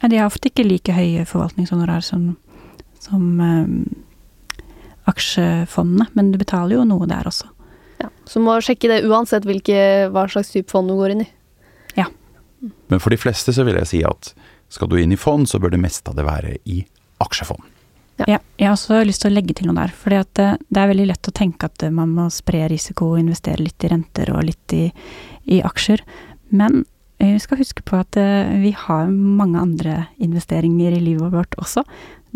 Ja, 0.01 0.09
de 0.11 0.17
har 0.19 0.27
ofte 0.29 0.49
ikke 0.51 0.65
like 0.67 0.93
høye 0.93 1.23
forvaltningshonorar 1.29 2.03
som, 2.05 2.35
som 3.01 3.41
eh, 3.41 4.61
aksjefondene, 5.09 6.07
men 6.17 6.31
du 6.31 6.39
betaler 6.41 6.77
jo 6.77 6.85
noe 6.87 7.09
der 7.09 7.27
også. 7.29 7.49
Ja. 8.01 8.09
Så 8.29 8.41
må 8.41 8.55
sjekke 8.63 8.89
det 8.89 9.03
uansett 9.09 9.45
hvilke, 9.45 10.07
hva 10.13 10.27
slags 10.31 10.53
type 10.53 10.71
fond 10.71 10.89
du 10.89 10.95
går 10.97 11.15
inn 11.15 11.25
i. 11.25 11.29
Ja. 11.97 12.07
Men 12.61 13.01
for 13.01 13.13
de 13.13 13.19
fleste 13.21 13.53
så 13.53 13.65
vil 13.67 13.77
jeg 13.81 13.89
si 13.89 14.01
at 14.07 14.33
skal 14.71 14.89
du 14.89 14.97
inn 15.01 15.11
i 15.11 15.19
fond, 15.19 15.49
så 15.49 15.59
bør 15.59 15.73
det 15.73 15.81
meste 15.83 16.11
av 16.11 16.17
det 16.17 16.25
være 16.25 16.55
i 16.69 16.81
aksjefond. 17.21 17.65
Ja. 18.21 18.27
Ja, 18.29 18.37
jeg 18.59 18.67
har 18.67 18.75
også 18.75 19.01
lyst 19.07 19.23
til 19.23 19.31
å 19.31 19.35
legge 19.35 19.55
til 19.57 19.69
noe 19.69 19.79
der. 19.79 19.93
For 19.97 20.13
det, 20.13 20.47
det 20.69 20.81
er 20.81 20.89
veldig 20.91 21.07
lett 21.09 21.29
å 21.29 21.35
tenke 21.35 21.69
at 21.69 21.83
eh, 21.85 21.93
man 21.93 22.13
må 22.15 22.27
spre 22.33 22.67
risiko 22.71 23.13
og 23.13 23.21
investere 23.21 23.63
litt 23.63 23.83
i 23.85 23.91
renter 23.91 24.33
og 24.35 24.45
litt 24.45 24.75
i, 24.77 24.85
i 25.49 25.61
aksjer. 25.65 26.03
Men 26.53 26.83
eh, 27.17 27.33
vi 27.33 27.41
skal 27.41 27.61
huske 27.63 27.85
på 27.87 27.97
at 27.97 28.19
eh, 28.21 28.53
vi 28.61 28.75
har 28.77 29.09
mange 29.11 29.61
andre 29.61 30.05
investeringer 30.21 30.97
i 30.97 31.03
livet 31.03 31.33
vårt 31.33 31.57
også. 31.61 31.85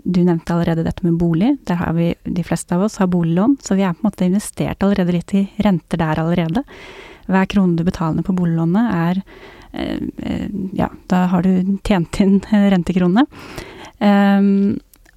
Du 0.03 0.21
nevnte 0.23 0.53
allerede 0.53 0.83
dette 0.85 1.05
med 1.05 1.17
bolig. 1.19 1.55
Der 1.67 1.79
har 1.79 1.93
vi, 1.95 2.13
de 2.23 2.43
fleste 2.43 2.75
av 2.75 2.85
oss 2.85 2.97
har 3.01 3.07
boliglån, 3.11 3.57
så 3.63 3.77
vi 3.77 3.85
er 3.85 3.93
på 3.95 4.03
en 4.03 4.09
måte 4.09 4.27
investert 4.27 4.83
allerede 4.83 5.15
litt 5.15 5.33
i 5.33 5.45
renter 5.63 6.01
der 6.01 6.21
allerede. 6.21 6.65
Hver 7.31 7.47
krone 7.49 7.77
du 7.77 7.85
betaler 7.87 8.25
på 8.25 8.35
boliglånet 8.37 8.91
er 8.93 9.21
eh, 9.73 10.01
eh, 10.21 10.49
Ja, 10.77 10.89
da 11.09 11.25
har 11.31 11.45
du 11.45 11.77
tjent 11.87 12.19
inn 12.21 12.41
rentekronene. 12.73 13.25
Um, 13.99 14.75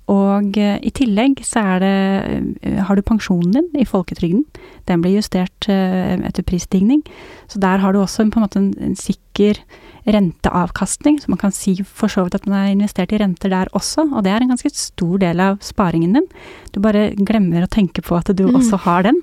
og 0.09 0.57
eh, 0.57 0.79
i 0.87 0.93
tillegg 0.95 1.43
så 1.45 1.65
er 1.75 1.83
det 1.83 2.79
Har 2.87 2.97
du 2.97 3.03
pensjonen 3.05 3.59
din 3.59 3.83
i 3.83 3.89
folketrygden. 3.89 4.47
Den 4.89 5.03
blir 5.05 5.19
justert 5.19 5.69
etter 5.69 6.47
prisstigning. 6.47 7.03
Så 7.51 7.61
der 7.61 7.83
har 7.83 7.93
du 7.93 8.01
også 8.01 8.25
på 8.31 8.41
en 8.41 8.47
måte 8.47 8.63
en, 8.63 8.73
en 8.81 8.97
sikker 8.97 9.61
renteavkastning. 10.09 11.19
Så 11.21 11.29
man 11.33 11.39
kan 11.41 11.53
si 11.53 11.77
for 11.85 12.09
så 12.09 12.25
vidt 12.27 12.35
at 12.39 12.47
man 12.47 12.59
har 12.63 12.73
investert 12.73 13.13
i 13.13 13.19
renter 13.21 13.53
der 13.53 13.71
også, 13.77 14.07
og 14.13 14.25
det 14.25 14.33
er 14.33 14.43
en 14.45 14.53
ganske 14.55 14.71
stor 14.75 15.19
del 15.23 15.41
av 15.45 15.59
sparingen 15.65 16.15
din. 16.19 16.29
Du 16.73 16.81
bare 16.81 17.11
glemmer 17.17 17.65
å 17.67 17.71
tenke 17.71 18.03
på 18.03 18.17
at 18.19 18.33
du 18.37 18.47
Mm. 18.49 18.57
også 18.57 18.79
har 18.87 19.03
den. 19.03 19.21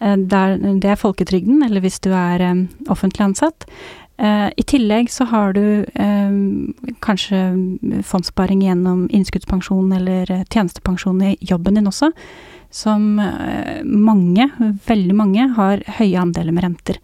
Eh, 0.00 0.16
Der, 0.16 0.56
det 0.56 0.84
er 0.84 0.96
folketrygden, 0.96 1.62
eller 1.64 1.80
hvis 1.80 2.00
du 2.00 2.10
er 2.12 2.40
eh, 2.40 2.66
offentlig 2.88 3.20
ansatt. 3.26 3.66
Eh, 4.18 4.50
I 4.56 4.62
tillegg 4.62 5.08
så 5.08 5.24
har 5.26 5.52
du 5.52 5.84
eh, 5.94 6.30
kanskje 7.00 8.02
fondssparing 8.04 8.60
gjennom 8.62 9.08
innskuddspensjon 9.10 9.92
eller 9.96 10.26
tjenestepensjon 10.50 11.22
i 11.22 11.36
jobben 11.40 11.74
din 11.74 11.86
også, 11.86 12.12
som 12.70 13.18
eh, 13.18 13.82
mange, 13.84 14.46
veldig 14.86 15.14
mange, 15.18 15.46
har 15.56 15.82
høye 15.98 16.20
andeler 16.22 16.54
med 16.54 16.64
renter. 16.64 17.00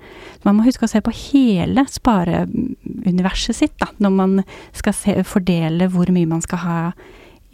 Man 0.47 0.59
må 0.59 0.67
huske 0.67 0.87
å 0.87 0.91
se 0.91 1.03
på 1.03 1.15
hele 1.15 1.83
spareuniverset 1.91 3.59
sitt 3.59 3.75
da, 3.83 3.91
når 3.99 4.15
man 4.15 4.37
skal 4.77 4.95
se, 4.95 5.17
fordele 5.27 5.91
hvor 5.91 6.11
mye 6.15 6.31
man 6.31 6.45
skal 6.45 6.63
ha 6.63 6.79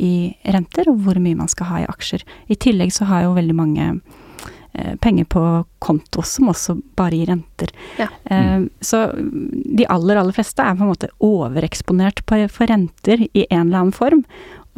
i 0.02 0.32
renter, 0.52 0.90
og 0.92 1.00
hvor 1.06 1.20
mye 1.22 1.38
man 1.38 1.50
skal 1.50 1.70
ha 1.70 1.80
i 1.82 1.88
aksjer. 1.88 2.24
I 2.52 2.58
tillegg 2.60 2.92
så 2.92 3.08
har 3.08 3.24
jo 3.24 3.36
veldig 3.36 3.56
mange 3.56 3.88
eh, 3.88 4.94
penger 5.00 5.28
på 5.32 5.44
konto 5.82 6.24
som 6.26 6.52
også 6.52 6.76
bare 6.98 7.16
gir 7.16 7.32
renter. 7.32 7.72
Ja. 8.00 8.10
Eh, 8.28 8.66
så 8.84 9.06
de 9.16 9.88
aller, 9.88 10.20
aller 10.20 10.36
fleste 10.36 10.64
er 10.64 10.76
på 10.76 10.84
en 10.84 10.92
måte 10.92 11.12
overeksponert 11.24 12.26
på, 12.28 12.44
for 12.52 12.68
renter 12.68 13.24
i 13.30 13.46
en 13.48 13.70
eller 13.70 13.86
annen 13.86 13.96
form. 13.96 14.26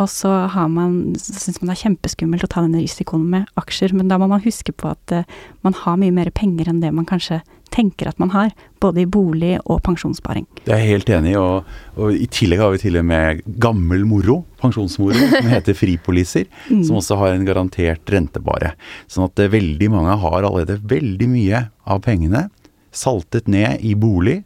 Og 0.02 0.08
så 0.10 0.30
har 0.50 0.70
man, 0.72 1.14
syns 1.20 1.60
man 1.60 1.70
det 1.70 1.76
er 1.76 1.82
kjempeskummelt 1.84 2.46
å 2.46 2.50
ta 2.50 2.64
denne 2.64 2.80
risikoen 2.82 3.28
med 3.30 3.50
aksjer, 3.60 3.94
men 3.94 4.08
da 4.10 4.18
må 4.18 4.26
man 4.30 4.42
huske 4.42 4.74
på 4.74 4.88
at 4.90 5.14
uh, 5.14 5.26
man 5.66 5.76
har 5.84 6.00
mye 6.00 6.14
mer 6.14 6.32
penger 6.34 6.70
enn 6.70 6.80
det 6.82 6.90
man 6.94 7.06
kanskje 7.06 7.44
tenker 7.74 8.06
at 8.10 8.18
man 8.22 8.30
har, 8.34 8.50
både 8.82 9.02
i 9.02 9.06
bolig 9.10 9.56
og 9.64 9.80
pensjonssparing. 9.86 10.46
Det 10.62 10.74
er 10.74 10.82
jeg 10.82 10.92
helt 10.92 11.12
enig 11.16 11.32
i, 11.32 11.38
og, 11.38 11.70
og 11.98 12.14
i 12.14 12.26
tillegg 12.30 12.62
har 12.62 12.74
vi 12.74 12.82
til 12.84 12.98
og 13.00 13.06
med 13.06 13.42
gammel 13.62 14.04
moro, 14.06 14.40
pensjonsmoro, 14.62 15.18
som 15.36 15.50
heter 15.50 15.78
fripoliser, 15.78 16.50
som 16.70 16.98
også 16.98 17.18
har 17.22 17.34
en 17.34 17.46
garantert 17.46 18.14
rentebare. 18.14 18.74
Sånn 19.10 19.28
at 19.28 19.42
uh, 19.42 19.50
veldig 19.54 19.90
mange 19.94 20.18
har 20.24 20.40
allerede 20.40 20.80
veldig 20.90 21.30
mye 21.30 21.66
av 21.86 22.02
pengene 22.06 22.48
saltet 22.94 23.48
ned 23.50 23.82
i 23.82 23.94
bolig 23.98 24.40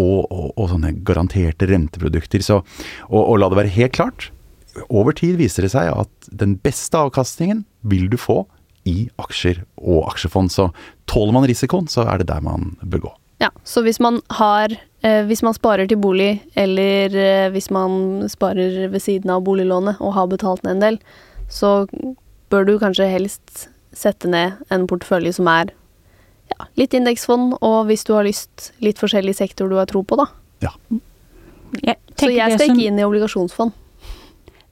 og, 0.00 0.28
og, 0.32 0.52
og 0.56 0.68
sånne 0.72 0.92
garanterte 1.04 1.68
renteprodukter. 1.68 2.44
Så, 2.44 2.60
og, 3.08 3.20
og 3.22 3.40
la 3.40 3.50
det 3.50 3.60
være 3.60 3.74
helt 3.76 3.96
klart, 3.96 4.30
over 4.88 5.12
tid 5.16 5.36
viser 5.40 5.66
det 5.66 5.72
seg 5.72 5.90
at 5.92 6.30
den 6.30 6.56
beste 6.62 6.98
avkastningen 6.98 7.64
vil 7.82 8.08
du 8.12 8.16
få 8.20 8.44
i 8.88 9.08
aksjer 9.20 9.62
og 9.76 10.06
aksjefond. 10.12 10.52
Så 10.52 10.68
tåler 11.10 11.34
man 11.36 11.46
risikoen, 11.48 11.88
så 11.90 12.06
er 12.08 12.20
det 12.22 12.28
der 12.30 12.40
man 12.44 12.76
bør 12.82 13.06
gå. 13.08 13.12
Ja, 13.40 13.48
så 13.64 13.80
hvis 13.84 13.96
man 14.04 14.18
har 14.36 14.68
eh, 15.02 15.22
Hvis 15.24 15.40
man 15.42 15.54
sparer 15.56 15.88
til 15.88 15.96
bolig, 15.96 16.42
eller 16.60 17.14
eh, 17.16 17.48
hvis 17.54 17.70
man 17.72 18.28
sparer 18.28 18.88
ved 18.92 19.00
siden 19.00 19.30
av 19.32 19.42
boliglånet 19.46 20.00
og 20.00 20.12
har 20.14 20.28
betalt 20.28 20.62
ned 20.64 20.76
en 20.76 20.84
del, 20.84 20.98
så 21.48 21.86
bør 22.52 22.66
du 22.68 22.74
kanskje 22.78 23.08
helst 23.08 23.68
sette 23.96 24.28
ned 24.28 24.60
en 24.70 24.84
portefølje 24.86 25.32
som 25.38 25.48
er 25.50 25.72
ja, 26.52 26.66
litt 26.76 26.94
indeksfond, 26.94 27.56
og 27.64 27.86
hvis 27.88 28.04
du 28.04 28.12
har 28.14 28.26
lyst, 28.28 28.72
litt 28.84 29.00
forskjellig 29.00 29.34
sektor 29.38 29.70
du 29.70 29.78
har 29.80 29.88
tro 29.90 30.02
på, 30.04 30.18
da. 30.20 30.28
Ja. 30.66 30.72
Jeg 31.80 31.96
Så 32.18 32.28
jeg 32.30 32.58
det 32.58 32.66
som- 32.66 32.78
inn 32.78 32.98
i 32.98 33.06
obligasjonsfond. 33.06 33.72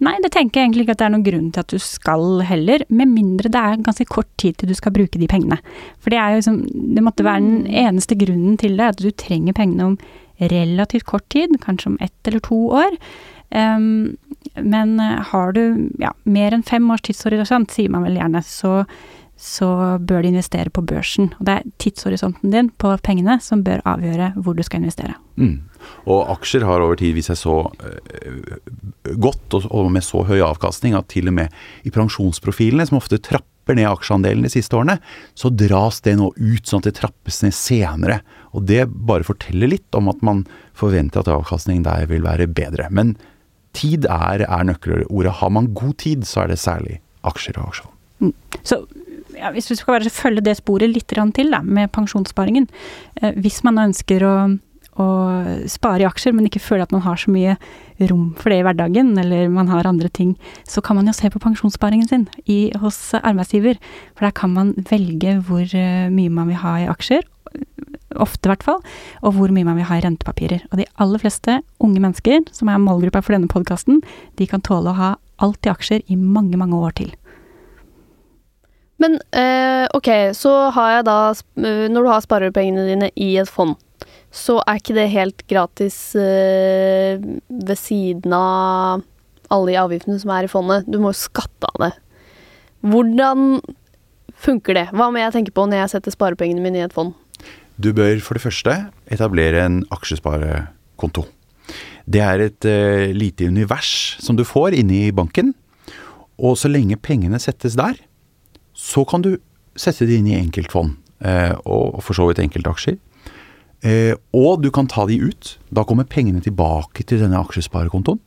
Nei, 0.05 0.15
det 0.23 0.31
tenker 0.31 0.61
jeg 0.61 0.69
egentlig 0.69 0.85
ikke 0.85 0.95
at 0.95 1.01
det 1.01 1.07
er 1.09 1.13
noen 1.15 1.27
grunn 1.27 1.47
til 1.55 1.65
at 1.65 1.73
du 1.75 1.81
skal 1.83 2.43
heller, 2.47 2.85
med 2.87 3.11
mindre 3.11 3.51
det 3.51 3.63
er 3.63 3.81
ganske 3.83 4.07
kort 4.07 4.29
tid 4.39 4.55
til 4.59 4.71
du 4.71 4.77
skal 4.79 4.95
bruke 4.95 5.19
de 5.19 5.27
pengene. 5.31 5.59
For 5.99 6.15
det 6.15 6.21
er 6.23 6.35
jo 6.35 6.43
liksom, 6.43 6.61
det 6.95 7.03
måtte 7.03 7.27
være 7.27 7.43
den 7.43 7.67
eneste 7.83 8.19
grunnen 8.19 8.55
til 8.63 8.79
det, 8.79 8.93
at 8.93 9.03
du 9.03 9.11
trenger 9.11 9.57
pengene 9.59 9.91
om 9.91 9.99
relativt 10.39 11.09
kort 11.09 11.27
tid, 11.35 11.59
kanskje 11.65 11.93
om 11.93 11.99
ett 12.05 12.31
eller 12.31 12.45
to 12.47 12.61
år. 12.79 12.95
Um, 13.51 14.17
men 14.55 15.01
eh, 15.01 15.19
har 15.33 15.55
du 15.57 15.89
ja, 15.99 16.13
mer 16.29 16.55
enn 16.55 16.67
fem 16.67 16.85
års 16.93 17.03
tidshorisont, 17.07 17.73
sier 17.73 17.91
man 17.91 18.05
vel 18.07 18.19
gjerne, 18.21 18.43
så, 18.45 18.83
så 19.39 19.69
bør 20.03 20.25
du 20.25 20.33
investere 20.33 20.71
på 20.75 20.83
børsen. 20.83 21.31
Og 21.39 21.47
det 21.47 21.55
er 21.55 21.67
tidshorisonten 21.79 22.51
din 22.51 22.71
på 22.75 22.91
pengene 23.07 23.39
som 23.43 23.63
bør 23.67 23.85
avgjøre 23.87 24.33
hvor 24.43 24.57
du 24.59 24.65
skal 24.67 24.83
investere. 24.83 25.15
Mm. 25.39 25.61
Og 26.11 26.33
aksjer 26.35 26.67
har 26.67 26.83
over 26.83 26.99
tid 26.99 27.15
vist 27.15 27.31
seg 27.31 27.39
så 27.39 27.55
øh, 27.71 29.15
godt 29.23 29.55
og, 29.55 29.69
og 29.71 29.93
med 29.95 30.03
så 30.03 30.25
høy 30.27 30.41
avkastning 30.43 30.97
at 30.99 31.07
til 31.13 31.31
og 31.31 31.39
med 31.39 31.55
i 31.87 31.95
pensjonsprofilene, 31.95 32.89
som 32.89 32.99
ofte 32.99 33.21
trapper 33.23 33.79
ned 33.79 33.87
aksjeandelen 33.87 34.47
de 34.47 34.51
siste 34.51 34.75
årene, 34.75 34.99
så 35.39 35.53
dras 35.55 36.03
det 36.03 36.17
nå 36.19 36.33
ut 36.35 36.67
sånn 36.67 36.83
at 36.83 36.91
det 36.91 36.99
trappes 36.99 37.43
ned 37.45 37.55
senere. 37.55 38.21
Og 38.59 38.67
det 38.67 38.89
bare 38.91 39.27
forteller 39.29 39.71
litt 39.71 39.95
om 39.95 40.11
at 40.11 40.25
man 40.27 40.47
forventer 40.77 41.23
at 41.23 41.31
avkastningen 41.31 41.87
der 41.87 42.09
vil 42.11 42.27
være 42.27 42.51
bedre. 42.51 42.89
Men 42.91 43.15
tid 43.77 44.09
er, 44.11 44.43
er 44.49 44.67
nøkkelordet. 44.67 45.39
Har 45.39 45.55
man 45.55 45.71
god 45.79 45.95
tid, 46.03 46.27
så 46.27 46.43
er 46.43 46.51
det 46.51 46.59
særlig 46.59 46.99
aksjer 47.29 47.61
og 47.61 47.71
aksjefond. 47.71 47.95
Så 48.67 48.83
ja, 49.39 49.53
hvis 49.55 49.71
vi 49.71 49.79
skal 49.79 49.99
bare 49.99 50.13
følge 50.13 50.45
det 50.45 50.59
sporet 50.59 50.91
litt 50.91 51.09
til 51.09 51.53
da, 51.53 51.63
med 51.63 51.93
pensjonssparingen. 51.95 52.69
Eh, 53.23 53.37
hvis 53.39 53.63
man 53.67 53.81
ønsker 53.89 54.25
å, 54.27 54.35
å 54.99 55.09
spare 55.71 56.05
i 56.05 56.09
aksjer, 56.09 56.35
men 56.37 56.49
ikke 56.49 56.63
føler 56.63 56.87
at 56.87 56.95
man 56.95 57.05
har 57.07 57.21
så 57.21 57.33
mye 57.33 57.57
rom 58.11 58.33
for 58.39 58.53
det 58.53 58.61
i 58.61 58.67
hverdagen, 58.67 59.15
eller 59.19 59.49
man 59.53 59.71
har 59.73 59.89
andre 59.89 60.11
ting, 60.11 60.37
så 60.69 60.83
kan 60.85 60.99
man 60.99 61.09
jo 61.11 61.17
se 61.17 61.31
på 61.33 61.43
pensjonssparingen 61.43 62.11
sin 62.11 62.29
i, 62.47 62.71
hos 62.79 62.99
arbeidsgiver. 63.19 63.81
For 64.15 64.29
der 64.29 64.37
kan 64.37 64.55
man 64.55 64.75
velge 64.91 65.39
hvor 65.49 65.67
eh, 65.67 66.09
mye 66.13 66.35
man 66.35 66.51
vil 66.51 66.63
ha 66.63 66.79
i 66.83 66.91
aksjer, 66.91 67.27
ofte 68.19 68.49
i 68.49 68.51
hvert 68.53 68.65
fall, 68.65 68.83
og 69.23 69.37
hvor 69.37 69.53
mye 69.55 69.67
man 69.67 69.79
vil 69.79 69.89
ha 69.89 69.99
i 69.99 70.05
rentepapirer. 70.05 70.65
Og 70.71 70.81
de 70.81 70.89
aller 71.03 71.23
fleste 71.23 71.61
unge 71.85 72.03
mennesker, 72.03 72.45
som 72.55 72.71
er 72.71 72.83
målgruppa 72.83 73.23
for 73.25 73.37
denne 73.37 73.51
podkasten, 73.51 74.03
de 74.41 74.49
kan 74.51 74.65
tåle 74.65 74.93
å 74.93 74.99
ha 74.99 75.15
alt 75.45 75.67
i 75.67 75.73
aksjer 75.73 76.05
i 76.11 76.19
mange, 76.19 76.59
mange 76.59 76.79
år 76.79 76.97
til. 76.99 77.13
Men 79.03 79.19
eh, 79.31 79.87
ok, 79.95 80.09
så 80.35 80.53
har 80.75 80.97
jeg 80.97 81.05
da 81.07 81.19
eh, 81.31 81.85
Når 81.91 82.03
du 82.03 82.11
har 82.11 82.25
sparepengene 82.25 82.87
dine 82.89 83.11
i 83.15 83.37
et 83.39 83.51
fond, 83.51 83.77
så 84.35 84.59
er 84.67 84.81
ikke 84.81 84.97
det 84.97 85.07
helt 85.13 85.45
gratis 85.51 85.97
eh, 86.19 87.23
ved 87.49 87.79
siden 87.79 88.35
av 88.35 89.05
alle 89.49 89.71
de 89.71 89.79
avgiftene 89.81 90.19
som 90.21 90.33
er 90.35 90.45
i 90.45 90.51
fondet. 90.51 90.89
Du 90.91 90.99
må 91.01 91.15
jo 91.15 91.21
skatte 91.23 91.71
av 91.71 91.87
det. 91.87 91.93
Hvordan 92.85 93.63
funker 94.39 94.77
det? 94.77 94.87
Hva 94.93 95.09
må 95.11 95.23
jeg 95.23 95.35
tenke 95.35 95.55
på 95.55 95.65
når 95.67 95.83
jeg 95.83 95.95
setter 95.95 96.15
sparepengene 96.15 96.63
mine 96.63 96.83
i 96.83 96.85
et 96.85 96.95
fond? 96.95 97.15
Du 97.79 97.93
bør 97.97 98.21
for 98.23 98.37
det 98.37 98.45
første 98.45 98.75
etablere 99.15 99.65
en 99.65 99.81
aksjesparekonto. 99.95 101.25
Det 102.09 102.23
er 102.25 102.45
et 102.45 102.69
uh, 102.69 103.09
lite 103.15 103.49
univers 103.49 104.19
som 104.23 104.37
du 104.39 104.45
får 104.47 104.77
inne 104.79 105.07
i 105.09 105.15
banken. 105.15 105.55
Og 106.39 106.59
så 106.61 106.71
lenge 106.71 107.01
pengene 107.03 107.41
settes 107.43 107.77
der, 107.79 107.99
så 108.79 109.05
kan 109.09 109.25
du 109.25 109.35
sette 109.79 110.07
det 110.07 110.21
inn 110.21 110.31
i 110.31 110.39
enkeltfond. 110.39 110.97
Uh, 111.19 111.55
og 111.67 111.99
for 112.07 112.15
så 112.15 112.29
vidt 112.29 112.41
enkeltaksjer. 112.45 112.99
Uh, 113.83 114.15
og 114.35 114.63
du 114.63 114.71
kan 114.75 114.87
ta 114.91 115.07
de 115.11 115.19
ut. 115.19 115.57
Da 115.75 115.85
kommer 115.87 116.07
pengene 116.07 116.43
tilbake 116.45 117.07
til 117.07 117.25
denne 117.25 117.41
aksjesparekontoen 117.43 118.23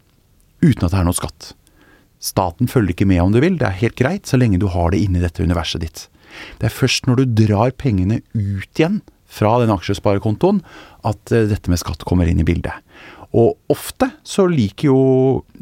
uten 0.62 0.86
at 0.86 0.92
det 0.94 1.00
er 1.00 1.08
noe 1.08 1.18
skatt. 1.18 1.54
Staten 2.22 2.70
følger 2.70 2.94
ikke 2.94 3.08
med 3.10 3.24
om 3.24 3.32
du 3.34 3.40
vil, 3.42 3.56
det 3.58 3.66
er 3.66 3.80
helt 3.80 3.98
greit 3.98 4.30
så 4.30 4.38
lenge 4.38 4.60
du 4.62 4.68
har 4.70 4.92
det 4.94 5.00
inni 5.02 5.24
dette 5.24 5.42
universet 5.42 5.82
ditt. 5.82 6.04
Det 6.62 6.68
er 6.70 6.76
først 6.76 7.10
når 7.10 7.24
du 7.24 7.40
drar 7.48 7.74
pengene 7.74 8.20
ut 8.36 8.78
igjen 8.78 9.00
fra 9.32 9.56
den 9.64 9.74
aksjesparekontoen 9.74 10.62
at 11.08 11.34
uh, 11.34 11.48
dette 11.50 11.72
med 11.72 11.82
skatt 11.82 12.06
kommer 12.06 12.30
inn 12.30 12.44
i 12.44 12.46
bildet. 12.46 12.78
Og 13.32 13.56
ofte 13.72 14.10
så 14.28 14.44
liker 14.52 14.90
jo 14.90 15.02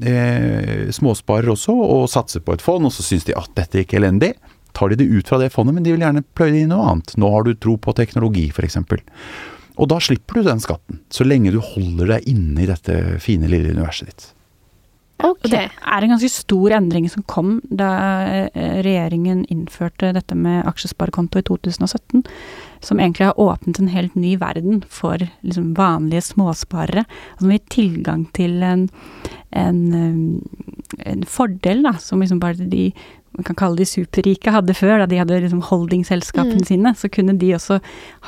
eh, 0.02 0.90
småsparere 0.94 1.54
også 1.54 1.70
å 1.70 2.00
satse 2.10 2.42
på 2.42 2.56
et 2.56 2.64
fond, 2.66 2.88
og 2.88 2.94
så 2.96 3.06
syns 3.06 3.28
de 3.28 3.36
at 3.38 3.52
dette 3.60 3.84
gikk 3.84 3.94
elendig. 4.00 4.32
Tar 4.78 4.92
de 4.92 5.00
det 5.02 5.10
ut 5.10 5.30
fra 5.30 5.40
det 5.42 5.52
fondet, 5.54 5.76
men 5.76 5.86
de 5.86 5.94
vil 5.96 6.04
gjerne 6.06 6.26
pløye 6.38 6.54
det 6.56 6.66
inn 6.66 6.74
noe 6.74 6.90
annet. 6.92 7.16
Nå 7.20 7.32
har 7.34 7.48
du 7.48 7.54
tro 7.56 7.78
på 7.82 7.96
teknologi, 7.98 8.50
f.eks. 8.54 8.80
Og 9.80 9.88
da 9.88 10.00
slipper 10.04 10.40
du 10.40 10.50
den 10.50 10.60
skatten, 10.64 11.00
så 11.14 11.28
lenge 11.28 11.54
du 11.56 11.62
holder 11.64 12.16
deg 12.16 12.28
inne 12.34 12.66
i 12.66 12.68
dette 12.70 13.00
fine, 13.24 13.48
lille 13.52 13.72
universet 13.76 14.12
ditt. 14.12 14.28
Okay. 15.20 15.50
Det 15.52 15.66
er 15.68 16.04
en 16.04 16.14
ganske 16.14 16.30
stor 16.32 16.72
endring 16.78 17.10
som 17.12 17.26
kom 17.28 17.58
da 17.68 17.90
eh, 18.48 18.78
regjeringen 18.86 19.42
innførte 19.52 20.14
dette 20.16 20.36
med 20.40 20.64
aksjesparekonto 20.70 21.42
i 21.42 21.44
2017, 21.50 22.24
som 22.80 23.02
egentlig 23.02 23.28
har 23.28 23.42
åpnet 23.44 23.82
en 23.82 23.92
helt 23.92 24.16
ny 24.16 24.38
verden 24.40 24.80
for 24.88 25.20
liksom 25.20 25.74
vanlige 25.76 26.24
småsparere. 26.30 27.04
Altså 27.34 27.44
som 27.44 27.52
gir 27.52 27.66
tilgang 27.76 28.24
til 28.38 28.64
en, 28.64 28.88
en, 29.52 29.82
eh, 30.00 31.04
en 31.12 31.28
fordel 31.28 31.84
da, 31.84 31.98
som 32.00 32.24
liksom 32.24 32.40
bare 32.40 32.72
de 32.72 32.88
man 33.38 33.44
kan 33.46 33.56
kalle 33.56 33.78
de 33.78 33.86
superrike 33.86 34.52
hadde 34.52 34.74
før, 34.74 34.98
da 35.00 35.06
de 35.06 35.18
hadde 35.22 35.42
liksom 35.44 35.62
holdingselskapene 35.70 36.60
Mm. 36.62 36.66
sine, 36.66 36.94
så 36.96 37.10
kunne 37.10 37.38
de 37.40 37.54
også 37.56 37.80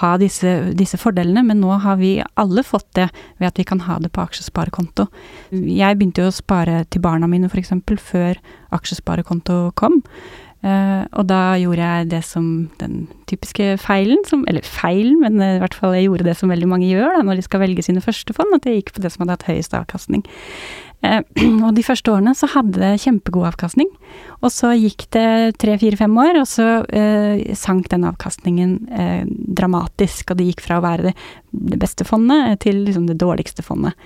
ha 0.01 0.17
disse, 0.17 0.73
disse 0.77 0.97
fordelene, 0.97 1.43
men 1.45 1.59
nå 1.59 1.79
har 1.81 1.97
vi 1.97 2.23
alle 2.37 2.63
fått 2.63 2.87
det 2.95 3.09
ved 3.39 3.47
at 3.47 3.57
vi 3.57 3.63
kan 3.63 3.79
ha 3.87 3.97
det 3.99 4.11
på 4.13 4.21
aksjesparekonto. 4.21 5.07
Jeg 5.51 5.97
begynte 5.97 6.21
jo 6.21 6.29
å 6.29 6.35
spare 6.35 6.85
til 6.89 7.01
barna 7.01 7.27
mine 7.27 7.49
f.eks. 7.49 7.71
før 7.97 8.35
aksjesparekonto 8.71 9.73
kom. 9.75 10.01
Eh, 10.61 11.03
og 11.17 11.25
da 11.29 11.55
gjorde 11.57 11.87
jeg 11.87 12.09
det 12.11 12.21
som 12.27 12.45
den 12.81 13.07
typiske 13.29 13.73
feilen, 13.81 14.21
som, 14.29 14.43
eller 14.49 14.65
feilen, 14.67 15.17
men 15.23 15.41
eh, 15.41 15.55
i 15.57 15.63
hvert 15.63 15.77
fall 15.77 15.95
jeg 15.97 16.05
gjorde 16.05 16.27
det 16.27 16.37
som 16.37 16.53
veldig 16.53 16.69
mange 16.69 16.89
gjør 16.91 17.17
da, 17.17 17.25
når 17.25 17.39
de 17.39 17.47
skal 17.47 17.63
velge 17.63 17.85
sine 17.87 18.03
første 18.03 18.35
fond, 18.37 18.53
at 18.53 18.67
jeg 18.69 18.81
gikk 18.81 18.95
på 18.95 19.03
det 19.03 19.13
som 19.13 19.23
hadde 19.23 19.39
hatt 19.39 19.49
høyest 19.49 19.73
avkastning. 19.77 20.25
Eh, 21.01 21.21
og 21.65 21.71
de 21.77 21.85
første 21.85 22.13
årene 22.13 22.33
så 22.37 22.49
hadde 22.53 22.77
det 22.77 22.99
kjempegod 23.01 23.49
avkastning. 23.49 23.89
Og 24.41 24.53
så 24.53 24.73
gikk 24.77 25.07
det 25.15 25.57
tre-fire-fem 25.61 26.13
år, 26.23 26.41
og 26.43 26.47
så 26.49 26.67
eh, 26.93 27.41
sank 27.57 27.89
den 27.93 28.05
avkastningen 28.09 28.75
eh, 28.93 29.23
dramatisk. 29.57 30.31
Og 30.31 30.39
det 30.39 30.51
gikk 30.51 30.65
fra 30.67 30.77
å 30.79 30.85
være 30.85 31.09
det, 31.09 31.15
det 31.73 31.81
beste 31.81 32.07
fondet 32.07 32.61
til 32.65 32.83
liksom 32.85 33.09
det 33.09 33.19
dårligste 33.21 33.65
fondet. 33.65 33.97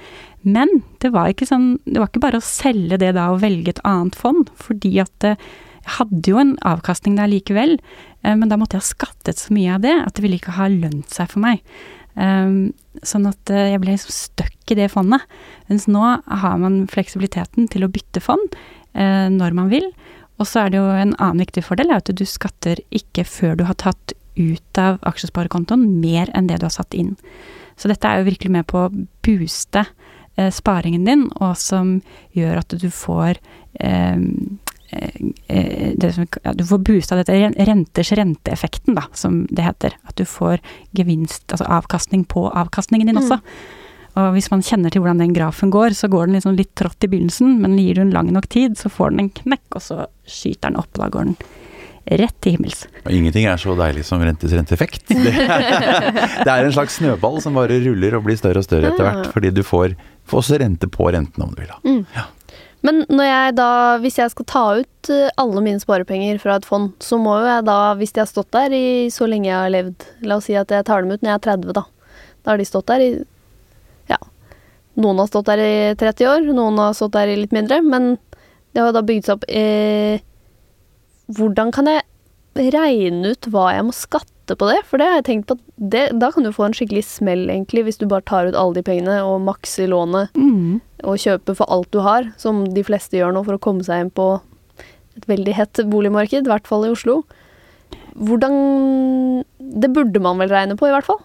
Men 0.46 0.70
det 1.02 1.10
var 1.14 1.32
ikke 1.32 1.48
sånn, 1.50 1.76
det 1.88 2.00
var 2.00 2.12
ikke 2.12 2.24
bare 2.28 2.40
å 2.40 2.48
selge 2.48 3.00
det 3.02 3.16
da 3.18 3.32
og 3.34 3.42
velge 3.42 3.74
et 3.74 3.86
annet 3.88 4.16
fond, 4.18 4.52
fordi 4.62 4.94
at 5.04 5.28
eh, 5.28 5.40
jeg 5.86 5.98
hadde 6.00 6.32
jo 6.32 6.40
en 6.42 6.56
avkastning 6.66 7.18
der 7.20 7.30
likevel, 7.32 7.78
eh, 8.26 8.34
men 8.34 8.50
da 8.50 8.58
måtte 8.60 8.80
jeg 8.80 8.86
ha 8.86 8.94
skattet 8.94 9.42
så 9.42 9.54
mye 9.56 9.76
av 9.78 9.86
det 9.86 9.94
at 10.02 10.16
det 10.18 10.26
ville 10.26 10.40
ikke 10.40 10.58
ha 10.58 10.70
lønt 10.72 11.14
seg 11.14 11.30
for 11.32 11.46
meg. 11.46 11.62
Um, 12.16 12.72
sånn 13.04 13.28
at 13.28 13.52
eh, 13.52 13.74
jeg 13.74 13.82
ble 13.84 13.92
liksom 13.92 14.16
stuck 14.16 14.72
i 14.72 14.78
det 14.80 14.88
fondet. 14.94 15.24
Mens 15.68 15.88
nå 15.92 16.04
har 16.26 16.60
man 16.62 16.86
fleksibiliteten 16.92 17.68
til 17.72 17.84
å 17.84 17.92
bytte 17.92 18.24
fond 18.24 18.56
eh, 18.96 19.28
når 19.32 19.58
man 19.58 19.72
vil. 19.74 19.90
Og 20.40 20.48
så 20.48 20.64
er 20.64 20.72
det 20.72 20.80
jo 20.80 20.88
en 20.92 21.14
annen 21.16 21.44
viktig 21.44 21.64
fordel, 21.68 21.92
er 21.92 22.02
at 22.02 22.12
du 22.12 22.26
skatter 22.28 22.80
ikke 22.96 23.28
før 23.28 23.60
du 23.60 23.66
har 23.68 23.78
tatt 23.80 24.16
ut 24.36 24.80
av 24.80 25.00
aksjesparekontoen 25.08 25.86
mer 26.02 26.32
enn 26.36 26.50
det 26.50 26.60
du 26.60 26.68
har 26.68 26.76
satt 26.76 26.96
inn. 26.98 27.14
Så 27.80 27.92
dette 27.92 28.08
er 28.08 28.20
jo 28.20 28.30
virkelig 28.30 28.52
med 28.52 28.68
på 28.72 28.86
å 28.86 28.92
booste 29.26 29.86
eh, 30.36 30.52
sparingen 30.56 31.08
din, 31.08 31.28
og 31.40 31.56
som 31.60 31.98
gjør 32.36 32.64
at 32.64 32.76
du 32.80 32.88
får 32.92 33.40
eh, 33.80 34.16
eh, 34.16 34.20
som, 34.92 36.28
ja, 36.44 36.54
du 36.54 36.64
får 36.68 36.84
boosta 36.88 37.18
dette 37.20 37.38
renters 37.68 38.12
renteeffekten, 38.16 38.96
da, 38.98 39.08
som 39.14 39.44
det 39.50 39.66
heter. 39.66 39.98
At 40.08 40.18
du 40.20 40.26
får 40.30 40.62
gevinst, 40.98 41.48
altså 41.52 41.68
avkastning 41.80 42.26
på 42.30 42.48
avkastningen 42.52 43.10
din 43.10 43.22
også. 43.22 43.40
Og 44.16 44.32
hvis 44.38 44.48
man 44.52 44.64
kjenner 44.64 44.94
til 44.94 45.04
hvordan 45.04 45.20
den 45.20 45.36
grafen 45.36 45.72
går, 45.74 45.96
så 45.98 46.08
går 46.12 46.30
den 46.30 46.38
liksom 46.38 46.56
litt 46.56 46.72
trått 46.80 47.04
i 47.04 47.10
begynnelsen, 47.12 47.58
men 47.60 47.76
gir 47.80 47.98
du 47.98 48.06
den 48.06 48.16
lang 48.16 48.32
nok 48.32 48.48
tid, 48.48 48.78
så 48.80 48.92
får 48.92 49.12
den 49.12 49.26
en 49.26 49.34
knekk, 49.42 49.66
og 49.76 49.84
så 49.84 50.06
skyter 50.24 50.72
den 50.72 50.80
opp, 50.80 50.92
da 50.96 51.10
går 51.12 51.32
den 51.32 51.38
rett 52.22 52.36
til 52.46 52.56
himmels. 52.56 52.86
Og 53.04 53.12
ingenting 53.12 53.48
er 53.50 53.60
så 53.60 53.74
deilig 53.76 54.06
som 54.08 54.22
rentes 54.24 54.54
renteeffekt. 54.54 55.10
Det 55.10 55.34
det 56.46 56.52
er 56.54 56.68
en 56.68 56.76
slags 56.76 57.00
snøball 57.00 57.42
som 57.44 57.58
bare 57.58 57.80
ruller 57.82 58.16
og 58.16 58.28
blir 58.28 58.38
større 58.40 58.62
og 58.62 58.68
større 58.68 58.94
etter 58.94 59.08
hvert, 59.08 59.32
fordi 59.34 59.52
du 59.56 59.64
får, 59.66 59.98
får 60.30 60.44
også 60.44 60.60
rente 60.62 60.90
på 60.92 61.10
renten 61.12 61.44
om 61.44 61.52
du 61.56 61.64
vil. 61.64 61.74
ha. 61.74 62.28
Men 62.86 63.02
jeg 63.10 63.56
da, 63.58 63.70
hvis 64.04 64.20
jeg 64.20 64.32
skal 64.34 64.46
ta 64.50 64.64
ut 64.82 65.10
eh, 65.14 65.32
alle 65.42 65.64
mine 65.66 65.82
sparepenger 65.82 66.38
fra 66.42 66.60
et 66.60 66.68
fond, 66.68 66.92
så 67.02 67.18
må 67.22 67.40
jo 67.40 67.48
jeg 67.50 67.66
da, 67.66 67.78
hvis 67.98 68.14
de 68.14 68.22
har 68.22 68.30
stått 68.30 68.52
der 68.54 68.76
i 68.76 68.86
så 69.14 69.30
lenge 69.30 69.50
jeg 69.50 69.58
har 69.58 69.74
levd 69.74 70.06
La 70.28 70.38
oss 70.38 70.50
si 70.50 70.58
at 70.60 70.74
jeg 70.74 70.86
tar 70.86 71.02
dem 71.02 71.16
ut 71.16 71.24
når 71.24 71.32
jeg 71.32 71.40
er 71.40 71.46
30, 71.48 71.74
da. 71.80 71.86
Da 72.44 72.54
har 72.54 72.62
de 72.62 72.68
stått 72.70 72.92
der 72.92 73.06
i 73.06 73.10
Ja. 74.12 74.20
Noen 75.02 75.24
har 75.24 75.32
stått 75.32 75.50
der 75.50 75.64
i 75.64 75.74
30 75.98 76.30
år, 76.30 76.46
noen 76.54 76.78
har 76.84 76.94
stått 76.98 77.16
der 77.18 77.32
i 77.32 77.40
litt 77.40 77.56
mindre, 77.56 77.82
men 77.82 78.16
det 78.76 78.84
har 78.84 78.94
da 78.94 79.02
bygd 79.08 79.26
seg 79.26 79.40
opp 79.40 79.50
eh, 79.50 80.22
Hvordan 81.36 81.72
kan 81.74 81.90
jeg 81.90 82.06
regne 82.76 83.34
ut 83.34 83.48
hva 83.50 83.72
jeg 83.74 83.88
må 83.88 83.96
skatte 83.96 84.35
på 84.54 84.68
det? 84.70 84.84
For 84.86 85.02
det 85.02 85.08
har 85.10 85.18
jeg 85.18 85.26
tenkt 85.26 85.48
på 85.50 85.56
at 85.58 85.64
det, 85.96 86.04
da 86.22 86.30
kan 86.32 86.46
du 86.46 86.52
få 86.54 86.68
en 86.68 86.76
skikkelig 86.78 87.02
smell, 87.08 87.48
egentlig, 87.50 87.88
hvis 87.88 87.98
du 87.98 88.06
bare 88.06 88.22
tar 88.22 88.46
ut 88.46 88.54
alle 88.56 88.78
de 88.78 88.84
pengene 88.86 89.18
og 89.26 89.42
makser 89.42 89.90
lånet 89.90 90.30
Mm. 90.38 90.82
og 91.04 91.18
kjøper 91.18 91.58
for 91.58 91.66
alt 91.74 91.90
du 91.92 92.00
har, 92.06 92.30
som 92.38 92.66
de 92.70 92.84
fleste 92.84 93.18
gjør 93.18 93.34
nå 93.34 93.44
for 93.44 93.58
å 93.58 93.60
komme 93.66 93.84
seg 93.84 94.06
inn 94.06 94.14
på 94.14 94.40
et 95.18 95.26
veldig 95.26 95.54
hett 95.58 95.82
boligmarked, 95.90 96.46
i 96.46 96.52
hvert 96.54 96.68
fall 96.68 96.86
i 96.86 96.94
Oslo. 96.94 97.24
Hvordan 98.16 99.44
Det 99.60 99.90
burde 99.92 100.22
man 100.22 100.38
vel 100.38 100.50
regne 100.50 100.78
på, 100.78 100.86
i 100.88 100.94
hvert 100.94 101.10
fall. 101.10 101.24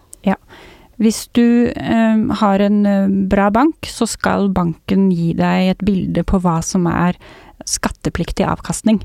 Hvis 1.01 1.25
du 1.33 1.71
eh, 1.73 2.17
har 2.41 2.61
en 2.61 2.85
eh, 2.85 3.07
bra 3.31 3.49
bank, 3.49 3.87
så 3.89 4.05
skal 4.05 4.51
banken 4.53 5.09
gi 5.09 5.31
deg 5.33 5.71
et 5.71 5.81
bilde 5.85 6.21
på 6.27 6.37
hva 6.43 6.59
som 6.61 6.85
er 6.85 7.17
skattepliktig 7.65 8.45
avkastning. 8.45 8.99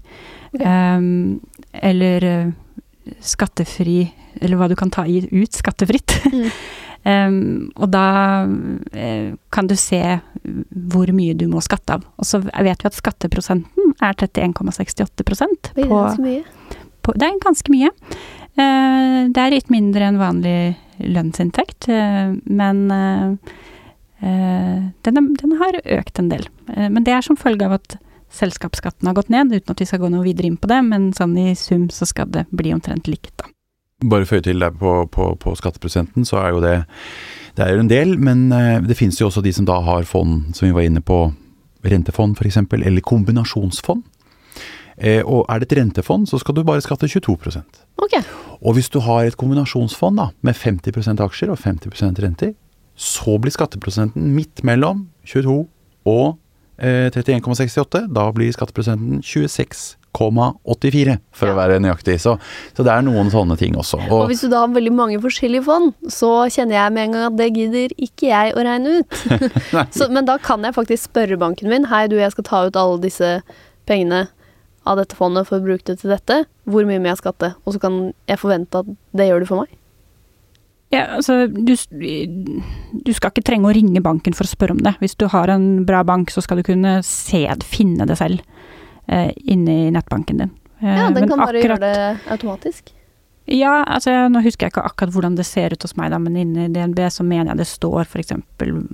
Okay. 0.52 0.66
Ehm, 0.66 1.40
eller 1.80 2.26
eh, 2.28 2.50
skattefri 3.24 4.00
Eller 4.40 4.58
hva 4.58 4.68
du 4.68 4.76
kan 4.76 4.90
ta 4.92 5.06
ut 5.06 5.62
skattefritt. 5.62 6.18
Mm. 7.06 7.30
um, 7.30 7.66
og 7.78 7.90
da 7.94 8.06
eh, 8.98 9.34
kan 9.54 9.68
du 9.70 9.76
se 9.78 10.00
hvor 10.90 11.12
mye 11.14 11.36
du 11.38 11.44
må 11.46 11.60
skatte 11.62 11.94
av. 11.94 12.02
Og 12.18 12.26
så 12.26 12.40
vet 12.42 12.82
vi 12.82 12.88
at 12.88 12.96
skatteprosenten 12.98 13.92
er 14.02 14.16
31,68 14.18 15.04
Oi, 15.06 15.84
det 15.84 15.86
på, 15.86 16.00
på 17.06 17.14
Det 17.14 17.28
er 17.28 17.38
ganske 17.44 17.70
mye. 17.70 17.92
Uh, 18.58 19.30
det 19.30 19.38
er 19.38 19.54
litt 19.54 19.70
mindre 19.70 20.08
enn 20.08 20.18
vanlig 20.18 20.74
lønnsinntekt, 20.98 21.86
uh, 21.92 22.34
men 22.42 22.82
uh, 22.90 23.54
den, 25.06 25.30
den 25.38 25.56
har 25.62 25.78
økt 25.84 26.18
en 26.18 26.32
del. 26.32 26.48
Men 26.74 27.04
det 27.06 27.14
er 27.14 27.22
som 27.22 27.38
følge 27.38 27.68
av 27.68 27.78
at 27.78 27.98
selskapsskatten 28.36 29.08
har 29.08 29.16
gått 29.16 29.32
ned, 29.32 29.52
uten 29.54 29.74
at 29.74 29.82
vi 29.82 29.88
skal 29.88 30.02
gå 30.02 30.10
noe 30.12 30.24
videre 30.26 30.50
inn 30.50 30.58
på 30.60 30.70
det, 30.70 30.80
men 30.86 31.10
sånn 31.16 31.36
i 31.40 31.52
sum 31.58 31.88
så 31.92 32.08
skal 32.08 32.30
det 32.32 32.46
bli 32.54 32.74
omtrent 32.76 33.08
likt, 33.10 33.34
da. 33.40 33.50
Bare 34.04 34.28
føye 34.28 34.44
til 34.44 34.60
der 34.60 34.74
på, 34.76 35.06
på, 35.08 35.30
på 35.40 35.54
skatteprosenten, 35.56 36.26
så 36.28 36.42
er 36.42 36.50
jo 36.52 36.60
det 36.60 36.74
Det 37.56 37.64
er 37.64 37.72
jo 37.72 37.80
en 37.80 37.88
del, 37.88 38.18
men 38.20 38.50
eh, 38.52 38.82
det 38.84 38.98
finnes 38.98 39.16
jo 39.16 39.30
også 39.30 39.40
de 39.40 39.52
som 39.56 39.64
da 39.64 39.78
har 39.80 40.04
fond, 40.04 40.52
som 40.52 40.66
vi 40.66 40.74
var 40.76 40.84
inne 40.84 41.00
på, 41.00 41.30
rentefond 41.88 42.36
f.eks., 42.36 42.58
eller 42.60 43.00
kombinasjonsfond. 43.00 44.02
Eh, 44.98 45.22
og 45.24 45.46
er 45.48 45.60
det 45.60 45.70
et 45.70 45.78
rentefond, 45.78 46.28
så 46.28 46.38
skal 46.40 46.54
du 46.56 46.62
bare 46.64 46.84
skatte 46.84 47.08
22% 47.08 47.84
Og 48.60 48.74
hvis 48.74 48.88
du 48.88 49.00
har 49.00 49.24
et 49.24 49.36
kombinasjonsfond 49.36 50.16
da, 50.16 50.30
med 50.40 50.54
50% 50.54 51.20
aksjer 51.24 51.50
og 51.52 51.58
50% 51.58 52.20
renter, 52.20 52.52
så 52.96 53.38
blir 53.38 53.52
skatteprosenten 53.52 54.32
midt 54.32 54.64
mellom 54.64 55.08
22 55.24 55.66
og 56.06 56.38
31,68. 56.78 58.06
Da 58.12 58.26
blir 58.36 58.52
skatteprosenten 58.52 59.22
26,84 59.24 61.16
for 61.36 61.52
å 61.52 61.56
være 61.56 61.78
nøyaktig. 61.82 62.18
Så, 62.22 62.36
så, 62.76 62.84
det 62.86 62.92
er 62.92 63.06
noen 63.06 63.30
sånne 63.32 63.56
ting 63.60 63.76
også. 63.78 64.00
Og, 64.06 64.14
og, 64.20 64.26
hvis 64.32 64.44
du 64.44 64.50
da 64.52 64.64
har 64.64 64.74
veldig 64.74 64.94
mange 64.96 65.20
forskjellige 65.22 65.66
fond, 65.66 65.92
så 66.12 66.32
kjenner 66.52 66.78
jeg 66.78 66.94
med 66.96 67.08
en 67.08 67.16
gang 67.16 67.28
at 67.30 67.38
det 67.40 67.50
gidder 67.56 67.96
ikke 67.96 68.30
jeg 68.30 68.54
å 68.56 68.66
regne 68.66 68.98
ut. 69.00 69.20
så, 69.96 70.10
men 70.12 70.28
da 70.28 70.38
kan 70.42 70.64
jeg 70.66 70.76
faktisk 70.76 71.10
spørre 71.10 71.40
banken 71.40 71.72
min 71.72 71.88
hei 71.92 72.06
du, 72.12 72.18
jeg 72.20 72.34
skal 72.36 72.48
ta 72.50 72.64
ut 72.68 72.80
alle 72.80 73.00
disse 73.04 73.38
pengene 73.88 74.26
av 74.86 75.00
dette 75.00 75.18
fondet 75.18 75.48
for 75.48 75.58
å 75.58 75.64
bruke 75.64 75.86
det 75.88 75.98
til 76.02 76.12
dette. 76.14 76.44
Hvor 76.68 76.86
mye 76.86 77.00
må 77.02 77.10
jeg 77.10 77.22
skatte? 77.22 77.54
Og 77.64 77.74
så 77.74 77.82
kan 77.82 77.98
jeg 78.28 78.40
forvente 78.42 78.84
at 78.84 78.94
det 79.18 79.26
gjør 79.30 79.42
du 79.42 79.48
for 79.50 79.64
meg. 79.64 79.74
Ja, 80.94 81.02
altså, 81.16 81.46
du, 81.50 81.72
du, 81.74 83.12
skal 83.14 83.32
ikke 83.32 83.42
trenge 83.46 83.66
å 83.66 83.74
ringe 83.74 84.02
banken 84.04 84.36
for 84.36 84.46
å 84.46 84.50
spørre 84.50 84.76
om 84.76 84.82
det. 84.86 84.94
Hvis 85.02 85.16
du 85.18 85.26
har 85.32 85.50
en 85.50 85.82
bra 85.88 86.04
bank, 86.06 86.30
så 86.30 86.44
skal 86.44 86.60
du 86.60 86.66
kunne 86.66 87.00
se, 87.06 87.42
finne 87.66 88.06
det 88.06 88.18
selv 88.20 88.44
eh, 89.10 89.32
inne 89.50 89.80
i 89.86 89.88
nettbanken 89.94 90.44
din. 90.44 90.52
Eh, 90.78 90.92
ja, 90.92 91.08
den 91.10 91.26
kan 91.26 91.42
bare 91.42 91.58
akkurat, 91.58 91.80
gjøre 91.80 91.80
det 91.82 92.30
automatisk? 92.36 92.92
Ja, 93.50 93.80
altså 93.82 94.14
nå 94.30 94.42
husker 94.42 94.66
jeg 94.66 94.74
ikke 94.74 94.86
akkurat 94.86 95.14
hvordan 95.14 95.36
det 95.38 95.46
ser 95.46 95.74
ut 95.74 95.82
hos 95.86 95.94
meg, 95.98 96.10
da, 96.14 96.18
men 96.22 96.38
inne 96.38 96.66
i 96.66 96.72
DNB 96.74 97.02
så 97.14 97.26
mener 97.26 97.52
jeg 97.52 97.62
det 97.62 97.68
står 97.70 98.06
f.eks. 98.06 98.34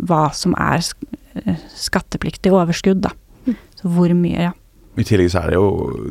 hva 0.09 0.24
som 0.36 0.57
er 0.61 0.80
eh, 1.45 1.68
skattepliktig 1.76 2.53
overskudd, 2.57 3.05
da. 3.05 3.12
Mm. 3.45 3.57
Så 3.80 3.93
hvor 3.93 4.16
mye, 4.16 4.49
ja. 4.49 4.57
I 4.93 5.05
tillegg 5.09 5.30
så 5.32 5.40
er 5.40 5.53
det 5.53 5.57
jo 5.57 5.68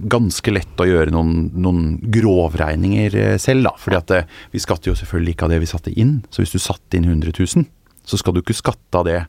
ganske 0.10 0.54
lett 0.54 0.82
å 0.82 0.88
gjøre 0.90 1.14
noen, 1.14 1.52
noen 1.54 1.84
grovregninger 2.14 3.18
eh, 3.20 3.36
selv, 3.42 3.68
da. 3.68 3.76
fordi 3.78 4.00
at 4.00 4.10
det, 4.10 4.22
vi 4.54 4.62
skatter 4.64 4.90
jo 4.90 4.98
selvfølgelig 4.98 5.36
ikke 5.36 5.48
av 5.48 5.54
det 5.54 5.60
vi 5.62 5.70
satte 5.70 5.94
inn. 5.94 6.16
Så 6.34 6.42
hvis 6.42 6.56
du 6.56 6.62
satte 6.64 6.98
inn 6.98 7.06
100 7.06 7.36
000, 7.38 7.68
så 8.10 8.18
skal 8.18 8.34
du 8.34 8.42
ikke 8.42 8.58
skatte 8.58 8.98
av 8.98 9.06
det 9.06 9.20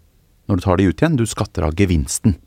når 0.49 0.59
du 0.59 0.65
tar 0.65 0.81
det 0.81 0.89
ut 0.89 1.03
igjen, 1.03 1.19
du 1.21 1.27
skatter 1.29 1.67
av 1.67 1.77
gevinsten. 1.79 2.39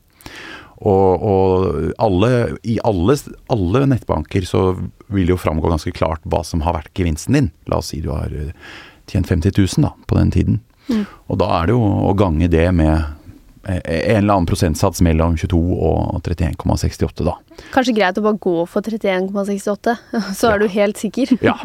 Og, 0.76 1.24
og 1.24 1.94
alle, 2.04 2.32
i 2.68 2.76
alle, 2.84 3.16
alle, 3.54 3.84
nettbanker 3.88 4.48
så 4.50 4.66
vil 5.14 5.32
jo 5.32 5.40
framgå 5.40 5.70
ganske 5.72 5.94
klart 5.96 6.26
hva 6.28 6.42
som 6.44 6.66
har 6.66 6.76
vært 6.76 6.92
gevinsten 6.98 7.38
din. 7.38 7.52
La 7.72 7.80
oss 7.80 7.94
si 7.94 8.02
du 8.04 8.10
har 8.12 8.34
eh, 8.34 8.52
tjent 9.10 9.30
50 9.30 9.56
000 9.56 9.86
da, 9.86 9.94
på 10.10 10.18
den 10.18 10.34
tiden. 10.36 10.60
Mm. 10.90 11.06
Og 11.32 11.40
da 11.42 11.52
er 11.60 11.70
det 11.70 11.78
jo 11.78 11.86
å 12.10 12.12
gange 12.18 12.50
det 12.52 12.66
med 12.76 12.92
eh, 12.98 13.08
en 13.66 14.18
eller 14.18 14.34
annen 14.34 14.48
prosentsats 14.50 15.02
mellom 15.06 15.36
22 15.38 15.60
og 15.60 16.20
31,68, 16.22 17.26
da. 17.26 17.36
Kanskje 17.74 17.96
greit 17.98 18.20
å 18.20 18.26
bare 18.26 18.40
gå 18.42 18.56
for 18.70 18.86
31,68, 18.86 19.96
så 20.38 20.52
er 20.52 20.58
ja. 20.58 20.60
du 20.62 20.76
helt 20.76 21.02
sikker. 21.02 21.34
ja, 21.46 21.56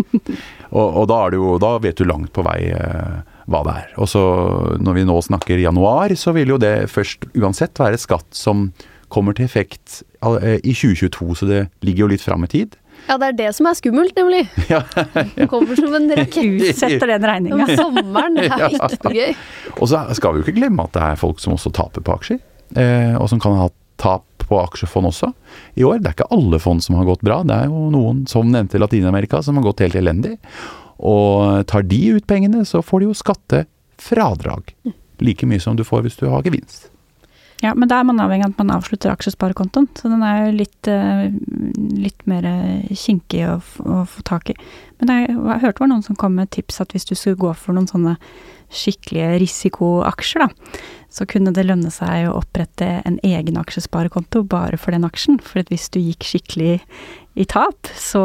og, 0.70 0.86
og 0.86 1.10
da, 1.10 1.20
jo, 1.36 1.56
da, 1.62 1.74
vet 1.82 2.00
du 2.00 2.08
langt 2.08 2.32
på 2.36 2.44
vei 2.46 2.70
eh, 2.72 3.20
hva 3.50 3.64
det 3.66 3.76
er. 3.82 3.90
Og 4.00 4.08
så 4.10 4.22
når 4.80 5.00
vi 5.00 5.08
nå 5.08 5.18
snakker 5.26 5.60
januar, 5.60 6.14
så 6.16 6.34
vil 6.36 6.54
jo 6.54 6.60
det 6.62 6.90
først 6.92 7.28
uansett 7.34 7.80
være 7.80 8.00
skatt 8.00 8.28
som 8.36 8.70
kommer 9.10 9.36
til 9.36 9.48
effekt 9.48 10.02
eh, 10.22 10.58
i 10.62 10.72
2022, 10.72 11.34
så 11.40 11.50
det 11.50 11.64
ligger 11.86 12.06
jo 12.06 12.12
litt 12.14 12.24
fram 12.24 12.46
i 12.46 12.52
tid. 12.52 12.78
Ja, 13.10 13.16
det 13.18 13.28
er 13.32 13.36
det 13.40 13.48
som 13.56 13.66
er 13.66 13.74
skummelt, 13.74 14.14
nemlig. 14.14 14.44
Ja, 14.70 14.84
ja. 14.94 15.24
Den 15.34 15.48
kommer 15.50 15.74
som 15.78 15.94
en 15.98 16.06
rakett. 16.20 16.62
Utsetter 16.70 17.10
den 17.10 17.26
regninga. 17.26 17.64
Om 17.66 17.72
sommeren. 17.80 18.38
Det 18.38 18.46
er 18.46 18.66
ikke 18.76 18.92
ikke 18.94 19.14
gøy. 19.16 19.32
Og 19.80 19.90
så 19.90 20.04
skal 20.14 20.36
vi 20.36 20.40
jo 20.42 20.46
ikke 20.46 20.58
glemme 20.60 20.86
at 20.86 20.94
det 20.94 21.02
er 21.08 21.18
folk 21.18 21.42
som 21.42 21.56
også 21.56 21.72
taper 21.74 22.04
på 22.06 22.14
aksjer. 22.20 22.38
Eh, 22.78 23.16
og 23.18 23.26
som 23.32 23.42
kan 23.42 23.58
ha 23.58 23.66
tap 24.00 24.24
på 24.46 24.58
aksjefond 24.62 25.10
også 25.10 25.32
i 25.78 25.84
år. 25.86 25.98
Det 26.02 26.12
er 26.12 26.14
ikke 26.20 26.30
alle 26.38 26.58
fond 26.62 26.82
som 26.82 26.96
har 27.00 27.08
gått 27.10 27.24
bra. 27.26 27.40
Det 27.46 27.56
er 27.56 27.66
jo 27.70 27.90
noen, 27.92 28.22
som 28.30 28.48
nevnte 28.50 28.78
Latin-Amerika, 28.80 29.42
som 29.46 29.58
har 29.58 29.66
gått 29.66 29.82
helt 29.84 29.98
elendig. 29.98 30.36
Og 31.00 31.66
tar 31.70 31.82
de 31.90 32.00
ut 32.16 32.26
pengene, 32.30 32.62
så 32.68 32.82
får 32.84 33.02
de 33.02 33.10
jo 33.10 33.18
skattefradrag. 33.18 34.72
Like 35.20 35.46
mye 35.50 35.60
som 35.62 35.76
du 35.78 35.84
får 35.86 36.06
hvis 36.06 36.18
du 36.22 36.26
har 36.30 36.46
gevinst. 36.46 36.88
Ja, 37.60 37.74
men 37.76 37.90
da 37.90 37.98
er 38.00 38.06
man 38.08 38.20
avhengig 38.22 38.46
av 38.46 38.54
at 38.54 38.60
man 38.62 38.72
avslutter 38.72 39.12
aksjesparekontoen. 39.12 39.90
Så 39.98 40.08
den 40.08 40.22
er 40.24 40.46
jo 40.46 40.52
litt, 40.62 40.88
eh, 40.88 41.26
litt 42.00 42.22
mer 42.30 42.46
kinkig 42.96 43.42
å, 43.50 43.58
å, 43.84 44.04
få 44.08 44.24
tak 44.24 44.52
i. 44.52 44.56
Men 45.00 45.12
jeg, 45.12 45.34
jeg 45.34 45.62
hørte 45.64 45.76
det 45.76 45.84
var 45.84 45.92
noen 45.92 46.06
som 46.06 46.16
kom 46.16 46.38
med 46.40 46.50
tips 46.56 46.80
at 46.80 46.96
hvis 46.96 47.04
du 47.10 47.12
skulle 47.14 47.40
gå 47.40 47.52
for 47.58 47.76
noen 47.76 47.90
sånne 47.90 48.16
skikkelige 48.70 49.34
risikoaksjer, 49.42 50.46
da, 50.46 50.80
så 51.10 51.26
kunne 51.28 51.52
det 51.52 51.66
lønne 51.66 51.90
seg 51.92 52.28
å 52.28 52.38
opprette 52.38 52.88
en 53.04 53.18
egen 53.26 53.58
aksjesparekonto 53.60 54.44
bare 54.48 54.78
for 54.80 54.96
den 54.96 55.04
aksjen. 55.08 55.40
For 55.44 55.60
hvis 55.68 55.90
du 55.92 56.00
gikk 56.00 56.24
skikkelig 56.24 56.78
i 57.36 57.48
tap, 57.50 57.92
så 57.98 58.24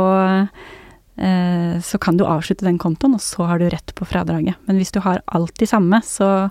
eh, 1.19 1.75
så 1.83 1.99
kan 1.99 2.15
du 2.15 2.23
avslutte 2.29 2.67
den 2.67 2.79
kontoen, 2.79 3.17
og 3.17 3.25
så 3.25 3.49
har 3.51 3.59
du 3.59 3.67
rett 3.73 3.91
på 3.97 4.07
fradraget. 4.07 4.61
Men 4.69 4.79
hvis 4.79 4.95
du 4.95 5.01
har 5.03 5.23
alt 5.27 5.57
det 5.59 5.71
samme, 5.71 5.99
så 6.05 6.49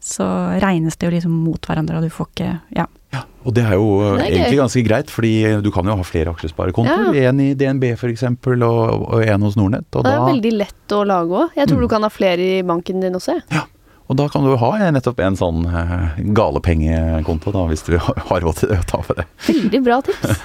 så 0.00 0.26
regnes 0.62 0.96
det 0.96 1.08
jo 1.08 1.12
liksom 1.14 1.34
mot 1.44 1.68
hverandre, 1.68 1.98
og 2.00 2.06
du 2.06 2.12
får 2.12 2.30
ikke 2.32 2.50
Ja. 2.76 2.86
ja 3.12 3.24
og 3.44 3.54
det 3.56 3.64
er 3.64 3.74
jo 3.78 3.88
det 4.18 4.26
er 4.26 4.34
egentlig 4.34 4.60
ganske 4.60 4.84
greit, 4.84 5.10
fordi 5.12 5.32
du 5.64 5.70
kan 5.72 5.88
jo 5.88 5.96
ha 5.96 6.04
flere 6.04 6.32
aksjesparekontoer. 6.34 7.14
Ja. 7.16 7.30
En 7.30 7.40
i 7.40 7.52
DNB 7.56 7.92
f.eks., 7.94 8.24
og, 8.26 8.64
og 8.64 9.24
en 9.24 9.46
hos 9.46 9.56
Nordnett. 9.56 9.88
Og 9.94 10.04
det 10.04 10.12
er 10.12 10.22
da, 10.22 10.28
veldig 10.28 10.54
lett 10.58 10.96
å 10.96 11.02
lage 11.08 11.44
òg. 11.44 11.54
Jeg 11.56 11.70
tror 11.70 11.80
mm. 11.80 11.84
du 11.84 11.92
kan 11.92 12.04
ha 12.04 12.10
flere 12.12 12.48
i 12.58 12.64
banken 12.66 13.04
din 13.04 13.16
også. 13.16 13.38
Ja. 13.52 13.64
Og 14.10 14.18
da 14.18 14.26
kan 14.26 14.42
du 14.42 14.56
ha 14.58 14.70
nettopp 14.90 15.20
en 15.22 15.36
sånn 15.38 15.62
uh, 15.70 16.18
galepengekonto, 16.34 17.52
da, 17.54 17.62
hvis 17.70 17.84
du 17.86 17.94
har 18.00 18.42
råd 18.42 18.58
til 18.58 18.72
det, 18.72 18.80
å 18.82 18.88
ta 18.90 19.02
for 19.06 19.20
det. 19.20 19.28
Veldig 19.46 19.82
bra 19.86 20.00
tips. 20.02 20.40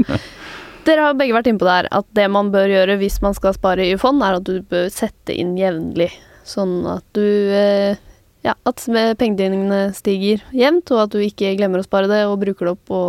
Dere 0.86 1.06
har 1.06 1.16
begge 1.16 1.36
vært 1.36 1.48
inne 1.48 1.60
på 1.60 1.68
det 1.68 1.78
her, 1.78 1.88
at 1.96 2.06
det 2.16 2.26
man 2.32 2.50
bør 2.52 2.68
gjøre 2.68 2.98
hvis 3.00 3.18
man 3.24 3.34
skal 3.36 3.56
spare 3.56 3.88
i 3.88 3.96
fond, 4.00 4.20
er 4.24 4.38
at 4.38 4.46
du 4.46 4.60
bør 4.68 4.88
sette 4.92 5.32
inn 5.32 5.56
jevnlig. 5.58 6.10
Sånn 6.46 6.84
at 6.92 7.04
du 7.16 7.24
uh, 7.24 7.96
ja, 8.46 8.54
at 8.64 8.84
pengene 9.20 9.80
stiger 9.96 10.40
jevnt, 10.56 10.90
og 10.94 11.04
at 11.04 11.12
du 11.12 11.20
ikke 11.24 11.52
glemmer 11.58 11.82
å 11.82 11.86
spare 11.86 12.08
det 12.08 12.22
og 12.28 12.38
bruker 12.40 12.66
det 12.66 12.72
opp 12.76 12.86
på 12.88 13.00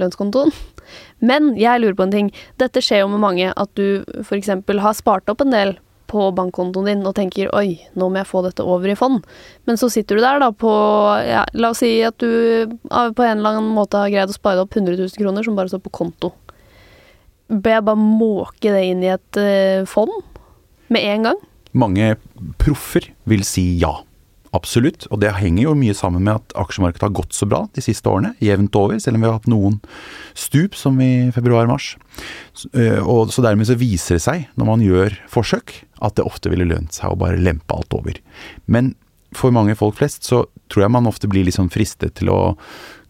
lønnskontoen. 0.00 0.50
Men 1.30 1.52
jeg 1.60 1.82
lurer 1.82 1.98
på 1.98 2.08
en 2.08 2.16
ting. 2.16 2.32
Dette 2.58 2.82
skjer 2.82 3.04
jo 3.04 3.12
med 3.12 3.22
mange 3.22 3.52
at 3.52 3.70
du 3.78 4.02
f.eks. 4.24 4.50
har 4.50 4.98
spart 4.98 5.30
opp 5.30 5.44
en 5.44 5.54
del 5.54 5.76
på 6.10 6.24
bankkontoen 6.34 6.88
din 6.88 7.06
og 7.06 7.14
tenker 7.14 7.52
oi, 7.54 7.76
nå 7.94 8.08
må 8.10 8.18
jeg 8.18 8.26
få 8.26 8.42
dette 8.42 8.66
over 8.66 8.90
i 8.90 8.98
fond. 8.98 9.22
Men 9.68 9.78
så 9.78 9.86
sitter 9.92 10.18
du 10.18 10.24
der 10.24 10.40
da 10.42 10.50
på 10.50 10.72
ja, 11.22 11.44
La 11.54 11.70
oss 11.70 11.84
si 11.84 11.92
at 12.02 12.18
du 12.18 12.66
på 12.88 13.26
en 13.26 13.38
eller 13.38 13.60
annen 13.60 13.70
måte 13.76 14.00
har 14.00 14.10
greid 14.10 14.32
å 14.32 14.34
spare 14.34 14.64
opp 14.64 14.74
100 14.74 14.98
000 14.98 15.20
kroner 15.20 15.46
som 15.46 15.58
bare 15.58 15.70
står 15.70 15.84
på 15.86 15.94
konto. 16.00 16.32
Bør 17.50 17.76
jeg 17.76 17.86
bare 17.86 18.02
måke 18.02 18.74
det 18.74 18.82
inn 18.90 19.06
i 19.06 19.12
et 19.14 19.38
uh, 19.38 19.86
fond 19.90 20.12
med 20.90 21.06
en 21.14 21.30
gang? 21.30 21.40
Mange 21.78 22.14
proffer 22.58 23.06
vil 23.30 23.46
si 23.46 23.68
ja. 23.78 23.94
Absolutt, 24.56 25.04
og 25.14 25.20
det 25.22 25.30
henger 25.38 25.68
jo 25.68 25.76
mye 25.78 25.94
sammen 25.94 26.24
med 26.26 26.40
at 26.40 26.54
aksjemarkedet 26.58 27.04
har 27.06 27.14
gått 27.14 27.36
så 27.36 27.46
bra 27.46 27.62
de 27.76 27.84
siste 27.84 28.10
årene. 28.10 28.32
Jevnt 28.42 28.74
over, 28.78 28.98
selv 28.98 29.18
om 29.18 29.22
vi 29.22 29.28
har 29.30 29.36
hatt 29.38 29.50
noen 29.50 29.76
stup, 30.34 30.74
som 30.74 30.98
i 31.04 31.30
februar-mars. 31.34 31.92
Eh, 32.74 32.98
og 32.98 33.30
Så 33.30 33.44
dermed 33.46 33.68
så 33.70 33.78
viser 33.78 34.18
det 34.18 34.24
seg, 34.26 34.48
når 34.58 34.66
man 34.72 34.82
gjør 34.82 35.14
forsøk, 35.30 35.76
at 36.02 36.16
det 36.18 36.26
ofte 36.26 36.50
ville 36.50 36.66
lønt 36.66 36.96
seg 36.96 37.12
å 37.12 37.20
bare 37.20 37.38
lempe 37.38 37.76
alt 37.76 37.94
over. 37.94 38.18
Men 38.66 38.96
for 39.36 39.54
mange 39.54 39.76
folk 39.78 39.94
flest 40.00 40.26
så 40.26 40.44
tror 40.70 40.84
jeg 40.84 40.94
man 40.94 41.08
ofte 41.10 41.28
blir 41.30 41.48
sånn 41.52 41.70
fristet 41.72 42.16
til 42.20 42.30
å 42.32 42.40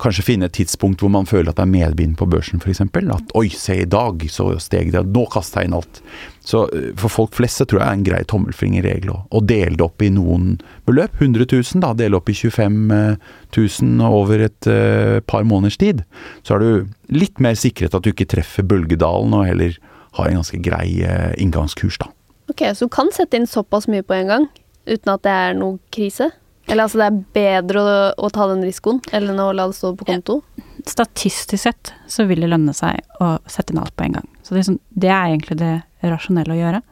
kanskje 0.01 0.25
finne 0.25 0.49
et 0.49 0.55
tidspunkt 0.57 1.03
hvor 1.03 1.13
man 1.13 1.29
føler 1.29 1.53
at 1.53 1.59
det 1.59 1.67
er 1.67 1.73
medvind 1.73 2.17
på 2.17 2.29
børsen, 2.31 2.61
f.eks. 2.63 2.81
At 2.81 3.35
oi, 3.37 3.51
se 3.53 3.77
i 3.83 3.89
dag 3.89 4.25
så 4.33 4.49
steg 4.63 4.93
det, 4.95 5.03
nå 5.13 5.27
kaster 5.33 5.61
jeg 5.61 5.71
inn 5.71 5.77
alt. 5.77 6.01
Så 6.47 6.63
eh, 6.77 6.91
for 7.01 7.13
folk 7.13 7.37
flest 7.37 7.61
så 7.61 7.67
tror 7.69 7.83
jeg 7.83 7.89
er 7.89 7.99
en 7.99 8.07
grei 8.07 8.21
tommelfingerregel 8.31 9.13
å, 9.13 9.43
dele 9.45 9.77
det 9.77 9.85
opp 9.85 10.05
i 10.05 10.13
noen 10.15 10.55
beløp. 10.89 11.21
100 11.21 11.45
000, 11.53 11.83
da. 11.85 11.93
Dele 11.99 12.17
opp 12.17 12.33
i 12.33 12.37
25 12.39 12.79
000 13.57 14.07
over 14.09 14.47
et 14.47 14.71
uh, 14.71 15.19
par 15.29 15.45
måneders 15.45 15.77
tid. 15.81 16.05
Så 16.47 16.57
er 16.57 16.65
du 16.65 17.13
litt 17.13 17.43
mer 17.43 17.59
sikret 17.59 17.97
at 17.97 18.07
du 18.07 18.15
ikke 18.15 18.29
treffer 18.31 18.65
bølgedalen, 18.67 19.37
og 19.37 19.49
heller 19.51 19.77
har 20.17 20.31
en 20.31 20.41
ganske 20.41 20.63
grei 20.65 21.03
uh, 21.05 21.31
inngangskurs, 21.37 22.01
da. 22.01 22.09
Ok, 22.51 22.65
så 22.75 22.89
du 22.89 22.95
kan 22.95 23.13
sette 23.15 23.39
inn 23.39 23.47
såpass 23.47 23.87
mye 23.91 24.03
på 24.07 24.17
en 24.17 24.33
gang? 24.33 24.51
uten 24.91 25.13
at 25.13 25.25
det 25.27 25.33
er 25.33 25.59
noe 25.59 25.79
krise? 25.95 26.31
Eller 26.71 26.87
altså 26.87 27.01
det 27.01 27.09
er 27.09 27.21
bedre 27.37 27.83
å, 27.83 27.95
å 28.15 28.31
ta 28.33 28.47
den 28.51 28.65
risikoen 28.67 29.01
enn 29.17 29.43
å 29.43 29.51
la 29.57 29.69
det 29.71 29.79
stå 29.79 29.93
på 29.99 30.07
konto? 30.09 30.41
Ja. 30.57 30.67
Statistisk 30.91 31.61
sett 31.61 31.93
så 32.09 32.25
vil 32.29 32.41
det 32.45 32.51
lønne 32.51 32.73
seg 32.77 33.03
å 33.21 33.35
sette 33.51 33.75
inn 33.75 33.83
alt 33.83 33.95
på 33.99 34.07
en 34.07 34.17
gang. 34.21 34.29
Så 34.47 34.55
det 34.55 34.63
er, 34.63 34.69
sånn, 34.71 34.81
det 34.91 35.13
er 35.13 35.29
egentlig 35.29 35.59
det 35.61 35.75
rasjonelle 36.07 36.57
å 36.57 36.61
gjøre. 36.61 36.83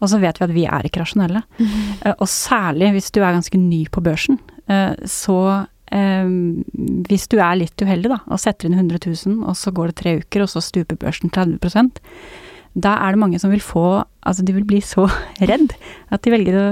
Og 0.00 0.10
så 0.12 0.20
vet 0.22 0.38
vi 0.38 0.46
at 0.46 0.54
vi 0.54 0.66
er 0.70 0.86
ikke 0.86 1.02
rasjonelle. 1.02 1.42
Mm 1.58 1.66
-hmm. 1.74 2.14
Og 2.18 2.28
særlig 2.28 2.92
hvis 2.92 3.10
du 3.10 3.20
er 3.20 3.32
ganske 3.32 3.58
ny 3.58 3.86
på 3.88 4.00
børsen. 4.00 4.40
Eh, 4.68 4.94
så 5.04 5.66
Um, 5.94 6.64
hvis 7.06 7.28
du 7.28 7.36
er 7.38 7.54
litt 7.54 7.78
uheldig 7.78 8.08
da, 8.08 8.16
og 8.26 8.40
setter 8.40 8.66
inn 8.66 8.74
100 8.74 8.98
000, 9.26 9.44
og 9.46 9.54
så 9.54 9.70
går 9.70 9.86
det 9.86 9.94
tre 9.94 10.16
uker, 10.16 10.42
og 10.42 10.48
så 10.48 10.60
stuper 10.60 10.96
børsen 10.96 11.30
30% 11.30 12.00
da 12.74 12.96
er 12.98 13.14
det 13.14 13.20
mange 13.22 13.38
som 13.38 13.52
vil 13.52 13.62
få 13.62 14.04
Altså, 14.24 14.42
de 14.42 14.54
vil 14.56 14.64
bli 14.64 14.80
så 14.80 15.04
redd 15.50 15.74
at 16.08 16.24
de 16.24 16.32
velger 16.32 16.56
å 16.56 16.68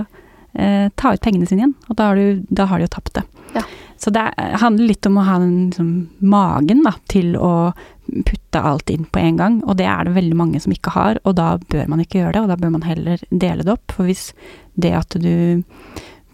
eh, 0.54 0.88
ta 0.96 1.14
ut 1.14 1.22
pengene 1.24 1.48
sine 1.48 1.64
igjen, 1.64 1.76
og 1.88 1.98
da 1.98 2.10
har, 2.10 2.20
du, 2.20 2.44
da 2.48 2.68
har 2.70 2.80
de 2.80 2.88
jo 2.88 2.94
tapt 2.96 3.14
det. 3.18 3.24
Ja. 3.56 3.64
Så 4.02 4.10
det 4.10 4.22
handler 4.58 4.88
litt 4.88 5.06
om 5.06 5.18
å 5.20 5.24
ha 5.26 5.36
den 5.38 5.68
liksom, 5.68 5.90
magen 6.18 6.80
da, 6.82 6.96
til 7.12 7.36
å 7.38 7.70
putte 8.26 8.62
alt 8.62 8.90
inn 8.90 9.04
på 9.06 9.20
en 9.22 9.36
gang, 9.38 9.60
og 9.62 9.76
det 9.78 9.86
er 9.86 10.08
det 10.08 10.16
veldig 10.16 10.38
mange 10.38 10.62
som 10.64 10.74
ikke 10.74 10.94
har, 10.96 11.20
og 11.22 11.36
da 11.38 11.52
bør 11.70 11.86
man 11.92 12.02
ikke 12.02 12.18
gjøre 12.18 12.34
det, 12.34 12.42
og 12.42 12.50
da 12.50 12.58
bør 12.58 12.74
man 12.74 12.88
heller 12.88 13.22
dele 13.30 13.62
det 13.62 13.76
opp. 13.76 13.94
For 13.94 14.10
hvis 14.10 14.32
det 14.74 14.90
at 14.98 15.14
du 15.22 15.62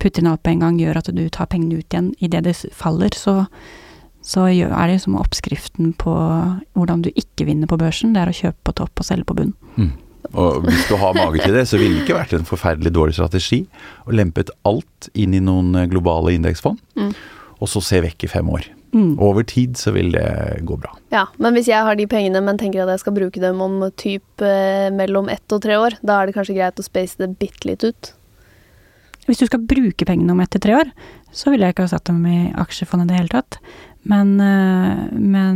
putter 0.01 0.23
inn 0.23 0.31
alt 0.31 0.45
på 0.47 0.55
en 0.55 0.65
gang 0.65 0.81
gjør 0.81 1.03
at 1.03 1.13
du 1.13 1.23
tar 1.35 1.51
pengene 1.53 1.83
ut 1.83 1.93
igjen 1.93 2.13
idet 2.25 2.45
det 2.47 2.57
faller, 2.73 3.13
så, 3.13 3.43
så 4.25 4.49
er 4.49 4.73
det 4.73 4.97
liksom 4.97 5.19
oppskriften 5.21 5.93
på 6.01 6.15
hvordan 6.79 7.05
du 7.05 7.13
ikke 7.13 7.51
vinner 7.51 7.69
på 7.69 7.79
børsen, 7.81 8.15
det 8.17 8.25
er 8.25 8.33
å 8.33 8.39
kjøpe 8.41 8.65
på 8.65 8.79
topp 8.81 9.03
og 9.03 9.11
selge 9.11 9.29
på 9.29 9.37
bunn. 9.43 9.57
Og 10.35 10.63
hvis 10.67 10.89
du 10.91 10.97
har 11.01 11.15
mage 11.17 11.41
til 11.41 11.55
det, 11.57 11.65
så 11.71 11.79
ville 11.81 11.99
det 11.99 12.05
ikke 12.07 12.19
vært 12.19 12.35
en 12.37 12.45
forferdelig 12.49 12.93
dårlig 12.93 13.15
strategi 13.17 13.63
å 14.07 14.13
lempet 14.13 14.51
alt 14.69 15.09
inn 15.15 15.33
i 15.35 15.41
noen 15.41 15.75
eh, 15.75 15.87
globale 15.89 16.35
indeksfond, 16.37 16.81
Mm. 16.99 17.15
og 17.61 17.69
så 17.69 17.81
se 17.83 18.01
vekk 18.05 18.25
i 18.25 18.29
fem 18.29 18.51
år. 18.53 18.69
Mm. 18.93 19.19
Over 19.21 19.45
tid 19.45 19.77
så 19.77 19.93
vil 19.93 20.13
det 20.13 20.27
gå 20.65 20.77
bra. 20.81 20.95
Ja, 21.13 21.27
men 21.39 21.53
hvis 21.57 21.69
jeg 21.69 21.85
har 21.85 21.97
de 21.97 22.07
pengene, 22.09 22.41
men 22.45 22.57
tenker 22.61 22.83
at 22.85 22.89
jeg 22.95 23.03
skal 23.03 23.17
bruke 23.17 23.41
dem 23.41 23.61
om 23.61 23.81
typ 24.01 24.41
eh, 24.45 24.89
mellom 24.95 25.29
ett 25.29 25.53
og 25.53 25.61
tre 25.65 25.77
år, 25.77 25.99
da 26.03 26.21
er 26.23 26.27
det 26.31 26.37
kanskje 26.39 26.57
greit 26.57 26.81
å 26.81 26.87
space 26.87 27.17
det 27.21 27.29
bitte 27.41 27.69
litt 27.69 27.85
ut. 27.85 28.13
Hvis 29.29 29.43
du 29.43 29.47
skal 29.49 29.61
bruke 29.69 30.07
pengene 30.09 30.33
om 30.33 30.41
ett 30.41 30.51
til 30.55 30.63
tre 30.65 30.79
år, 30.79 30.93
så 31.37 31.51
ville 31.53 31.67
jeg 31.69 31.75
ikke 31.77 31.85
ha 31.85 31.93
satt 31.93 32.09
dem 32.09 32.23
i 32.25 32.39
aksjefondet 32.57 33.11
i 33.11 33.13
det 33.13 33.19
hele 33.21 33.35
tatt. 33.35 33.59
Men, 34.09 34.31
øh, 34.41 35.19
men 35.21 35.48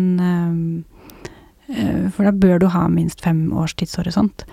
For 2.22 2.30
da 2.30 2.38
bør 2.38 2.62
du 2.62 2.68
ha 2.70 2.86
minst 2.86 3.22
fem 3.24 3.48
års 3.58 3.74
tidshorisont. 3.74 4.44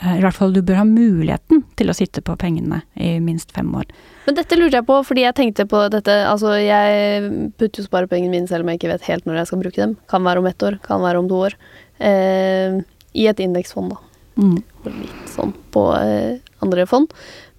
Eh, 0.00 0.16
I 0.18 0.22
hvert 0.24 0.34
fall 0.34 0.54
du 0.54 0.60
bør 0.66 0.80
ha 0.80 0.86
muligheten 0.88 1.62
til 1.78 1.90
å 1.92 1.94
sitte 1.94 2.22
på 2.24 2.34
pengene 2.40 2.80
i 2.98 3.16
minst 3.22 3.54
fem 3.54 3.70
år. 3.78 3.86
Men 4.26 4.38
dette 4.40 4.58
lurte 4.58 4.80
jeg 4.80 4.88
på, 4.88 4.96
fordi 5.06 5.22
jeg 5.22 5.36
tenkte 5.38 5.68
på 5.70 5.84
dette 5.92 6.16
Altså, 6.26 6.56
jeg 6.58 7.52
putter 7.60 7.82
jo 7.82 7.86
sparepengene 7.86 8.32
mine 8.32 8.50
selv 8.50 8.66
om 8.66 8.72
jeg 8.72 8.82
ikke 8.82 8.90
vet 8.96 9.06
helt 9.06 9.28
når 9.28 9.42
jeg 9.42 9.52
skal 9.52 9.62
bruke 9.62 9.82
dem. 9.84 9.94
Kan 10.10 10.26
være 10.26 10.42
om 10.42 10.50
ett 10.50 10.66
år, 10.66 10.80
kan 10.82 11.04
være 11.04 11.22
om 11.22 11.30
to 11.30 11.44
år. 11.46 11.56
Eh, 12.02 12.82
I 13.14 13.30
et 13.30 13.44
indeksfond, 13.44 13.94
da. 13.94 14.02
Mm. 14.34 14.58
Litt 14.90 15.30
sånn 15.30 15.54
på 15.70 15.86
eh, 15.94 16.42
andre 16.64 16.86
fond. 16.90 17.12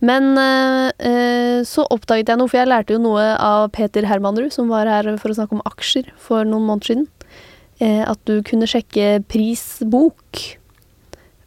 Men 0.03 0.35
eh, 0.37 0.89
eh, 1.07 1.59
så 1.63 1.85
oppdaget 1.93 2.33
jeg 2.33 2.41
noe, 2.41 2.51
for 2.51 2.59
jeg 2.59 2.69
lærte 2.69 2.97
jo 2.97 3.01
noe 3.01 3.29
av 3.39 3.69
Peter 3.75 4.05
Hermanrud, 4.09 4.51
som 4.53 4.67
var 4.71 4.89
her 4.91 5.07
for 5.21 5.31
å 5.31 5.37
snakke 5.37 5.55
om 5.55 5.63
aksjer 5.71 6.11
for 6.19 6.43
noen 6.43 6.67
måneder 6.67 6.91
siden. 6.91 7.07
Eh, 7.83 8.03
at 8.07 8.19
du 8.27 8.39
kunne 8.45 8.67
sjekke 8.69 9.19
prisbok, 9.27 10.41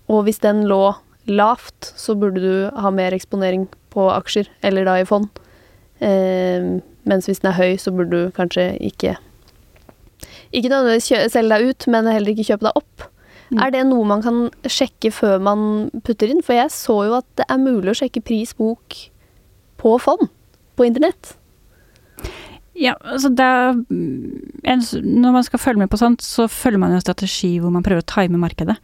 og 0.09 0.24
hvis 0.26 0.43
den 0.45 0.66
lå 0.68 0.93
lavt, 1.29 1.93
så 1.97 2.16
burde 2.16 2.41
du 2.43 2.55
ha 2.76 2.91
mer 2.93 3.16
eksponering 3.16 3.66
på 3.93 4.09
aksjer, 4.12 4.49
eller 4.64 4.89
da 4.89 4.99
i 5.01 5.07
fond. 5.09 5.29
Eh, 6.05 6.81
mens 7.09 7.29
hvis 7.29 7.41
den 7.41 7.53
er 7.53 7.59
høy, 7.59 7.79
så 7.81 7.93
burde 7.95 8.12
du 8.12 8.37
kanskje 8.37 8.70
ikke 8.79 9.16
Ikke 10.53 10.70
nødvendigvis 10.70 11.33
selge 11.33 11.57
deg 11.57 11.68
ut, 11.68 11.87
men 11.93 12.07
heller 12.09 12.33
ikke 12.33 12.47
kjøpe 12.49 12.68
deg 12.68 12.79
opp. 12.81 13.09
Mm. 13.49 13.59
Er 13.64 13.72
det 13.72 13.83
noe 13.89 14.05
man 14.09 14.22
kan 14.24 14.39
sjekke 14.68 15.11
før 15.12 15.39
man 15.41 15.61
putter 16.05 16.29
inn? 16.33 16.41
For 16.45 16.57
jeg 16.57 16.72
så 16.72 16.97
jo 17.09 17.18
at 17.18 17.29
det 17.37 17.47
er 17.49 17.61
mulig 17.61 17.93
å 17.93 17.99
sjekke 18.01 18.24
pris 18.24 18.55
bok 18.57 18.97
på 19.81 19.93
fond 20.01 20.29
på 20.76 20.87
internett. 20.89 21.38
Ja, 22.79 22.95
altså 23.03 23.31
det 23.35 23.43
er, 23.45 23.72
mm, 23.74 24.83
Når 25.03 25.33
man 25.35 25.45
skal 25.47 25.59
følge 25.59 25.83
med 25.83 25.91
på 25.91 25.99
sånt, 25.99 26.22
så 26.22 26.47
følger 26.49 26.79
man 26.79 26.95
en 26.95 27.03
strategi 27.03 27.59
hvor 27.59 27.72
man 27.74 27.83
prøver 27.83 28.05
å 28.05 28.07
time 28.07 28.39
markedet. 28.39 28.76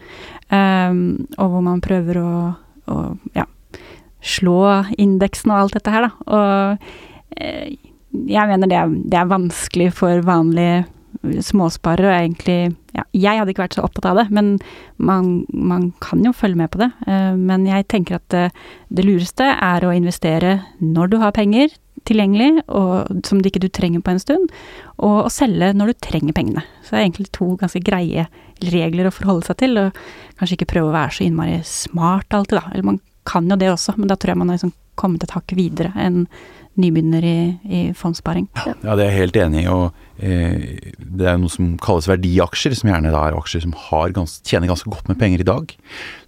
Um, 0.51 1.27
og 1.39 1.53
hvor 1.53 1.63
man 1.63 1.83
prøver 1.85 2.19
å, 2.19 2.33
å 2.91 2.97
ja, 3.37 3.47
slå 4.25 4.59
indeksen 4.99 5.53
og 5.53 5.61
alt 5.61 5.79
dette 5.79 5.95
her, 5.95 6.09
da. 6.09 6.11
Og 6.27 7.39
eh, 7.39 7.77
jeg 8.31 8.51
mener 8.51 8.71
det 8.71 8.79
er, 8.79 8.99
det 9.11 9.21
er 9.21 9.31
vanskelig 9.31 9.93
for 9.95 10.27
vanlige 10.27 10.85
småsparere, 11.45 12.11
og 12.11 12.17
egentlig 12.19 12.75
ja, 12.95 13.05
Jeg 13.15 13.39
hadde 13.39 13.55
ikke 13.55 13.65
vært 13.65 13.77
så 13.79 13.85
opptatt 13.87 14.07
av 14.11 14.19
det, 14.21 14.27
men 14.35 14.57
man, 14.99 15.45
man 15.51 15.89
kan 16.03 16.23
jo 16.25 16.35
følge 16.35 16.59
med 16.59 16.71
på 16.75 16.83
det. 16.83 16.91
Eh, 17.07 17.33
men 17.39 17.67
jeg 17.69 17.89
tenker 17.91 18.19
at 18.19 18.27
det, 18.35 18.45
det 18.91 19.07
lureste 19.07 19.49
er 19.55 19.87
å 19.87 19.95
investere 19.95 20.59
når 20.83 21.15
du 21.15 21.19
har 21.23 21.35
penger 21.37 21.75
tilgjengelig, 22.09 22.65
og 22.69 23.25
som 23.27 23.41
du 23.41 23.49
ikke 23.51 23.63
du 23.65 23.71
trenger 23.73 24.05
på 24.05 24.15
en 24.15 24.23
stund, 24.23 24.53
og 24.99 25.17
å 25.25 25.33
selge 25.33 25.73
når 25.77 25.93
du 25.93 26.01
trenger 26.09 26.37
pengene. 26.37 26.65
Så 26.83 26.95
det 26.95 27.01
er 27.01 27.07
egentlig 27.07 27.31
to 27.35 27.55
ganske 27.61 27.83
greie 27.85 28.27
regler 28.65 29.09
å 29.09 29.15
forholde 29.15 29.49
seg 29.49 29.61
til, 29.63 29.81
og 29.81 30.05
kanskje 30.39 30.59
ikke 30.59 30.73
prøve 30.75 30.93
å 30.93 30.97
være 30.97 31.19
så 31.19 31.27
innmari 31.27 31.61
smart 31.69 32.37
alltid, 32.37 32.61
da. 32.61 32.67
Eller 32.73 32.91
man 32.93 33.01
kan 33.29 33.49
jo 33.49 33.59
det 33.61 33.73
også, 33.73 33.97
men 33.97 34.11
da 34.11 34.19
tror 34.21 34.35
jeg 34.35 34.43
man 34.43 34.53
har 34.53 34.61
liksom 34.61 34.75
kommet 35.01 35.25
et 35.27 35.33
hakk 35.35 35.57
videre 35.59 35.91
enn 35.99 36.27
nybegynner 36.79 37.23
i, 37.23 37.39
i 37.71 37.81
fondssparing. 37.95 38.49
Ja, 38.83 38.97
det 38.99 39.05
er 39.05 39.13
jeg 39.13 39.19
helt 39.21 39.37
enig 39.39 39.63
i. 39.63 39.71
Og 39.71 39.95
eh, 40.19 40.91
det 40.99 41.29
er 41.31 41.39
noe 41.39 41.53
som 41.53 41.75
kalles 41.83 42.09
verdiaksjer, 42.11 42.75
som 42.79 42.91
gjerne 42.91 43.13
da 43.15 43.23
er 43.29 43.39
aksjer 43.39 43.63
som 43.63 43.77
har 43.87 44.15
gans, 44.17 44.41
tjener 44.47 44.71
ganske 44.71 44.91
godt 44.91 45.11
med 45.11 45.21
penger 45.21 45.45
i 45.45 45.47
dag. 45.47 45.75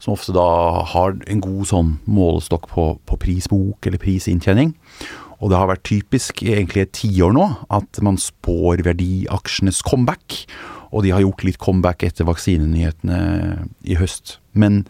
Som 0.02 0.14
ofte 0.14 0.34
da 0.36 0.46
har 0.94 1.18
en 1.26 1.42
god 1.42 1.70
sånn 1.72 1.92
målestokk 2.06 2.70
på, 2.70 2.88
på 3.10 3.20
prisbok 3.26 3.90
eller 3.90 4.02
prisinntjening. 4.02 4.74
Og 5.40 5.52
det 5.52 5.58
har 5.60 5.68
vært 5.70 5.84
typisk 5.88 6.42
i 6.44 6.54
egentlig 6.54 6.86
et 6.86 6.94
tiår 6.96 7.34
nå 7.36 7.48
at 7.74 8.00
man 8.04 8.18
spår 8.20 8.84
verdiaksjenes 8.86 9.82
comeback. 9.86 10.44
Og 10.94 11.04
de 11.04 11.12
har 11.12 11.24
gjort 11.24 11.44
litt 11.44 11.60
comeback 11.60 12.06
etter 12.06 12.28
vaksinenyhetene 12.28 13.18
i 13.84 13.98
høst. 14.00 14.38
Men 14.56 14.84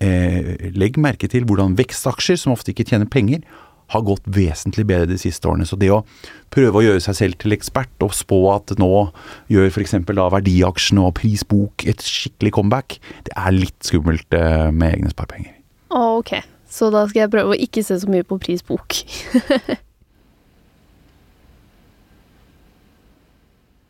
eh, 0.00 0.70
legg 0.72 0.96
merke 1.02 1.28
til 1.28 1.44
hvordan 1.48 1.76
vekstaksjer, 1.80 2.40
som 2.40 2.54
ofte 2.56 2.72
ikke 2.72 2.88
tjener 2.88 3.10
penger, 3.10 3.44
har 3.92 4.04
gått 4.06 4.24
vesentlig 4.32 4.86
bedre 4.88 5.10
de 5.10 5.18
siste 5.20 5.48
årene. 5.48 5.66
Så 5.68 5.76
det 5.80 5.90
å 5.92 6.02
prøve 6.54 6.80
å 6.80 6.84
gjøre 6.86 7.02
seg 7.04 7.18
selv 7.18 7.40
til 7.42 7.56
ekspert 7.56 8.04
og 8.04 8.14
spå 8.16 8.38
at 8.54 8.72
nå 8.80 8.90
gjør 9.52 9.68
f.eks. 9.68 9.98
verdiaksjene 10.08 11.04
og 11.04 11.16
prisbok 11.20 11.84
et 11.90 12.04
skikkelig 12.06 12.54
comeback, 12.56 12.96
det 13.28 13.36
er 13.36 13.58
litt 13.58 13.76
skummelt 13.84 14.38
eh, 14.38 14.70
med 14.72 14.96
egne 14.96 15.12
sparepenger. 15.12 15.58
Ok, 15.92 16.38
så 16.72 16.88
da 16.92 17.00
skal 17.08 17.26
jeg 17.26 17.34
prøve 17.34 17.52
å 17.52 17.62
ikke 17.66 17.82
se 17.84 17.94
så 18.00 18.08
mye 18.10 18.24
på 18.24 18.40
prisbok. 18.40 18.88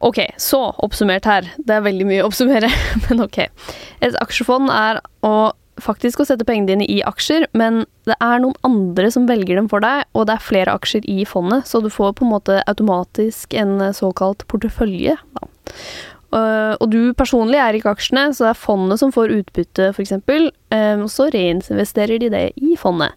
ok, 0.09 0.19
så 0.43 0.61
oppsummert 0.83 1.25
her. 1.31 1.43
Det 1.63 1.75
er 1.79 1.87
veldig 1.87 2.07
mye 2.11 2.23
å 2.25 2.29
oppsummere, 2.31 2.71
men 3.07 3.17
ok. 3.23 3.39
Et 4.03 4.15
aksjefond 4.23 4.67
er 4.75 4.95
å 5.27 5.53
faktisk 5.81 6.21
å 6.21 6.27
sette 6.29 6.45
pengene 6.47 6.69
dine 6.69 6.87
i 6.91 6.99
aksjer, 7.07 7.47
men 7.57 7.85
det 8.09 8.17
er 8.21 8.43
noen 8.43 8.57
andre 8.67 9.09
som 9.15 9.25
velger 9.31 9.57
dem 9.57 9.71
for 9.73 9.83
deg, 9.83 10.05
og 10.13 10.29
det 10.29 10.37
er 10.37 10.45
flere 10.45 10.75
aksjer 10.77 11.07
i 11.11 11.23
fondet, 11.29 11.67
så 11.71 11.81
du 11.83 11.89
får 11.91 12.13
på 12.19 12.27
en 12.27 12.35
måte 12.35 12.59
automatisk 12.71 13.57
en 13.57 13.79
såkalt 13.97 14.45
portefølje. 14.53 15.17
Da. 15.39 15.49
Uh, 16.33 16.73
og 16.81 16.89
du 16.93 17.13
personlig 17.19 17.61
er 17.61 17.77
ikke 17.77 17.93
aksjene, 17.93 18.31
så 18.33 18.47
det 18.47 18.53
er 18.55 18.63
fondet 18.63 19.03
som 19.03 19.13
får 19.13 19.35
utbytte, 19.37 19.91
f.eks. 19.93 20.15
Um, 20.17 21.05
og 21.05 21.11
så 21.13 21.29
reinvesterer 21.35 22.23
de 22.23 22.31
det 22.33 22.47
i 22.57 22.77
fondet. 22.81 23.13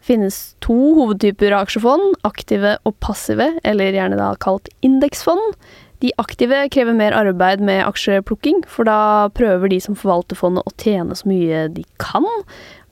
Det 0.00 0.14
finnes 0.14 0.38
to 0.62 0.76
hovedtyper 0.96 1.52
av 1.52 1.66
aksjefond, 1.66 2.14
aktive 2.24 2.76
og 2.86 2.94
passive, 3.02 3.50
eller 3.66 3.96
gjerne 3.96 4.20
da 4.20 4.30
kalt 4.40 4.70
indeksfond. 4.86 5.56
De 6.04 6.10
aktive 6.20 6.58
krever 6.72 6.92
mer 6.96 7.14
arbeid 7.16 7.62
med 7.64 7.80
aksjeplukking, 7.86 8.62
for 8.68 8.88
da 8.88 9.28
prøver 9.36 9.72
de 9.72 9.78
som 9.80 9.96
forvalter 9.96 10.36
fondet 10.36 10.66
å 10.68 10.74
tjene 10.80 11.16
så 11.16 11.28
mye 11.28 11.62
de 11.72 11.86
kan. 12.02 12.26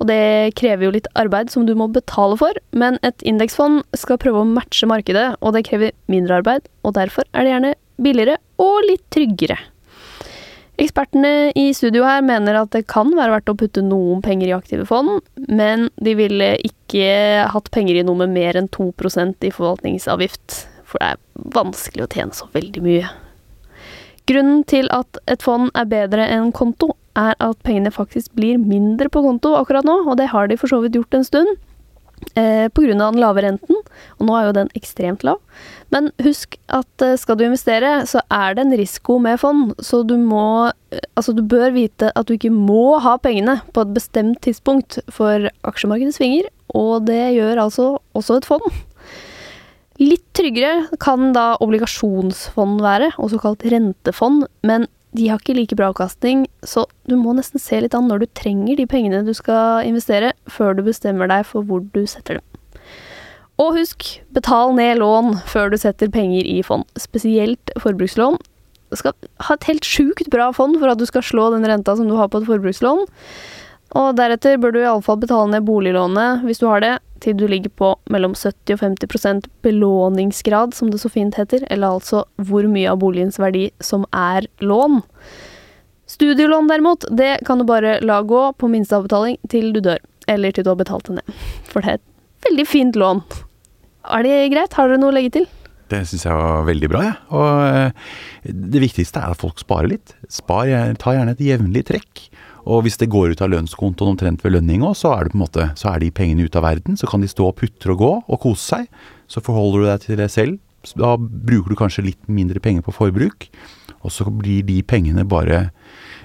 Og 0.00 0.08
det 0.08 0.56
krever 0.58 0.88
jo 0.88 0.94
litt 0.96 1.10
arbeid 1.20 1.52
som 1.52 1.68
du 1.68 1.74
må 1.78 1.90
betale 1.92 2.38
for, 2.40 2.56
men 2.72 2.96
et 3.04 3.24
indeksfond 3.28 3.82
skal 3.96 4.20
prøve 4.20 4.40
å 4.40 4.48
matche 4.48 4.88
markedet, 4.88 5.34
og 5.40 5.56
det 5.56 5.66
krever 5.68 5.92
mindre 6.12 6.40
arbeid, 6.40 6.68
og 6.82 6.96
derfor 6.96 7.28
er 7.32 7.44
det 7.44 7.54
gjerne 7.54 7.74
billigere 8.00 8.38
og 8.62 8.82
litt 8.88 9.04
tryggere. 9.14 9.58
Ekspertene 10.74 11.52
i 11.54 11.68
studio 11.76 12.02
her 12.02 12.22
mener 12.26 12.56
at 12.58 12.72
det 12.74 12.88
kan 12.90 13.12
være 13.14 13.36
verdt 13.36 13.50
å 13.52 13.58
putte 13.58 13.82
noen 13.86 14.22
penger 14.24 14.50
i 14.50 14.56
aktive 14.56 14.86
fond, 14.88 15.20
men 15.46 15.86
de 16.02 16.16
ville 16.18 16.56
ikke 16.66 17.44
hatt 17.52 17.70
penger 17.74 18.00
i 18.00 18.06
noe 18.06 18.24
med 18.24 18.34
mer 18.34 18.58
enn 18.58 18.66
2% 18.74 19.46
i 19.46 19.52
forvaltningsavgift, 19.54 20.64
for 20.82 20.98
det 20.98 21.12
er 21.12 21.52
vanskelig 21.54 22.06
å 22.06 22.10
tjene 22.10 22.34
så 22.34 22.50
veldig 22.56 22.82
mye. 22.82 23.12
Grunnen 24.26 24.64
til 24.66 24.88
at 24.94 25.20
et 25.30 25.44
fond 25.44 25.70
er 25.78 25.86
bedre 25.86 26.26
enn 26.32 26.50
konto, 26.56 26.94
er 27.14 27.36
at 27.38 27.60
pengene 27.62 27.92
faktisk 27.94 28.32
blir 28.34 28.58
mindre 28.58 29.06
på 29.12 29.22
konto 29.22 29.52
akkurat 29.54 29.86
nå, 29.86 30.00
og 30.08 30.18
det 30.18 30.32
har 30.32 30.50
de 30.50 30.58
for 30.58 30.72
så 30.72 30.80
vidt 30.82 30.98
gjort 30.98 31.14
en 31.14 31.26
stund. 31.28 31.54
Eh, 32.34 32.66
av 32.66 33.14
den 33.14 33.20
lave 33.20 33.42
renten, 33.44 33.76
og 34.18 34.26
nå 34.26 34.34
er 34.34 34.46
jo 34.48 34.54
den 34.56 34.70
ekstremt 34.74 35.22
lav. 35.26 35.38
Men 35.94 36.10
husk 36.24 36.56
at 36.72 37.02
eh, 37.04 37.14
skal 37.20 37.38
du 37.38 37.44
investere, 37.46 38.06
så 38.10 38.24
er 38.32 38.56
det 38.56 38.64
en 38.64 38.74
risiko 38.78 39.20
med 39.22 39.38
fond, 39.38 39.74
så 39.78 40.02
du 40.02 40.16
må 40.18 40.70
eh, 40.90 41.02
Altså, 41.14 41.34
du 41.34 41.42
bør 41.46 41.70
vite 41.74 42.10
at 42.14 42.26
du 42.26 42.34
ikke 42.34 42.50
må 42.50 42.98
ha 43.02 43.16
pengene 43.22 43.60
på 43.74 43.84
et 43.84 43.92
bestemt 43.94 44.40
tidspunkt, 44.42 44.98
for 45.14 45.46
aksjemarkedet 45.66 46.16
svinger, 46.16 46.48
og 46.74 47.06
det 47.06 47.36
gjør 47.36 47.62
altså 47.66 47.86
også 48.18 48.40
et 48.40 48.48
fond. 48.48 48.66
Litt 50.02 50.24
tryggere 50.34 50.88
kan 51.02 51.30
da 51.36 51.52
obligasjonsfond 51.62 52.82
være, 52.82 53.12
også 53.22 53.38
kalt 53.42 53.62
rentefond, 53.70 54.48
men 54.66 54.88
de 55.14 55.28
har 55.30 55.38
ikke 55.38 55.54
like 55.54 55.76
bra 55.78 55.92
avkastning, 55.92 56.48
så 56.66 56.86
du 57.06 57.14
må 57.18 57.36
nesten 57.36 57.62
se 57.62 57.78
litt 57.82 57.94
an 57.94 58.08
når 58.10 58.24
du 58.24 58.26
trenger 58.34 58.80
de 58.80 58.86
pengene 58.90 59.22
du 59.26 59.30
skal 59.36 59.86
investere, 59.86 60.32
før 60.50 60.74
du 60.74 60.82
bestemmer 60.88 61.30
deg 61.30 61.46
for 61.46 61.66
hvor 61.66 61.84
du 61.94 62.02
setter 62.10 62.40
dem. 62.40 62.46
Og 63.62 63.76
husk, 63.76 64.08
betal 64.34 64.74
ned 64.74 64.98
lån 64.98 65.36
før 65.46 65.70
du 65.70 65.78
setter 65.78 66.10
penger 66.10 66.42
i 66.42 66.58
fond, 66.66 66.82
spesielt 66.98 67.70
forbrukslån. 67.78 68.40
Du 68.90 68.98
skal 68.98 69.14
ha 69.46 69.54
et 69.54 69.68
helt 69.70 69.86
sjukt 69.86 70.26
bra 70.34 70.50
fond 70.54 70.80
for 70.80 70.90
at 70.90 70.98
du 70.98 71.06
skal 71.06 71.22
slå 71.22 71.52
den 71.54 71.66
renta 71.66 71.94
som 71.94 72.10
du 72.10 72.16
har 72.18 72.30
på 72.32 72.42
et 72.42 72.48
forbrukslån. 72.50 73.06
Og 73.94 74.16
deretter 74.18 74.58
bør 74.58 74.74
du 74.74 74.80
iallfall 74.82 75.20
betale 75.22 75.52
ned 75.52 75.66
boliglånet, 75.68 76.42
hvis 76.42 76.58
du 76.58 76.66
har 76.66 76.82
det, 76.82 76.96
til 77.24 77.36
du 77.38 77.46
ligger 77.48 77.72
på 77.72 77.94
mellom 78.12 78.34
70 78.36 78.76
og 78.76 78.82
50% 78.82 79.48
belåningsgrad, 79.64 80.76
som 80.76 80.92
det 80.92 81.00
så 81.02 81.10
fint 81.12 81.38
heter, 81.40 81.64
eller 81.72 81.96
altså 81.96 82.24
hvor 82.36 82.68
mye 82.70 82.90
av 82.92 83.00
boligens 83.02 83.40
verdi 83.40 83.70
som 83.82 84.06
er 84.12 84.48
lån. 84.60 85.00
Studielån 86.10 86.68
derimot, 86.68 87.08
det 87.10 87.38
kan 87.48 87.58
du 87.58 87.66
bare 87.68 87.96
la 88.04 88.20
gå 88.22 88.46
på 88.60 88.68
minsteavbetaling 88.70 89.40
til 89.50 89.72
du 89.74 89.80
dør, 89.84 90.02
eller 90.30 90.52
til 90.52 90.66
du 90.66 90.70
har 90.74 90.80
betalt 90.80 91.08
det 91.08 91.18
ned. 91.22 91.42
For 91.70 91.80
det 91.80 91.94
er 91.94 92.00
et 92.00 92.48
veldig 92.50 92.66
fint 92.68 93.00
lån. 93.00 93.24
Er 94.12 94.26
det 94.26 94.40
greit? 94.52 94.76
Har 94.76 94.90
dere 94.90 95.00
noe 95.00 95.14
å 95.14 95.16
legge 95.16 95.32
til? 95.38 95.48
Det 95.88 96.00
syns 96.08 96.24
jeg 96.26 96.36
var 96.36 96.64
veldig 96.68 96.90
bra, 96.92 97.02
jeg. 97.04 97.16
Ja. 97.16 97.38
Og 97.38 97.48
eh, 97.64 98.52
det 98.74 98.82
viktigste 98.84 99.20
er 99.20 99.34
at 99.34 99.40
folk 99.40 99.60
sparer 99.60 99.90
litt. 99.90 100.14
Spar, 100.32 100.68
ta 101.00 101.16
gjerne 101.16 101.36
et 101.36 101.44
jevnlig 101.44 101.86
trekk. 101.88 102.26
Og 102.66 102.82
hvis 102.86 102.96
det 103.00 103.10
går 103.12 103.34
ut 103.34 103.42
av 103.44 103.50
lønnskontoen 103.52 104.14
omtrent 104.14 104.42
ved 104.44 104.54
lønning 104.56 104.82
òg, 104.86 104.94
så 104.96 105.10
er 105.18 105.24
det 105.26 105.32
på 105.34 105.38
en 105.38 105.44
måte, 105.44 105.66
så 105.76 105.90
er 105.92 106.00
de 106.00 106.10
pengene 106.16 106.46
ute 106.46 106.56
av 106.60 106.64
verden. 106.64 106.96
Så 106.96 107.06
kan 107.10 107.20
de 107.20 107.28
stå 107.28 107.50
og 107.50 107.56
putre 107.60 107.92
og 107.92 107.98
gå 108.00 108.12
og 108.24 108.40
kose 108.40 108.64
seg. 108.64 108.86
Så 109.28 109.42
forholder 109.44 109.82
du 109.84 109.88
deg 109.90 110.00
til 110.06 110.16
det 110.22 110.30
selv. 110.32 110.58
Da 110.96 111.14
bruker 111.18 111.72
du 111.72 111.76
kanskje 111.80 112.04
litt 112.06 112.28
mindre 112.28 112.60
penger 112.64 112.84
på 112.84 112.92
forbruk. 112.96 113.48
Og 114.04 114.12
så 114.12 114.26
blir 114.28 114.64
de 114.68 114.82
pengene 114.84 115.24
bare 115.28 115.70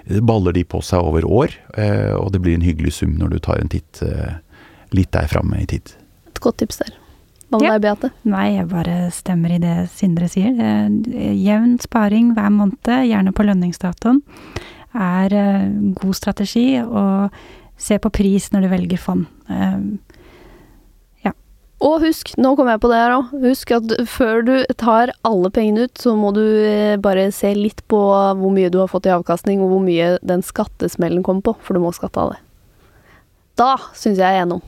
Baller 0.10 0.56
de 0.56 0.64
på 0.66 0.80
seg 0.82 1.04
over 1.06 1.22
år, 1.28 1.52
eh, 1.78 2.16
og 2.18 2.32
det 2.34 2.40
blir 2.42 2.56
en 2.58 2.64
hyggelig 2.66 2.96
sum 2.96 3.12
når 3.20 3.30
du 3.30 3.40
tar 3.46 3.60
en 3.62 3.70
titt 3.70 4.00
eh, 4.02 4.40
litt 4.96 5.12
der 5.14 5.28
framme 5.30 5.60
i 5.62 5.68
tid. 5.70 5.92
Et 6.32 6.40
godt 6.42 6.58
tips 6.64 6.80
der. 6.82 6.96
Hva 7.52 7.60
med 7.60 7.68
Ja. 7.68 7.76
deg, 7.78 7.84
Beate? 7.84 8.10
Nei, 8.26 8.56
jeg 8.56 8.70
bare 8.72 8.96
stemmer 9.14 9.54
i 9.54 9.60
det 9.62 9.76
Sindre 9.94 10.26
sier. 10.32 10.50
Eh, 10.58 11.36
Jevn 11.46 11.78
sparing 11.84 12.32
hver 12.34 12.50
måned, 12.50 12.90
gjerne 12.90 13.36
på 13.38 13.46
lønningsdatoen, 13.46 14.24
er 14.94 15.36
eh, 15.36 15.68
god 16.00 16.16
strategi. 16.18 16.68
Og 16.84 17.30
se 17.80 17.98
på 18.02 18.12
pris 18.12 18.50
når 18.52 18.66
du 18.66 18.72
velger 18.74 19.00
fond. 19.00 19.28
Ja. 19.48 21.32
Og 21.80 22.02
husk, 22.04 22.34
nå 22.36 22.52
kommer 22.60 22.76
jeg 22.76 22.82
på 22.84 22.90
det 22.92 22.98
her 23.00 23.14
òg, 23.16 23.30
husk 23.40 23.70
at 23.72 23.94
før 24.12 24.42
du 24.44 24.54
tar 24.82 25.14
alle 25.28 25.52
pengene 25.56 25.86
ut, 25.88 26.02
så 26.02 26.12
må 26.20 26.34
du 26.36 26.44
eh, 26.44 26.98
bare 27.00 27.30
se 27.36 27.54
litt 27.56 27.80
på 27.88 28.02
hvor 28.36 28.52
mye 28.52 28.72
du 28.74 28.82
har 28.82 28.92
fått 28.92 29.08
i 29.08 29.14
avkastning, 29.16 29.62
og 29.64 29.72
hvor 29.72 29.86
mye 29.86 30.18
den 30.20 30.44
skattesmellen 30.44 31.24
kommer 31.24 31.46
på, 31.48 31.56
for 31.64 31.80
du 31.80 31.84
må 31.86 31.94
skatte 31.96 32.20
av 32.20 32.34
det. 32.36 32.42
Da 33.60 33.78
syns 33.94 34.20
jeg 34.20 34.26
jeg 34.26 34.28
er 34.28 34.42
gjennom. 34.42 34.66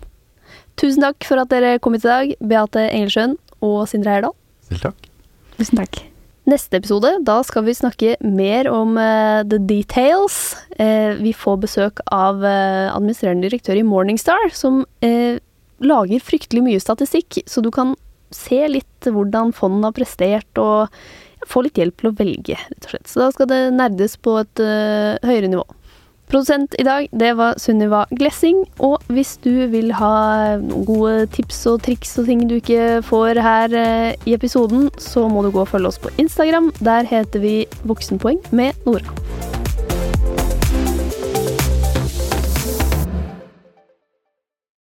Tusen 0.80 1.04
takk 1.04 1.28
for 1.28 1.44
at 1.44 1.52
dere 1.52 1.76
kom 1.84 2.00
hit 2.00 2.08
i 2.08 2.14
dag, 2.14 2.32
Beate 2.40 2.88
Engelsjøen 2.88 3.36
og 3.60 3.84
Sindre 3.92 4.16
Heyerdahl. 4.16 4.38
Selv 4.72 4.88
takk. 4.88 5.12
tusen 5.60 5.84
takk. 5.84 6.06
Neste 6.52 6.82
episode, 6.82 7.14
da 7.24 7.38
skal 7.48 7.64
vi 7.64 7.74
snakke 7.78 8.16
mer 8.20 8.68
om 8.68 8.98
uh, 9.00 9.40
the 9.48 9.56
details. 9.70 10.58
Uh, 10.76 11.16
vi 11.22 11.32
får 11.32 11.62
besøk 11.64 12.02
av 12.12 12.42
uh, 12.44 12.92
administrerende 12.92 13.48
direktør 13.48 13.80
i 13.80 13.86
Morningstar, 13.88 14.50
som 14.52 14.84
lager 15.82 16.22
fryktelig 16.22 16.62
mye 16.66 16.82
statistikk, 16.82 17.40
så 17.50 17.64
du 17.64 17.72
kan 17.74 17.96
se 18.36 18.60
litt 18.70 19.08
hvordan 19.08 19.54
fondene 19.56 19.90
har 19.90 19.96
prestert, 19.96 20.62
og 20.62 20.92
få 21.50 21.64
litt 21.66 21.80
hjelp 21.80 21.98
til 21.98 22.12
å 22.12 22.16
velge, 22.20 22.58
rett 22.60 22.86
og 22.86 22.94
slett. 22.94 23.08
Så 23.10 23.24
da 23.24 23.32
skal 23.34 23.50
det 23.50 23.62
nerdes 23.74 24.14
på 24.22 24.36
et 24.44 24.62
høyere 24.62 25.50
nivå. 25.50 25.66
Produsent 26.32 26.76
i 26.80 26.84
dag, 26.88 27.10
det 27.12 27.34
var 27.36 27.58
Sunniva 27.60 28.06
Glessing. 28.16 28.62
Og 28.80 29.02
hvis 29.12 29.34
du 29.44 29.52
vil 29.74 29.92
ha 30.00 30.14
noen 30.62 30.86
gode 30.88 31.26
tips 31.36 31.60
og 31.68 31.82
triks 31.84 32.16
og 32.22 32.30
ting 32.30 32.46
du 32.48 32.56
ikke 32.62 33.02
får 33.04 33.42
her 33.44 33.76
eh, 33.76 34.14
i 34.24 34.38
episoden, 34.38 34.88
så 34.96 35.28
må 35.28 35.44
du 35.44 35.52
gå 35.52 35.66
og 35.66 35.74
følge 35.74 35.92
oss 35.92 36.00
på 36.00 36.14
Instagram. 36.24 36.72
Der 36.80 37.04
heter 37.10 37.44
vi 37.44 37.58
Voksenpoeng 37.84 38.40
med 38.56 38.80
Nora. 38.88 39.61